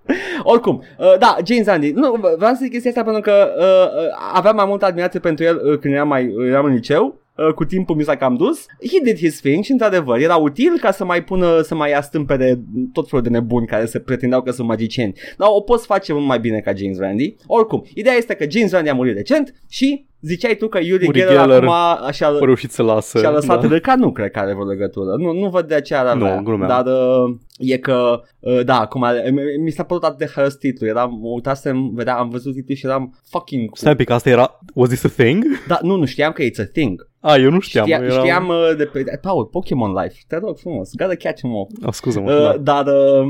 [0.43, 4.09] Oricum, uh, da, James Randi, nu, vreau să zic chestia asta pentru că uh, uh,
[4.33, 7.21] aveam mai multă admirație pentru el uh, când eram, mai, eram în liceu.
[7.47, 10.79] Uh, cu timpul mi s-a cam dus He did his thing și într-adevăr era util
[10.81, 12.61] ca să mai pună Să mai ia stâmpere
[12.93, 16.27] tot felul de nebuni Care se pretindeau că sunt magicieni Dar o poți face mult
[16.27, 20.07] mai bine ca James Randi Oricum, ideea este că James Randi a murit recent Și
[20.27, 21.73] ziceai tu că Yuri Uri Geller Geller acum
[22.07, 23.19] așa, A reușit să lasă.
[23.19, 23.67] și-a lăsat da.
[23.67, 23.75] da.
[23.75, 25.11] râca, nu cred că are vreo legătură.
[25.17, 26.35] Nu, nu văd de aceea ar avea.
[26.35, 26.69] Nu, glumeam.
[26.69, 30.55] Dar uh, e că, uh, da, acum are- mi- mi s-a părut atât de hărs
[30.55, 30.89] titlul.
[30.89, 33.75] Eram, mă uitasem, vedea, am văzut titlul și eram fucking cool.
[33.77, 34.59] Stai un pic, asta era...
[34.75, 35.45] Was this a thing?
[35.69, 37.09] Da, nu, nu știam că it's a thing.
[37.21, 37.85] A, eu nu știam.
[37.85, 38.13] Știa, era...
[38.19, 39.19] Știam uh, de pe...
[39.21, 41.67] Paul, Pokémon Life, te rog frumos, gotta catch em all.
[41.87, 42.83] Oh, scuză-mă, Uh, da.
[42.83, 43.25] Dar uh,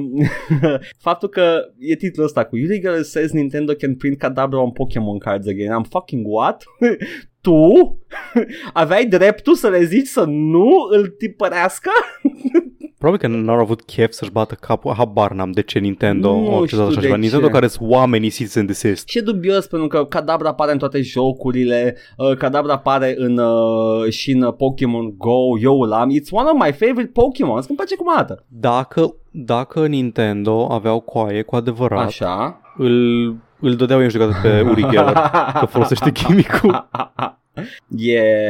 [1.07, 5.19] faptul că e titlul ăsta cu Yuri Geller says Nintendo can print Kadabra on Pokémon
[5.19, 5.73] cards again.
[5.73, 6.63] Am fucking what?
[7.47, 7.99] tu
[8.83, 11.91] aveai dreptul să le zici să nu îl tipărească?
[12.99, 14.95] Probabil că n-au avut chef să-și bată capul.
[14.97, 17.15] Habar n-am de ce Nintendo Nu a accesat știu așa de ceva.
[17.15, 17.21] ce.
[17.21, 19.07] Nintendo care sunt oamenii cease and desist.
[19.07, 24.31] Ce dubios pentru că Kadabra apare în toate jocurile, uh, Kadabra apare în, uh, și
[24.33, 26.11] în uh, Pokémon Go, eu îl am.
[26.11, 28.45] It's one of my favorite Pokémon, îmi place cum arată.
[28.49, 32.61] Dacă, dacă Nintendo avea o coaie cu adevărat, Așa.
[32.77, 36.89] îl, îl dădeau eu în judecată pe Uri Geller, că folosește chimicul.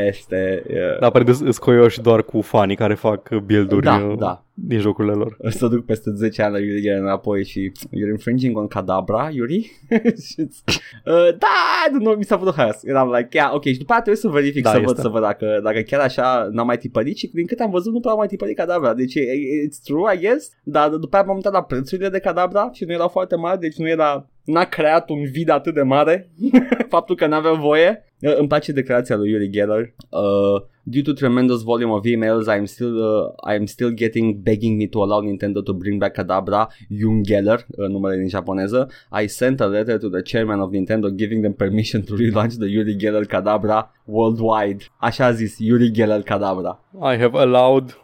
[0.08, 0.62] Este...
[0.68, 4.44] Uh, Da, pare îs coioși doar cu fanii care fac build-uri da, uh, da.
[4.54, 5.36] din jocurile lor.
[5.40, 9.28] O să duc peste 10 ani la Yuri Geller înapoi și You're infringing on Cadabra,
[9.32, 9.58] Yuri?
[10.28, 10.62] Și îți-
[11.04, 12.82] uh, da, nu, nu, mi s-a putut hăs.
[12.84, 15.00] Eram like, yeah, ok, și după aia trebuie să verific Da, să văd, este.
[15.00, 18.00] să văd dacă, dacă chiar așa n-am mai tipărit și din câte am văzut nu
[18.00, 18.94] prea am mai tipărit Cadabra.
[18.94, 22.18] Deci e- e- it's true, I guess, dar după aia m-am uitat la prețurile de
[22.18, 25.82] Cadabra și nu erau foarte mari, deci nu era n-a creat un vid atât de
[25.82, 26.30] mare
[26.88, 28.00] faptul că n-avea voie.
[28.26, 29.94] Uh, Îmi place declarația lui Yuri Geller.
[30.08, 34.42] Uh, due to tremendous volume of emails, I am still uh, I am still getting
[34.42, 38.90] begging me to allow Nintendo to bring back Kadabra, Jung Geller, uh, numele din japoneză.
[39.22, 42.68] I sent a letter to the chairman of Nintendo giving them permission to relaunch the
[42.68, 44.84] Yuri Geller Kadabra worldwide.
[44.96, 46.84] Așa a zis Yuri Geller Kadabra.
[47.12, 48.00] I have allowed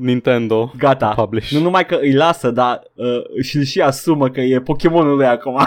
[0.00, 1.14] Nintendo Gata.
[1.16, 1.50] publish.
[1.50, 5.58] Nu numai că îi lasă, dar uh, și-l și asumă că e Pokémonul lui acum.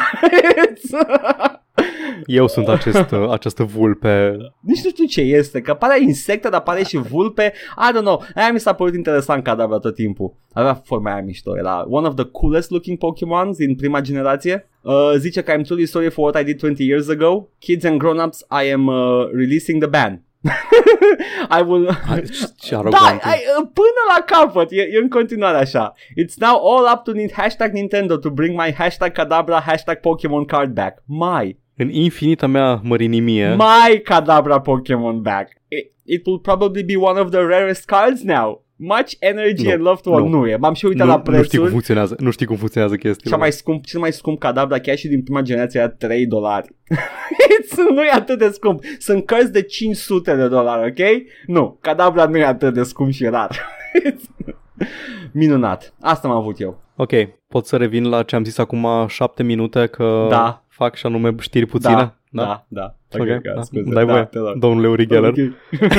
[2.26, 4.38] Eu sunt acest, uh, această vulpe.
[4.60, 7.54] Nici nu știu ce este, că pare insecte, dar pare și vulpe.
[7.78, 8.24] I don't know.
[8.36, 10.34] Aia mi s-a părut interesant Kadabra tot timpul.
[10.54, 11.58] Avea forma aia mișto.
[11.58, 14.70] Era one of the coolest looking Pokémon din prima generație.
[14.82, 17.48] Uh, zice că I'm truly sorry for what I did 20 years ago.
[17.60, 20.22] Kids and grown-ups, I am uh, releasing the ban.
[21.60, 21.92] I will...
[22.08, 23.22] Hai, ce- Ce Da, arogant.
[23.24, 25.94] ai, uh, până la capăt, e, e în continuare așa.
[26.24, 30.46] It's now all up to Nin- hashtag Nintendo to bring my hashtag Kadabra hashtag Pokemon
[30.46, 31.04] card back.
[31.06, 35.52] My, În infinita mea mărinimie, my Kadabra Pokemon back.
[35.68, 38.66] It, it will probably be one of the rarest cards now.
[38.76, 40.28] Much energy Nu, and love to nu.
[40.28, 40.56] nu e.
[40.56, 41.70] M-am și uitat nu, la nu știi cum prețuri.
[41.70, 43.38] funcționează, nu știi cum funcționează Cel chestiile.
[43.38, 46.68] mai scump, cel mai scump Kadabra chiar și din prima generație era 3 dolari.
[47.62, 48.84] It's- nu e atât de scump.
[49.00, 51.08] Sunt cărți de 500 de dolari, ok?
[51.46, 53.66] Nu, Kadabra nu e atât de scump și rar.
[55.32, 55.94] Minunat.
[56.02, 56.82] Asta am avut eu.
[57.00, 57.12] Ok,
[57.48, 60.64] pot să revin la ce am zis acum șapte minute că Da.
[60.68, 61.94] fac și anume știri puține?
[62.30, 62.96] Da, da, da.
[63.20, 63.62] Ok, Ok, da.
[63.62, 63.90] scuze.
[63.94, 64.56] Dai da, voie, te rog.
[64.58, 65.30] domnule Uri Geller.
[65.30, 65.38] Ok.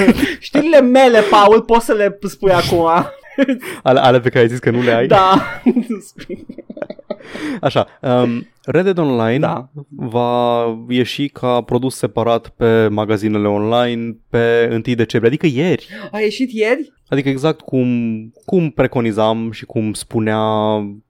[0.40, 2.86] Știrile mele, Paul, poți să le spui acum?
[3.82, 5.06] Ale, ale pe care ai zis că nu le ai?
[5.06, 5.34] da.
[7.60, 9.70] Așa, um, Red Dead Online Da.
[9.88, 15.88] va ieși ca produs separat pe magazinele online pe 1 decembrie, adică ieri.
[16.12, 16.92] A ieșit ieri?
[17.08, 17.88] Adică exact cum,
[18.44, 20.40] cum preconizam și cum spunea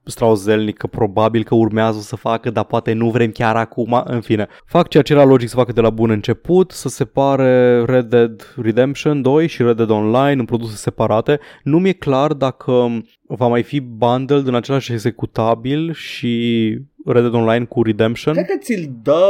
[0.03, 4.21] Strauss Zelnick că probabil că urmează să facă, dar poate nu vrem chiar acum, în
[4.21, 4.47] fine.
[4.65, 8.53] Fac ceea ce era logic să facă de la bun început, să separe Red Dead
[8.61, 11.39] Redemption 2 și Red Dead Online în produse separate.
[11.63, 13.01] Nu mi-e clar dacă
[13.37, 16.67] va mai fi bundled în același executabil și
[17.05, 18.33] Red Dead Online cu Redemption.
[18.33, 19.23] Cred că ți-l dă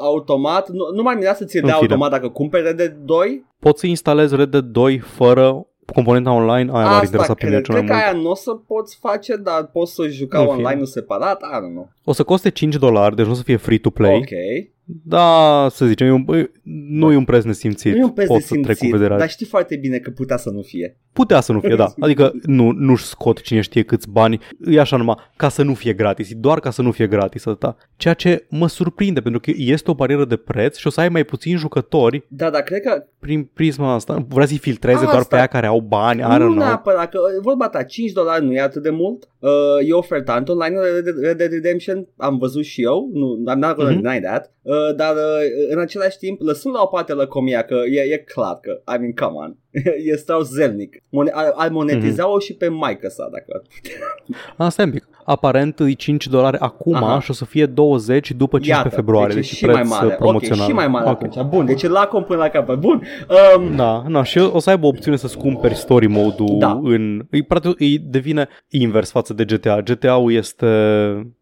[0.00, 0.68] automat.
[0.68, 1.86] Nu, nu mai mirea să ți-l În dea fine.
[1.92, 3.44] automat dacă cumperi Red Dead 2.
[3.58, 5.64] Poți să instalezi Red Dead 2 fără
[5.94, 8.14] componenta online, aia m-ar interesa pe mine cred, cel mai cred că mult.
[8.14, 10.56] aia nu o să poți face, dar poți să juca În fine.
[10.56, 11.42] online-ul separat.
[11.42, 11.90] I don't know.
[12.04, 14.14] O să coste 5 dolari, deci nu o să fie free to play.
[14.16, 14.28] Ok.
[15.04, 16.50] Da, să zicem, e un, e-
[16.88, 17.92] nu e un preț nesimțit.
[17.92, 19.18] Nu e un preț de Pot să trec cu simțit, vederea.
[19.18, 20.96] dar știi foarte bine că putea să nu fie.
[21.12, 21.92] Putea să nu fie, da.
[22.00, 24.38] Adică nu, nu-și scot cine știe câți bani.
[24.66, 26.30] E așa numai ca să nu fie gratis.
[26.30, 27.76] E doar ca să nu fie gratis atâta.
[27.96, 31.08] Ceea ce mă surprinde, pentru că este o barieră de preț și o să ai
[31.08, 34.24] mai puțini jucători Da, dar cred că prin prisma asta.
[34.28, 35.10] Vrea să-i filtreze Asta.
[35.10, 36.54] doar pe aia care au bani, I don't nu know.
[36.54, 39.28] neapărat, că e vorba ta, 5 dolari nu e atât de mult.
[39.38, 39.50] Uh,
[39.88, 43.74] e ofertant online Red Dead- Red Dead Redemption, am văzut și eu, nu, I'm not
[43.76, 44.00] gonna Mhm.
[44.02, 48.00] deny that, uh, dar uh, în același timp, lăsând la o parte lăcomia, că e,
[48.00, 49.56] e clar că, I mean, come on,
[50.12, 51.02] e Strauss zelnic.
[51.10, 53.62] Mone- al, al monetiza-o și pe maică sa, dacă...
[54.56, 55.08] Asta e un pic.
[55.24, 57.20] Aparent e 5 dolari acum Aha.
[57.20, 59.34] și o să fie 20 după 15 Iată, februarie.
[59.34, 60.60] deci e Deci, și preț mai mare, promoțional.
[60.60, 61.22] ok, și mai mare Ok.
[61.22, 61.46] atunci.
[61.48, 62.78] Bun, deci la com până la capăt.
[62.78, 63.02] Bun,
[63.56, 66.80] um, Da, na, și o să aibă opțiune să-ți cumperi story mode-ul Da.
[66.82, 67.26] în...
[67.30, 69.80] Îi, practic, îi devine invers față de GTA.
[69.80, 70.66] GTA-ul este,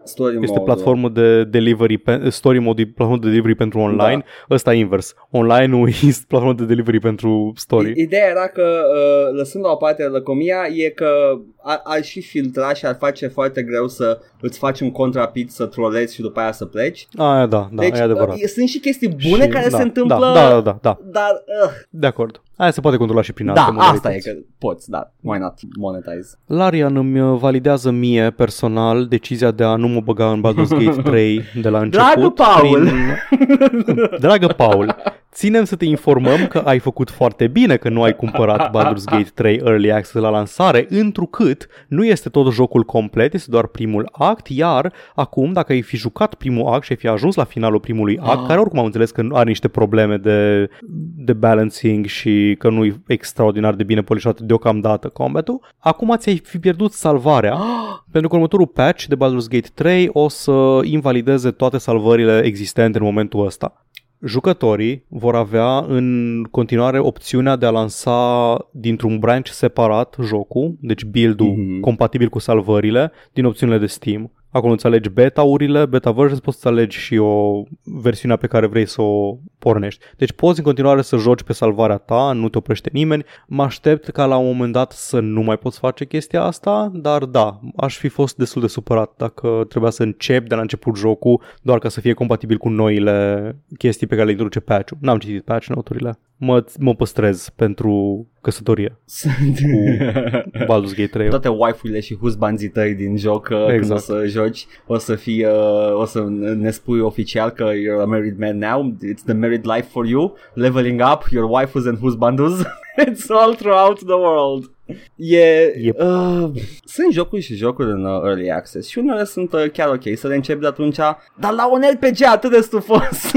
[0.05, 0.65] story este mode.
[0.73, 4.55] platformă de delivery, pe, story mode e platformă de delivery pentru online, da.
[4.55, 5.15] ăsta e invers.
[5.31, 7.93] Online-ul este platformă de delivery pentru story.
[7.97, 11.39] I- Ideea era că, uh, lăsând la o parte lăcomia, e că
[11.71, 15.67] ar, ar și filtra și ar face foarte greu să îți faci un contrapit, să
[15.67, 17.09] trolezi și după aia să pleci.
[17.17, 18.35] Aia da, da, deci e adevărat.
[18.35, 21.31] uh, sunt și chestii bune Și- care da, se întâmplă, Da, da, da, da, dar
[21.65, 22.43] uh, de acord.
[22.57, 24.29] Aia se poate controla și prin alte da, asta e modalități.
[24.29, 26.39] că poți, da, why not monetize.
[26.47, 31.01] Larian îmi uh, validează mie personal decizia de a nu mă băga în Baldur's Gate
[31.11, 32.07] 3 de la început.
[32.15, 32.81] Dragă Paul!
[32.81, 33.17] Prin...
[34.21, 34.97] Dragă Paul,
[35.33, 39.31] ținem să te informăm că ai făcut foarte bine că nu ai cumpărat Baldur's Gate
[39.35, 41.58] 3 Early Access la lansare, întrucât
[41.89, 46.35] nu este tot jocul complet, este doar primul act, iar acum, dacă ai fi jucat
[46.35, 48.45] primul act și ai fi ajuns la finalul primului act, Ah.
[48.47, 50.69] care oricum am înțeles că are niște probleme de,
[51.17, 56.59] de balancing și că nu e extraordinar de bine polișat deocamdată combatul, acum ți-ai fi
[56.59, 57.59] pierdut salvarea
[58.13, 63.05] pentru că următorul patch de Baldur's Gate 3 o să invalideze toate salvările existente în
[63.05, 63.87] momentul ăsta.
[64.25, 71.55] Jucătorii vor avea în continuare opțiunea de a lansa dintr-un branch separat jocul, deci build-ul
[71.57, 71.81] Mhm.
[71.81, 74.33] compatibil cu salvările din opțiunile de Steam.
[74.51, 78.87] Acolo îți alegi beta-urile, beta versions, poți să alegi și o versiunea pe care vrei
[78.87, 80.05] să o pornești.
[80.17, 83.25] Deci poți în continuare să joci pe salvarea ta, nu te oprește nimeni.
[83.47, 87.25] Mă aștept ca la un moment dat să nu mai poți face chestia asta, dar
[87.25, 91.43] da, aș fi fost destul de supărat dacă trebuia să încep de la început jocul
[91.63, 94.99] doar ca să fie compatibil cu noile chestii pe care le introduce patch-ul.
[95.01, 96.19] N-am citit patch noturile.
[96.41, 101.29] Mă, mă păstrez pentru căsătorie Sunt cu Baldur's Gate 3.
[101.29, 104.01] toate waifurile și husbanzii tăi din joc uh, când Exact.
[104.01, 106.25] o să joci o să fii uh, o să
[106.57, 110.37] ne spui oficial că you're a married man now it's the married life for you
[110.55, 112.61] leveling up your waifus and husbandus
[113.09, 114.71] it's all throughout the world
[115.17, 115.99] E, Yep.
[116.01, 116.51] uh,
[116.85, 120.27] sunt jocuri și jocuri în uh, Early Access și unele sunt uh, chiar ok să
[120.29, 120.97] le începi de atunci
[121.37, 123.31] dar la un RPG atât de stufos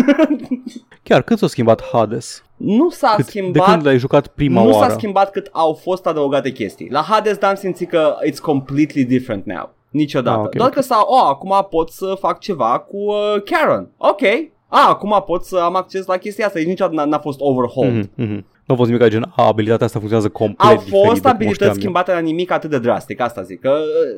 [1.11, 2.43] Chiar cât s-a schimbat Hades?
[2.57, 4.89] nu s-a Cât, de schimbat când l-ai jucat prima nu oară?
[4.89, 6.87] s-a schimbat cât au fost adăugate chestii.
[6.89, 9.73] La Hades am simțit că it's completely different now.
[9.89, 10.37] Niciodată.
[10.37, 10.73] Ah, ok, Doar ok.
[10.73, 13.89] că s-a, oh, acum pot să fac ceva cu uh, Karen.
[13.97, 14.21] Ok.
[14.67, 16.57] Ah, acum pot să am acces la chestia asta.
[16.59, 18.09] Deci niciodată n-a, n-a fost overhauled.
[18.15, 18.45] Mhm, mhm.
[18.65, 21.29] Nu a fost nimic gen, a, abilitatea asta funcționează complet Au diferit de fost cum
[21.29, 21.79] o abilități știam eu.
[21.79, 23.59] schimbate la nimic atât de drastic, asta zic.
[23.59, 23.69] Că,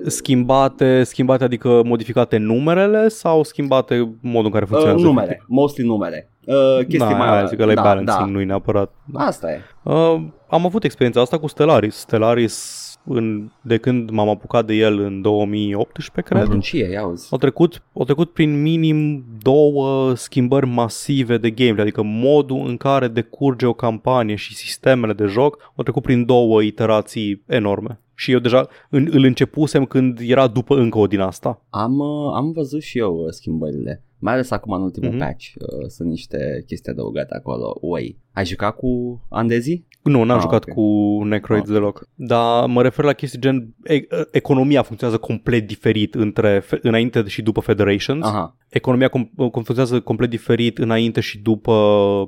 [0.06, 5.06] uh, Schimbate, schimbate adică modificate numerele sau schimbate modul în care uh, funcționează?
[5.06, 5.45] numere, efectiv?
[5.48, 6.28] mostly numere.
[6.45, 8.32] Uh, chestii da, mai aia zic că la da, balancing, da.
[8.32, 8.91] nu e neapărat.
[9.06, 9.20] Da.
[9.20, 9.60] Asta e.
[9.84, 11.95] Uh, am avut experiența asta cu Stellaris.
[11.95, 17.28] Stellaris, în, de când m-am apucat de el în 2018, cred, Bruncie, ia uzi.
[17.32, 23.07] au trecut, au trecut prin minim două schimbări masive de gameplay, adică modul în care
[23.07, 27.99] decurge o campanie și sistemele de joc au trecut prin două iterații enorme.
[28.15, 31.61] Și eu deja în, îl începusem când era după încă o din asta.
[31.70, 34.02] Am, uh, am văzut și eu uh, schimbările.
[34.24, 35.18] Mai ales acum în ultimul Mhm.
[35.18, 35.45] patch.
[35.60, 37.78] Uh, sunt niște chestii adăugate acolo.
[37.82, 38.18] Ui.
[38.34, 39.84] Ai jucat cu Andezi?
[40.04, 40.74] Nu, n-am Ah, jucat ok.
[40.74, 40.82] cu
[41.24, 41.74] Necroids Ah.
[41.74, 42.08] deloc.
[42.16, 47.41] Dar mă refer la chestii gen e- economia funcționează complet diferit între fe- înainte și
[47.41, 48.26] după Federations.
[48.26, 48.56] Aha.
[48.70, 51.74] Economia com- funcționează complet diferit înainte și după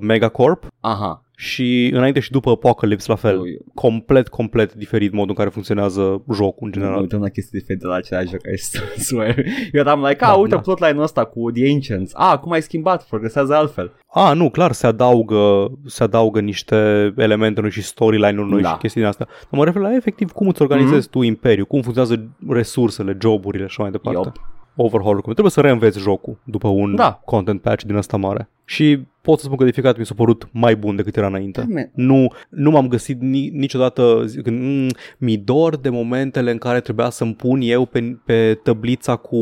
[0.01, 1.24] Megacorp Aha.
[1.37, 3.35] Și înainte și după Apocalypse la fel.
[3.35, 3.43] Eu-
[3.73, 7.01] Complet, complet diferit modul în care funcționează jocul în Mă general.
[7.01, 8.57] uităm la chestii diferite la același joc, I
[9.01, 9.35] swear.
[9.71, 10.61] Eu eram like, a, Da, uite da.
[10.61, 12.11] plotline-ul ăsta cu The Ancients.
[12.15, 13.03] A, cum ai schimbat?
[13.07, 13.93] Progresează altfel.
[14.07, 16.75] A, nu, clar, se adaugă, se adaugă niște
[17.17, 18.69] elemente noi și storyline-uri noi Da.
[18.69, 19.25] și chestii din astea.
[19.29, 23.69] Dar mă refer la efectiv cum îți organizezi tu imperiul, cum funcționează resursele, joburile și
[23.69, 24.19] așa mai departe.
[24.23, 24.53] Yup.
[24.77, 27.21] Overhaul cum trebuie să reînveți jocul după un Da.
[27.25, 28.49] content patch din ăsta mare.
[28.65, 31.27] Și pot să spun că de fiecare dată mi s-a părut mai bun decât era
[31.27, 31.59] înainte.
[31.61, 31.91] Da, man.
[31.93, 34.87] Nu, nu m-am găsit ni, niciodată zic, mm,
[35.17, 39.37] mi dor de momentele în care trebuia să-mi pun eu pe, pe tăblița cu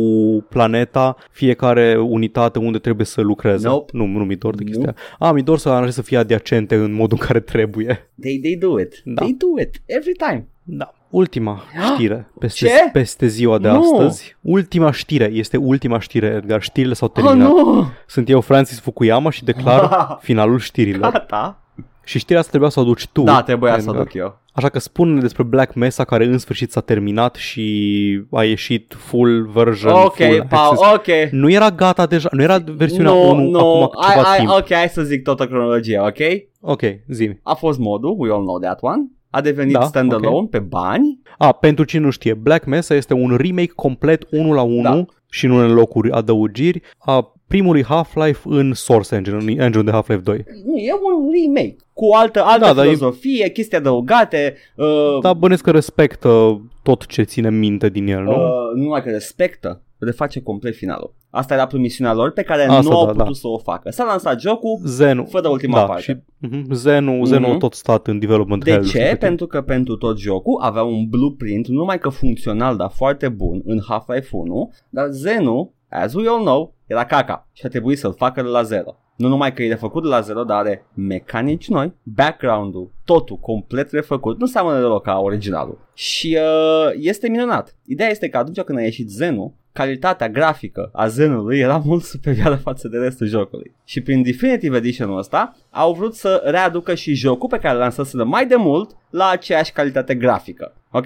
[0.50, 3.68] planeta fiecare unitate unde trebuie să lucreze.
[3.68, 3.92] Nope.
[3.98, 4.70] Nu, nu mi dor de Nu.
[4.70, 4.96] chestia.
[5.20, 8.10] A, mi dor să aranjez să fie adiacente în modul în care trebuie.
[8.22, 9.02] They, they do it.
[9.06, 9.22] Da.
[9.22, 9.82] They do it.
[9.86, 10.48] Every time.
[10.64, 10.94] Da.
[11.14, 11.62] Ultima
[11.94, 12.72] știre peste, Ce?
[12.92, 13.80] peste ziua de Nu.
[13.80, 14.36] astăzi.
[14.42, 15.30] Ultima știre.
[15.34, 16.62] Este ultima știre, Edgar.
[16.62, 17.50] Știrile s-au Oh, terminat.
[17.52, 17.88] nu!
[18.08, 21.12] Sunt eu, Francis Fukuyama, și declar finalul știrilor.
[21.12, 21.58] Gata.
[22.06, 23.22] Și știrea asta trebuia să o aduci tu.
[23.24, 24.04] Da, trebuia să o Edgar.
[24.04, 24.40] duc eu.
[24.54, 29.50] Așa că spune despre Black Mesa care în sfârșit s-a terminat și a ieșit full
[29.54, 30.94] version, Ok, full Paul, access.
[31.26, 31.32] ok.
[31.32, 34.50] Nu era gata deja, nu era versiunea no, 1 no, acum I, ceva I, timp.
[34.50, 36.18] ok, hai să zic toată cronologia, ok?
[36.62, 39.02] Ok, zi A fost modul, we all know that one.
[39.36, 40.50] A devenit Da, standalone ok.
[40.50, 41.22] pe bani.
[41.38, 45.06] A, pentru cine nu știe, Black Mesa este un remake complet 1 la 1 Da.
[45.30, 50.22] și în unele locuri adăugiri a primului Half-Life în Source Engine, în engine de Half-Life
[50.22, 50.46] 2.
[50.66, 54.56] Nu, e un remake cu altă, altă Da, dar e- filozofie, chestii adăugate.
[54.76, 58.32] Uh, Dar bănesc că respectă tot ce ține minte din el, nu?
[58.32, 58.38] uh,
[58.76, 61.16] nu numai că respectă, reface complet finalul.
[61.36, 63.34] Asta era promisiunea lor pe care Asta, nu au da, putut da.
[63.34, 63.90] să o facă.
[63.92, 65.26] S-a lansat jocul, Zenu.
[65.26, 66.02] fără ultima da, parte.
[66.02, 67.56] și uh-huh, Zenu, Zenu Mhm.
[67.56, 69.06] a tot stat în development De hell, nu știu ce?
[69.06, 69.28] cât timp.
[69.28, 73.62] Pentru că pentru tot jocul avea un blueprint, nu numai că funcțional, dar foarte bun
[73.66, 78.14] în Half-Life 1, dar Zenu, as we all know, era caca și a trebuit să-l
[78.14, 78.96] facă de la zero.
[79.16, 83.92] Nu numai că e refăcut de la zero, dar are mecanici noi, background-ul, totul complet
[83.92, 85.78] refăcut, nu seamănă deloc ca originalul.
[85.94, 87.76] Și uh, este minunat.
[87.86, 92.56] Ideea este că atunci când a ieșit Zenu, calitatea grafică a Zenului era mult superioară
[92.56, 93.76] față de restul jocului.
[93.86, 98.24] Și prin Definitive Edition-ul ăsta au vrut să readucă și jocul pe care l lansaseră
[98.24, 100.74] mai de mult la aceeași calitate grafică.
[100.96, 101.06] Ok?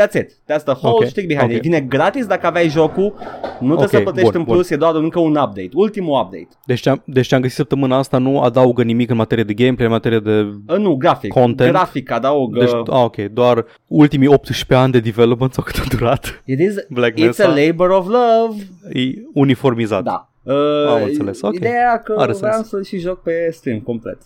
[0.00, 0.30] That's it.
[0.32, 1.56] That's the whole Ok, stick behind ok.
[1.56, 1.62] it.
[1.62, 3.14] Vine gratis dacă aveai jocul,
[3.60, 5.68] nu trebuie Ok, să plătești bun, în plus, e doar încă un update.
[5.72, 6.48] Ultimul update.
[6.66, 9.52] Deci ce, am, deci ce am găsit săptămâna asta nu adaugă nimic în materie de
[9.54, 10.46] gameplay, în materie de...
[10.68, 11.32] Uh, nu, grafic.
[11.32, 11.70] Content.
[11.70, 12.58] Grafic adaugă.
[12.58, 16.42] Deci, a, ok, doar ultimii 18 ani de development sau cât a durat.
[16.44, 18.62] It is, Black it's Mesa a labor of love.
[18.92, 20.02] e uniformizat.
[20.02, 20.28] Da.
[20.42, 20.54] Uh,
[20.88, 21.54] Am înțeles, ok.
[21.54, 22.68] Ideea era că Are vreau sens.
[22.68, 24.18] să și joc pe stream complet.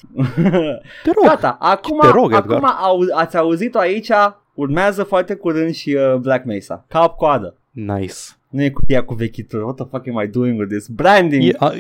[1.03, 1.25] Te rog.
[1.27, 2.57] Gata, acum, Te rog, Edgar.
[2.57, 4.11] acum au, ați auzit-o aici,
[4.55, 6.85] urmează foarte curând și uh, Black Mesa.
[6.89, 7.57] Cap coadă.
[7.71, 8.15] Nice.
[8.49, 9.63] Nu e cutia cu vechituri.
[9.63, 10.87] What the fuck am I doing with this?
[10.87, 11.43] Branding!
[11.43, 11.73] E, a,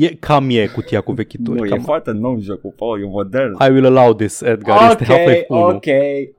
[0.00, 1.58] e, cam e cutia cu vechituri.
[1.58, 1.78] nu, e cam.
[1.78, 3.52] foarte nou jocul, Paul, e modern.
[3.52, 4.90] I will allow this, Edgar.
[4.90, 5.60] este Half-Life 1.
[5.66, 5.86] ok.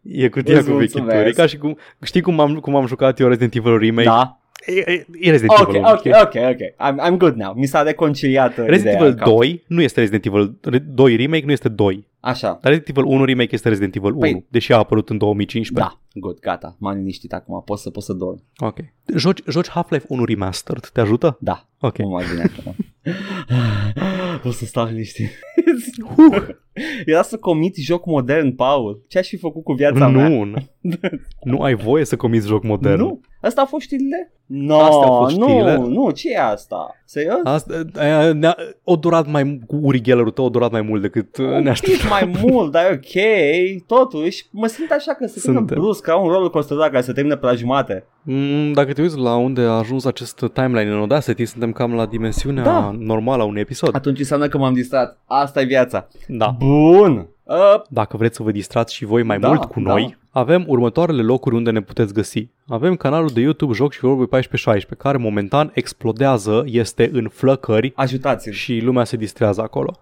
[0.01, 1.01] E cutia Îți cu vechituri.
[1.01, 1.37] E mulțumesc.
[1.37, 1.77] ca și cum...
[2.03, 4.07] Știi cum am, cum am jucat eu Resident Evil Remake?
[4.07, 4.37] Da.
[4.65, 6.11] E, e, e Resident Ok, Evil 1, ok, știi?
[6.11, 6.59] ok, ok.
[6.59, 7.53] I'm, I'm good now.
[7.53, 9.27] Mi s-a reconciliat uh, Resident ideea Evil în cap.
[9.27, 12.07] 2 nu este Resident Evil 2 Remake, nu este 2.
[12.19, 12.47] Așa.
[12.47, 15.87] Dar Resident Evil 1 Remake este Resident Evil 1, Păi- deși a apărut în 2015.
[15.87, 16.75] Da, good, gata.
[16.79, 17.61] M-am liniștit acum.
[17.65, 18.43] Pot să, pot să dorm.
[18.57, 18.77] Ok.
[19.15, 21.37] Joci, joci Half-Life 1 Remastered, te ajută?
[21.39, 21.67] Da.
[21.79, 21.97] Ok.
[21.97, 22.75] Nu mai bine acum.
[24.49, 25.29] o să stau liniștit.
[27.05, 29.03] Era să comiți joc modern, Paul.
[29.07, 30.27] Ce aș fi făcut cu viața mea?
[30.27, 30.57] Nu, nu.
[31.43, 33.01] nu ai voie să comiți joc modern.
[33.01, 33.21] Nu?
[33.43, 34.31] Asta au fost știrile?
[34.45, 35.75] No, Astea au fost nu, știrile?
[35.77, 36.95] nu, ce e asta?
[37.05, 37.39] Serios?
[37.43, 41.37] Asta, aia, ne-a, o durat mai, cu Uri Gellerul tău, o durat mai mult decât
[41.37, 42.09] uh, Un ne pic așteptam.
[42.09, 43.23] mai mult, dar e ok.
[43.87, 45.77] Totuși, mă simt așa că se termină Suntem.
[45.83, 48.05] brusc, ca un roller coaster care se termină pe la jumate.
[48.21, 52.05] Mm, Dacă te uiți la unde a ajuns acest timeline în Audacity, suntem cam la
[52.05, 52.95] dimensiunea Da.
[52.99, 53.95] normală a unui episod.
[53.95, 55.17] Atunci înseamnă că m-am distrat.
[55.25, 56.07] Asta e viața.
[56.27, 56.55] Da.
[56.57, 57.27] Bun.
[57.43, 59.91] Uh, Dacă vreți să vă distrați și voi mai Da, mult cu da.
[59.91, 62.49] noi, avem următoarele locuri unde ne puteți găsi.
[62.67, 68.55] Avem canalul de YouTube Joc și Vorbe 1416, care momentan explodează, este în flăcări ajutați-mi.
[68.55, 69.97] și lumea se distrează acolo.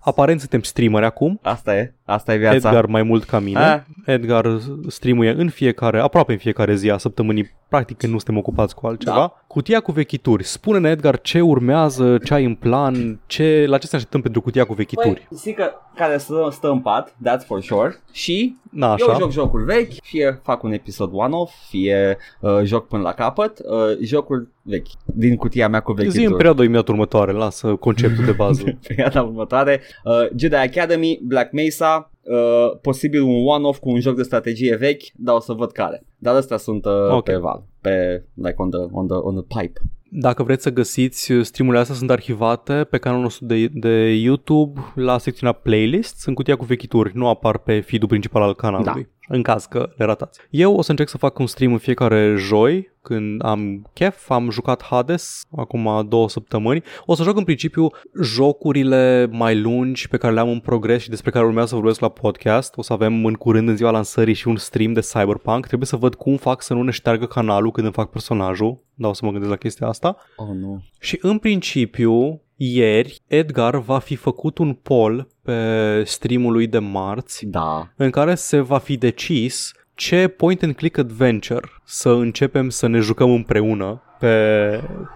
[0.00, 1.94] Aparent suntem streameri acum, Asta e.
[2.04, 2.56] Asta e viața.
[2.68, 3.58] Edgar mai mult ca mine.
[3.58, 3.80] Ah.
[4.04, 8.74] Edgar streamuie în fiecare, aproape în fiecare zi a săptămânii, practic când nu suntem ocupați
[8.74, 9.16] cu altceva.
[9.16, 9.41] Da.
[9.52, 10.44] Cutia cu vechituri.
[10.44, 14.40] Spune-ne, Edgar, ce urmează, ce ai în plan, ce, la ce să ne așteptăm pentru
[14.40, 15.26] cutia cu vechituri.
[15.28, 19.18] Păi, zic că care stă, stă în pat, that's for sure, și Na, eu așa.
[19.18, 23.98] joc jocuri vechi, fie fac un episod one-off, fie uh, joc până la capăt, uh,
[24.02, 26.36] jocuri vechi, din cutia mea cu Zi în vechituri.
[26.36, 28.78] perioada imediat următoare, lasă conceptul de bază.
[28.88, 34.22] perioada următoare, uh, Jedi Academy, Black Mesa, uh, posibil un one-off cu un joc de
[34.22, 36.02] strategie vechi, dar o să văd care.
[36.18, 37.24] Dar astea sunt uh, Ok.
[37.24, 39.80] pe val, pe, like on the, on the, on the pipe.
[40.14, 45.18] Dacă vreți să găsiți, streamurile astea sunt arhivate pe canalul nostru de, de YouTube la
[45.18, 49.08] secțiunea playlist, în cutia cu vechituri, nu apar pe feed-ul principal al canalului.
[49.28, 50.40] În caz că le ratați.
[50.50, 54.50] Eu o să încerc să fac un stream în fiecare joi, când am chef, am
[54.50, 56.82] jucat Hades acum două săptămâni.
[57.04, 57.86] O să joc în principiu
[58.22, 62.00] jocurile mai lungi pe care le am în progres și despre care urmează să vorbesc
[62.00, 62.76] la podcast.
[62.76, 65.66] O să avem în curând în ziua lansării și un stream de Cyberpunk.
[65.66, 68.84] Trebuie să văd cum fac să nu ne șteargă canalul când îmi fac personajul.
[68.94, 70.16] Dar o să mă gândesc la chestia asta.
[70.36, 70.82] Oh, nu.
[71.00, 75.56] Și în principiu, ieri, Edgar va fi făcut un poll pe
[76.04, 77.92] streamul lui de marți Da.
[77.96, 82.98] în care se va fi decis ce point and click adventure să începem să ne
[82.98, 84.26] jucăm împreună pe,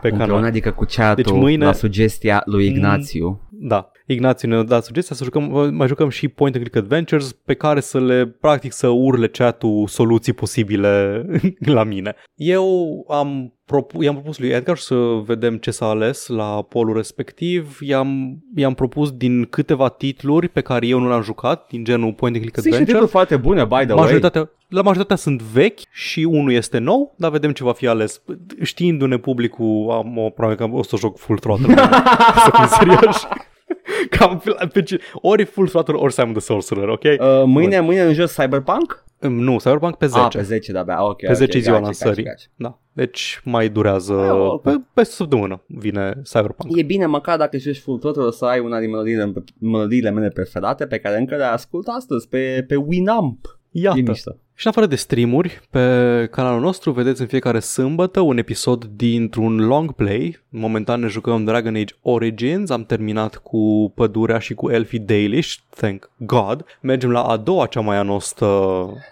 [0.01, 0.45] pe Împreună, canal.
[0.45, 3.41] adică cu chat Deci mâine- la sugestia lui Ignațiu.
[3.51, 3.91] Da.
[4.07, 7.81] Ignațiu ne-a dat sugestia să jucăm, mai jucăm și point and click adventures pe care
[7.81, 11.25] să le, practic, să urle chat-ul soluții posibile
[11.77, 12.15] la mine.
[12.35, 17.79] Eu am propu- i-am propus lui Edgar să vedem ce s-a ales la polul respectiv.
[17.81, 22.35] I-am, i-am propus din câteva titluri pe care eu nu le-am jucat, din genul point
[22.35, 22.85] and click Sunt și adventure.
[22.93, 24.05] titluri foarte bune, by the way.
[24.05, 28.23] Majoritatea, la majoritatea sunt vechi și unul este nou, dar vedem ce va fi ales.
[28.63, 31.75] Știindu-ne publicul, am o probabil că o să joc full throttle.
[32.45, 33.25] să fim serioși.
[34.11, 37.03] Cam pe, pe, ce- ori Full Throttle, ori Simon the Sorcerer, ok?
[37.05, 39.05] Uh, mâine, mâine în jos Cyberpunk?
[39.21, 40.21] Uh, nu, Cyberpunk pe 10.
[40.25, 41.21] Ah, pe 10 de-abia, ok.
[41.27, 42.25] pe 10 ok, ziua gaci, lansării.
[42.25, 42.51] gaci, gaci.
[42.57, 42.79] Da.
[42.93, 44.63] Deci mai durează Ah, ok.
[44.63, 46.77] pe, peste o săptămână vine Cyberpunk.
[46.79, 50.29] E bine, măcar dacă joci full total o să ai una din melodiile, melodiile mele
[50.29, 53.56] preferate pe care încă le ascult astăzi pe, pe Winamp.
[53.77, 54.01] E Iată.
[54.01, 54.31] mișto.
[54.59, 55.81] Și în afară de streamuri, pe
[56.31, 60.39] canalul nostru vedeți în fiecare sâmbătă un episod dintr-un long play.
[60.49, 66.11] Momentan ne jucăm Dragon Age Origins, am terminat cu Pădurea și cu Elfie Dalish, thank
[66.17, 66.65] God.
[66.81, 68.45] Mergem la a doua cea mai anostă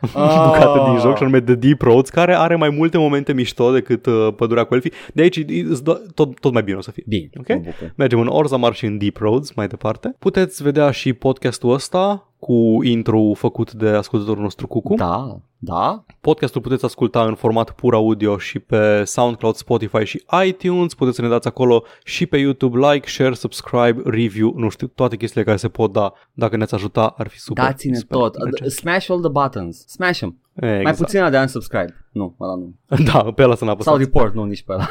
[0.01, 0.45] Ah.
[0.47, 4.07] bucată din joc, și anume The Deep Roads, care are mai multe momente mișto decât
[4.07, 4.93] uh, Pădurea cu Elfie.
[5.15, 5.37] De aici
[5.69, 7.05] îți dă- tot, tot mai bine o să fie.
[7.07, 7.49] Bine, Ok.
[7.49, 7.93] mă bucur.
[7.97, 10.17] Mergem în Orzammar și în Deep Roads mai departe.
[10.19, 14.95] Puteți vedea și podcastul ăsta cu intro făcut de ascultătorul nostru Cucu.
[14.95, 16.05] Da, da.
[16.21, 20.95] Podcastul puteți asculta în format pur audio și pe SoundCloud, Spotify și iTunes.
[20.95, 25.17] Puteți să ne dați acolo și pe YouTube like, share, subscribe, review, nu știu, toate
[25.17, 26.13] chestiile care se pot da.
[26.33, 27.65] Dacă ne-ați ajuta, ar fi super.
[27.65, 28.45] Dați-ne super tot.
[28.45, 28.69] merge.
[28.69, 29.87] Smash all the buttons.
[29.87, 30.39] Smash them.
[30.55, 30.83] Exact.
[30.83, 32.04] Mai puțin de unsubscribe.
[32.15, 32.75] Nu, ăla nu.
[33.13, 33.97] Da, pe ăla să n-apăsați.
[33.97, 34.89] Sau report, nu, nici pe ăla.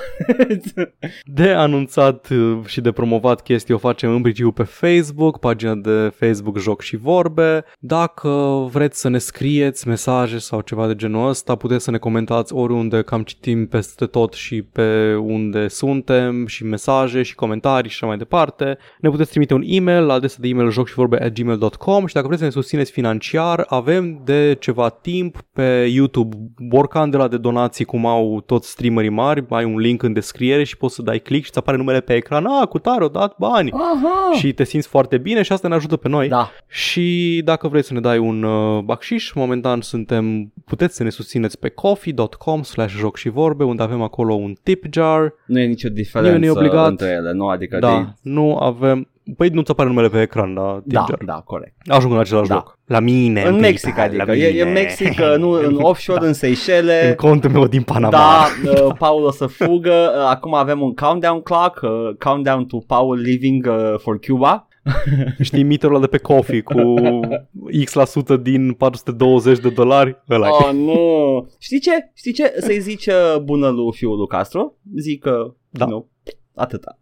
[1.39, 6.11] De anunțat uh, și de promovat chestii o facem în principiu pe Facebook, pagina de
[6.15, 7.63] Facebook Joc și Vorbe.
[7.79, 8.29] Dacă
[8.71, 13.01] vreți să ne scrieți mesaje sau ceva de genul ăsta, puteți să ne comentați oriunde,
[13.01, 18.17] cam citim peste tot și pe unde suntem și mesaje și comentarii și așa mai
[18.17, 18.77] departe.
[18.99, 22.13] Ne puteți trimite un e-mail la adresa de e-mail joc și vorbe at gmail.com și
[22.13, 27.27] dacă vreți să ne susțineți financiar, avem de ceva timp pe YouTube borcan de la
[27.27, 31.01] de donații cum au toți streamerii mari, ai un link în descriere și poți să
[31.01, 34.37] dai click și îți apare numele pe ecran, a, cu tare, o dat bani Aha!
[34.37, 36.27] și te simți foarte bine și asta ne ajută pe noi.
[36.27, 36.51] Da.
[36.67, 41.59] Și dacă vrei să ne dai un uh, bacșiș, momentan suntem, puteți să ne susțineți
[41.59, 45.33] pe coffee.com slash joc și vorbe, unde avem acolo un tip jar.
[45.45, 46.89] Nu e nicio diferență Nu e obligat.
[46.89, 47.47] între ele, nu?
[47.47, 48.29] Adică Da, de...
[48.29, 49.07] nu avem...
[49.37, 51.19] Păi nu-ți apare numele pe ecran la tip Da, jar.
[51.25, 51.75] da, corect.
[51.85, 52.53] Ajung în același Da.
[52.55, 52.79] loc.
[52.85, 53.43] La mine.
[53.43, 54.25] În Mexic, PayPal, adică.
[54.25, 54.79] la E, e mine.
[54.79, 57.15] Mexic, nu în offshore, în În Seychelles.
[57.15, 58.09] contul meu din Panama.
[58.09, 58.45] Da,
[58.85, 60.11] uh, Paul o să fugă.
[60.17, 61.89] Uh, Acum avem un countdown clock, uh,
[62.19, 64.67] countdown to Paul leaving uh, for Cuba.
[65.41, 66.93] Știi miterul ăla de pe coffee cu
[67.83, 70.23] X la sută din 420 de dolari?
[70.29, 70.97] Ăla Oh, nu.
[71.59, 72.11] Știi ce?
[72.13, 72.53] Știi ce?
[72.57, 74.73] Să-i zici uh, bună lui fiul lui Castro?
[74.97, 75.85] Zic că Da.
[75.85, 76.07] nu.
[76.55, 76.97] Atâta.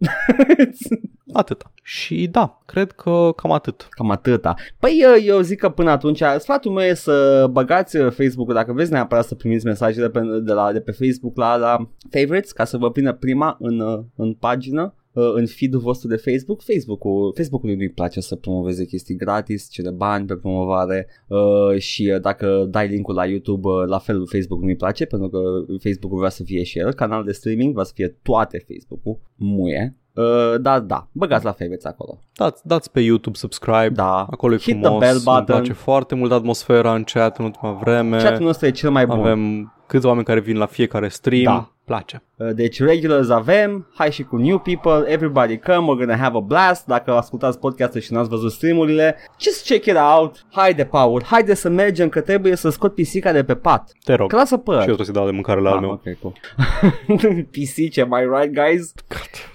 [1.34, 1.72] Atâta.
[1.84, 3.88] Și da, cred că cam atât.
[3.90, 4.54] Cam atâta.
[4.80, 8.74] Păi eu, eu zic că până atunci sfatul meu e să băgați uh, Facebook-ul dacă
[8.74, 12.66] vreți neapărat să primiți mesajele pe, de, la, de pe Facebook la, la favorites ca
[12.66, 17.34] să vă prină prima în, uh, în pagină uh, în feed-ul vostru de Facebook, Facebook-ul,
[17.36, 22.68] Facebook-ului nu-i place să promoveze chestii gratis, cere bani pe promovare uh, și uh, dacă
[22.70, 25.40] dai linkul la YouTube, uh, la fel Facebook nu-i place pentru că
[25.84, 29.96] Facebook-ul vrea să fie și el, canal de streaming, vrea să fie toate Facebook-ul, muie.
[30.14, 32.20] Uh, da, da, băgați la favorites acolo.
[32.36, 33.90] Dați, dați pe YouTube subscribe.
[33.90, 34.28] Da.
[34.30, 34.90] Acolo e Hit frumos.
[34.90, 35.44] the bell Îmi button.
[35.46, 38.18] place foarte mult atmosfera în chat în ultima vreme.
[38.18, 39.20] Chatul nostru e cel mai bun.
[39.20, 41.44] Avem câți oameni care vin la fiecare stream.
[41.44, 41.72] Da.
[41.86, 42.24] Place.
[42.36, 46.40] Uh, Deci regulars avem, hai și cu new people, everybody come, we're gonna have a
[46.40, 46.86] blast.
[46.86, 50.46] Dacă ascultați podcastul și n-ați văzut streamurile, just check it out.
[50.52, 53.92] Haide, Paul, haide să mergem că trebuie să scot pisica de pe pat.
[54.04, 54.30] Te rog.
[54.30, 54.74] Că lasă păr.
[54.74, 55.92] Și eu trebuie să dau de mâncare la al Ah, meu.
[55.92, 57.44] ok, cool.
[57.52, 58.94] Pisice, am I right, guys?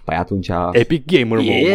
[0.05, 0.49] Păi atunci...
[0.73, 1.67] Epic Gamer moment.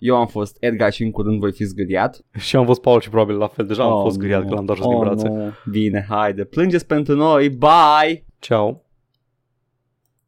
[0.00, 0.14] Yeah!
[0.14, 2.20] Eu am fost Edgar și în curând voi fi zgâriat.
[2.38, 3.66] Și am fost Paul și probabil la fel.
[3.66, 4.48] Deja am Oh, fost gâriat nu.
[4.48, 5.28] că l-am dat jos din Oh, brațe.
[5.28, 5.50] nu.
[5.70, 8.24] Bine, haide, plângeți pentru noi, bye!
[8.38, 8.82] Ciao.